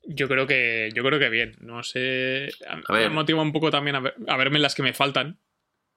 Yo 0.05 0.29
creo 0.29 0.47
que. 0.47 0.91
Yo 0.95 1.03
creo 1.03 1.19
que 1.19 1.29
bien. 1.29 1.57
No 1.61 1.83
sé. 1.83 2.49
A, 2.69 2.93
me 2.93 3.09
motiva 3.09 3.43
un 3.43 3.53
poco 3.53 3.71
también 3.71 3.97
a, 3.97 4.37
verme 4.37 4.61
las 4.61 4.75
que 4.75 4.83
me 4.83 4.95
faltan. 4.95 5.39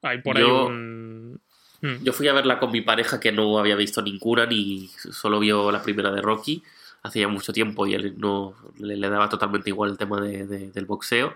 Hay 0.01 0.21
por 0.21 0.37
ahí 0.37 0.43
un. 0.43 1.39
Hmm. 1.81 2.03
Yo 2.03 2.13
fui 2.13 2.27
a 2.27 2.33
verla 2.33 2.59
con 2.59 2.71
mi 2.71 2.81
pareja 2.81 3.19
que 3.19 3.31
no 3.31 3.57
había 3.57 3.75
visto 3.75 4.01
ninguna 4.01 4.45
ni 4.45 4.89
solo 5.11 5.39
vio 5.39 5.71
la 5.71 5.81
primera 5.81 6.11
de 6.11 6.21
Rocky 6.21 6.61
hacía 7.03 7.27
mucho 7.27 7.53
tiempo 7.53 7.85
y 7.87 7.93
él 7.93 8.15
no 8.17 8.55
le, 8.77 9.09
daba 9.09 9.29
totalmente 9.29 9.69
igual 9.69 9.91
el 9.91 9.97
tema 9.97 10.19
del 10.21 10.85
boxeo 10.85 11.35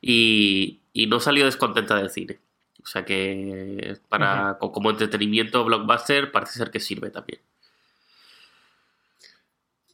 y, 0.00 0.80
no 1.08 1.20
salió 1.20 1.44
descontenta 1.44 1.96
del 1.96 2.10
cine. 2.10 2.38
O 2.82 2.88
sea 2.88 3.04
que 3.04 3.96
para 4.08 4.58
como 4.58 4.90
entretenimiento 4.90 5.64
blockbuster 5.64 6.32
parece 6.32 6.58
ser 6.58 6.70
que 6.70 6.80
sirve 6.80 7.10
también. 7.10 7.40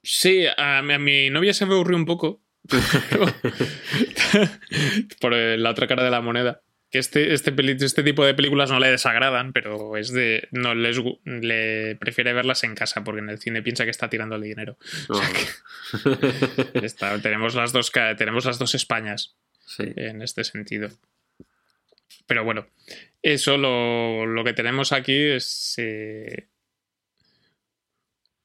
Sí, 0.02 0.46
a 0.56 0.82
mi, 0.82 0.94
a 0.94 0.98
mi 0.98 1.30
novia 1.30 1.54
se 1.54 1.64
me 1.64 1.74
aburrió 1.74 1.96
un 1.96 2.06
poco. 2.06 2.40
por 5.20 5.34
la 5.34 5.70
otra 5.70 5.86
cara 5.86 6.04
de 6.04 6.10
la 6.10 6.20
moneda 6.20 6.60
que 6.93 6.99
este, 6.99 7.32
este, 7.32 7.55
este 7.84 8.03
tipo 8.03 8.22
de 8.22 8.34
películas 8.34 8.70
no 8.70 8.78
le 8.78 8.90
desagradan, 8.90 9.55
pero 9.55 9.97
es 9.97 10.12
de. 10.12 10.47
no 10.51 10.74
les 10.74 11.01
le 11.24 11.97
prefiere 11.97 12.34
verlas 12.34 12.64
en 12.64 12.74
casa, 12.74 13.03
porque 13.03 13.20
en 13.20 13.30
el 13.30 13.38
cine 13.38 13.62
piensa 13.62 13.84
que 13.84 13.90
está 13.90 14.11
tirando 14.11 14.36
el 14.36 14.43
dinero. 14.43 14.76
tenemos 17.22 17.55
las 17.55 17.72
dos 17.72 17.90
tenemos 18.18 18.45
las 18.45 18.59
dos 18.59 18.74
Españas 18.74 19.34
en 19.78 20.20
este 20.20 20.45
sentido. 20.45 20.90
Pero 22.26 22.45
bueno, 22.45 22.66
eso 23.22 23.57
lo, 23.57 24.45
que 24.45 24.53
tenemos 24.53 24.93
aquí 24.93 25.16
es. 25.16 25.76
Eh, 25.78 26.49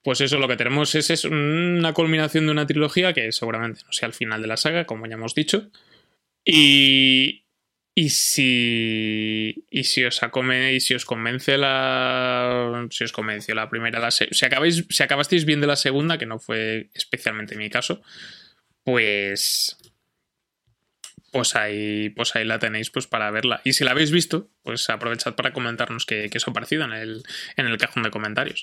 pues 0.04 0.22
eso, 0.22 0.40
lo 0.40 0.48
que 0.48 0.56
tenemos 0.56 0.96
es, 0.96 1.10
es, 1.10 1.26
una 1.26 1.92
culminación 1.92 2.46
de 2.46 2.54
una 2.54 2.66
trilogía 2.66 3.12
que 3.12 3.30
seguramente 3.34 3.82
no 3.86 3.92
sea 3.92 4.08
el 4.08 4.14
final 4.14 4.42
de 4.42 4.48
la 4.48 4.56
saga, 4.56 4.86
como 4.86 5.06
ya 5.06 5.16
hemos 5.16 5.36
dicho. 5.36 5.70
Y, 6.46 7.44
y 8.00 8.10
si, 8.10 9.66
y 9.72 9.84
si 9.86 10.06
os 10.06 10.22
acome, 10.22 10.76
y 10.76 10.80
si 10.82 10.94
os 10.94 11.04
convence 11.04 11.58
la. 11.58 12.86
Si 12.92 13.04
os 13.04 13.12
convenció 13.12 13.56
la 13.56 13.72
primera, 13.72 14.00
la 14.00 14.12
si, 14.12 14.28
acabáis, 14.46 14.86
si 14.88 15.02
acabasteis 15.02 15.46
bien 15.46 15.66
la 15.66 15.76
segunda, 15.76 16.20
que 16.20 16.28
no 16.28 16.38
fue 16.38 16.92
especialmente 16.94 17.58
mi 17.58 17.72
caso, 17.72 18.04
pues. 18.84 19.78
Pues 21.32 21.56
ahí, 21.56 22.10
pues 22.12 22.36
ahí 22.36 22.46
la 22.46 22.60
tenéis 22.60 22.92
pues 22.92 23.08
para 23.08 23.32
verla. 23.32 23.62
Y 23.64 23.74
si 23.74 23.84
la 23.84 23.92
habéis 23.92 24.12
visto, 24.12 24.52
pues 24.62 24.88
aprovechad 24.92 25.34
para 25.34 25.52
comentarnos 25.52 26.06
qué, 26.06 26.30
qué 26.30 26.38
os 26.38 26.48
ha 26.48 26.54
parecido 26.54 26.86
en 26.86 26.94
el, 26.94 27.24
en 27.56 27.66
el 27.66 27.80
cajón 27.80 28.04
de 28.04 28.12
comentarios. 28.12 28.62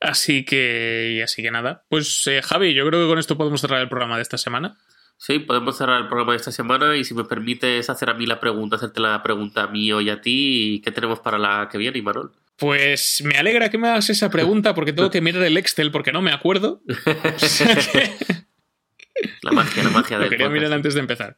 Así 0.00 0.46
que, 0.46 1.20
así 1.22 1.42
que 1.42 1.50
nada. 1.50 1.84
Pues 1.90 2.26
eh, 2.26 2.40
Javi, 2.42 2.72
yo 2.72 2.86
creo 2.86 3.02
que 3.02 3.08
con 3.08 3.18
esto 3.18 3.36
podemos 3.36 3.60
cerrar 3.60 3.82
el 3.82 3.90
programa 3.90 4.16
de 4.16 4.22
esta 4.22 4.38
semana. 4.38 4.78
Sí, 5.20 5.38
podemos 5.38 5.76
cerrar 5.76 6.00
el 6.00 6.08
programa 6.08 6.32
de 6.32 6.38
esta 6.38 6.50
semana 6.50 6.96
y 6.96 7.04
si 7.04 7.12
me 7.12 7.24
permites 7.24 7.90
hacer 7.90 8.08
a 8.08 8.14
mí 8.14 8.24
la 8.24 8.40
pregunta, 8.40 8.76
hacerte 8.76 9.00
la 9.00 9.22
pregunta 9.22 9.64
a 9.64 9.66
mí 9.66 9.88
y 9.88 10.08
a 10.08 10.22
ti, 10.22 10.80
¿qué 10.82 10.92
tenemos 10.92 11.20
para 11.20 11.36
la 11.36 11.68
que 11.70 11.76
viene, 11.76 11.98
Imanol? 11.98 12.32
Pues 12.56 13.22
me 13.22 13.36
alegra 13.36 13.68
que 13.68 13.76
me 13.76 13.88
hagas 13.88 14.08
esa 14.08 14.30
pregunta 14.30 14.74
porque 14.74 14.94
tengo 14.94 15.10
que 15.10 15.20
mirar 15.20 15.42
el 15.42 15.58
Excel 15.58 15.90
porque 15.90 16.10
no 16.10 16.22
me 16.22 16.32
acuerdo. 16.32 16.80
la 19.42 19.52
magia, 19.52 19.84
la 19.84 19.90
magia 19.90 20.18
del 20.18 20.24
Lo 20.24 20.30
quería 20.30 20.48
mirar 20.48 20.72
antes 20.72 20.94
de 20.94 21.00
empezar. 21.00 21.36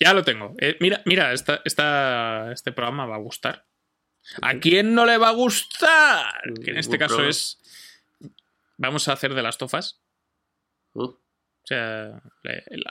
Ya 0.00 0.12
lo 0.12 0.24
tengo. 0.24 0.56
Eh, 0.58 0.76
mira, 0.80 1.00
mira, 1.04 1.32
esta, 1.32 1.62
esta, 1.64 2.50
este 2.50 2.72
programa 2.72 3.06
va 3.06 3.14
a 3.14 3.20
gustar. 3.20 3.68
¿A 4.42 4.58
quién 4.58 4.96
no 4.96 5.06
le 5.06 5.18
va 5.18 5.28
a 5.28 5.34
gustar? 5.34 6.42
Que 6.64 6.72
en 6.72 6.78
este 6.78 6.98
caso 6.98 7.22
es. 7.22 7.60
Vamos 8.76 9.06
a 9.06 9.12
hacer 9.12 9.34
de 9.34 9.42
las 9.44 9.56
tofas. 9.56 10.02
Uh. 10.94 11.12
O 11.68 11.74
sea, 11.74 12.22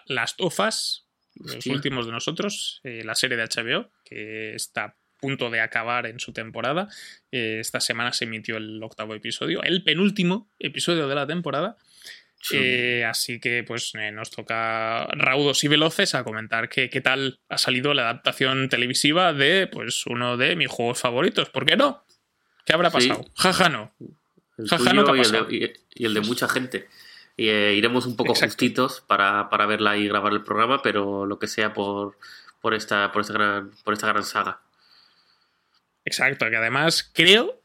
Las 0.05 0.35
Tofas, 0.35 1.07
los 1.33 1.65
últimos 1.65 2.05
de 2.05 2.11
nosotros, 2.11 2.79
eh, 2.83 3.01
la 3.03 3.15
serie 3.15 3.35
de 3.35 3.43
HBO, 3.43 3.89
que 4.05 4.53
está 4.53 4.83
a 4.83 4.95
punto 5.19 5.49
de 5.49 5.61
acabar 5.61 6.05
en 6.05 6.19
su 6.19 6.31
temporada. 6.31 6.87
Eh, 7.31 7.57
esta 7.59 7.79
semana 7.79 8.13
se 8.13 8.25
emitió 8.25 8.57
el 8.57 8.83
octavo 8.83 9.15
episodio, 9.15 9.63
el 9.63 9.83
penúltimo 9.83 10.51
episodio 10.59 11.07
de 11.07 11.15
la 11.15 11.25
temporada. 11.25 11.77
Eh, 12.51 13.03
así 13.03 13.39
que 13.39 13.63
pues 13.63 13.93
nos 14.13 14.29
toca 14.29 15.07
raudos 15.07 15.63
y 15.63 15.67
veloces 15.67 16.13
a 16.13 16.23
comentar 16.23 16.69
qué, 16.69 16.87
qué 16.87 17.01
tal 17.01 17.39
ha 17.49 17.57
salido 17.57 17.95
la 17.95 18.03
adaptación 18.03 18.69
televisiva 18.69 19.33
de 19.33 19.65
pues 19.65 20.05
uno 20.05 20.37
de 20.37 20.55
mis 20.55 20.67
juegos 20.67 20.99
favoritos. 20.99 21.49
¿Por 21.49 21.65
qué 21.65 21.75
no? 21.75 22.05
¿Qué 22.63 22.73
habrá 22.73 22.91
pasado? 22.91 23.25
Jaja 23.35 23.69
no. 23.69 23.95
Jaja 24.67 24.93
no 24.93 25.15
y 25.15 26.05
el 26.05 26.13
de 26.13 26.21
mucha 26.21 26.47
gente. 26.47 26.87
Eh, 27.37 27.75
iremos 27.77 28.07
un 28.07 28.15
poco 28.15 28.33
justitos 28.33 29.03
para, 29.07 29.49
para, 29.49 29.67
verla 29.67 29.95
y 29.95 30.07
grabar 30.07 30.33
el 30.33 30.43
programa, 30.43 30.81
pero 30.81 31.25
lo 31.25 31.37
que 31.37 31.47
sea 31.47 31.73
por, 31.73 32.17
por, 32.61 32.73
esta, 32.73 33.11
por, 33.11 33.21
esta, 33.21 33.33
gran, 33.33 33.71
por 33.83 33.93
esta 33.93 34.07
gran 34.07 34.23
saga. 34.23 34.61
Exacto, 36.03 36.49
que 36.49 36.55
además 36.55 37.11
creo, 37.13 37.61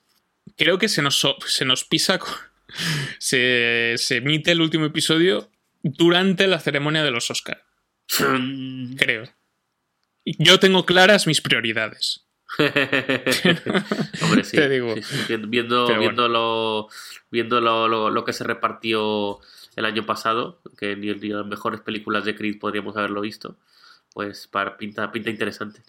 creo 0.58 0.78
que 0.78 0.88
se 0.88 1.00
nos, 1.00 1.22
se 1.46 1.64
nos 1.64 1.84
pisa. 1.84 2.18
Se, 3.18 3.96
se 3.98 4.16
emite 4.16 4.52
el 4.52 4.62
último 4.62 4.86
episodio 4.86 5.50
durante 5.82 6.46
la 6.46 6.58
ceremonia 6.58 7.04
de 7.04 7.10
los 7.10 7.30
Oscar. 7.30 7.62
creo. 8.96 9.24
Yo 10.24 10.58
tengo 10.58 10.86
claras 10.86 11.26
mis 11.26 11.42
prioridades. 11.42 12.24
Hombre, 14.22 14.44
sí. 14.44 14.56
Te 14.56 14.68
digo. 14.68 14.94
Viendo, 15.28 15.98
viendo, 15.98 16.28
lo, 16.28 16.88
viendo 17.30 17.60
lo, 17.60 18.10
lo, 18.10 18.24
que 18.24 18.32
se 18.32 18.44
repartió 18.44 19.40
el 19.76 19.84
año 19.84 20.04
pasado, 20.06 20.60
que 20.78 20.96
ni, 20.96 21.14
ni 21.14 21.28
las 21.28 21.46
mejores 21.46 21.80
películas 21.80 22.24
de 22.24 22.34
Creed 22.36 22.58
podríamos 22.60 22.96
haberlo 22.96 23.20
visto, 23.22 23.56
pues 24.14 24.46
para, 24.48 24.76
pinta, 24.76 25.10
pinta 25.12 25.30
interesante. 25.30 25.82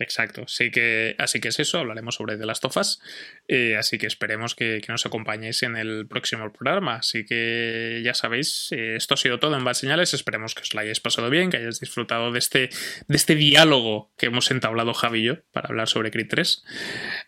Exacto, 0.00 0.46
sí 0.46 0.70
que, 0.70 1.16
así 1.18 1.40
que 1.40 1.48
es 1.48 1.58
eso, 1.58 1.78
hablaremos 1.78 2.14
sobre 2.14 2.36
de 2.36 2.46
las 2.46 2.60
tofas, 2.60 3.00
eh, 3.48 3.76
así 3.76 3.98
que 3.98 4.06
esperemos 4.06 4.54
que, 4.54 4.80
nos 4.88 5.04
acompañéis 5.04 5.64
en 5.64 5.76
el 5.76 6.06
próximo 6.06 6.52
programa, 6.52 6.96
así 6.96 7.26
que 7.26 8.00
ya 8.04 8.14
sabéis, 8.14 8.68
eh, 8.70 8.94
esto 8.96 9.14
ha 9.14 9.16
sido 9.16 9.40
todo 9.40 9.56
en 9.56 9.64
Bad 9.64 9.74
Señales, 9.74 10.14
esperemos 10.14 10.54
que 10.54 10.62
os 10.62 10.72
lo 10.72 10.80
hayáis 10.80 11.00
pasado 11.00 11.30
bien, 11.30 11.50
que 11.50 11.56
hayáis 11.56 11.80
disfrutado 11.80 12.30
de 12.30 12.38
este, 12.38 12.70
de 13.08 13.16
este 13.16 13.34
diálogo 13.34 14.12
que 14.16 14.26
hemos 14.26 14.50
entablado 14.52 14.94
Javi 14.94 15.18
y 15.18 15.24
yo 15.24 15.42
para 15.50 15.68
hablar 15.68 15.88
sobre 15.88 16.12
Creed 16.12 16.28
3, 16.28 16.64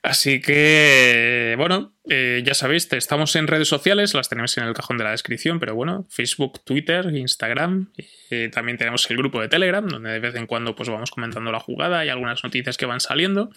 así 0.02 0.40
que, 0.40 1.54
bueno, 1.58 1.96
eh, 2.08 2.42
ya 2.44 2.54
sabéis, 2.54 2.90
estamos 2.92 3.36
en 3.36 3.46
redes 3.46 3.68
sociales, 3.68 4.14
las 4.14 4.28
tenemos 4.28 4.56
en 4.56 4.64
el 4.64 4.74
cajón 4.74 4.96
de 4.96 5.04
la 5.04 5.10
descripción, 5.10 5.60
pero 5.60 5.74
bueno, 5.74 6.06
Facebook, 6.08 6.64
Twitter, 6.64 7.06
Instagram. 7.14 7.92
También 8.52 8.78
tenemos 8.78 9.08
el 9.10 9.16
grupo 9.16 9.40
de 9.40 9.48
Telegram, 9.48 9.86
donde 9.86 10.10
de 10.10 10.18
vez 10.18 10.34
en 10.34 10.46
cuando 10.46 10.74
pues 10.74 10.88
vamos 10.88 11.10
comentando 11.10 11.52
la 11.52 11.60
jugada. 11.60 12.04
Y 12.04 12.08
algunas 12.08 12.42
noticias 12.60 12.76
que 12.76 12.86
van 12.86 13.00
saliendo. 13.00 13.50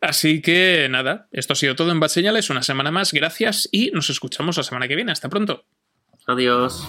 Así 0.00 0.42
que 0.42 0.88
nada, 0.90 1.28
esto 1.32 1.54
ha 1.54 1.56
sido 1.56 1.76
todo 1.76 1.90
en 1.90 2.00
Bad 2.00 2.08
Señales, 2.08 2.50
una 2.50 2.62
semana 2.62 2.90
más, 2.90 3.12
gracias 3.12 3.68
y 3.72 3.90
nos 3.92 4.10
escuchamos 4.10 4.56
la 4.56 4.62
semana 4.62 4.88
que 4.88 4.96
viene. 4.96 5.12
Hasta 5.12 5.28
pronto. 5.28 5.64
Adiós. 6.26 6.86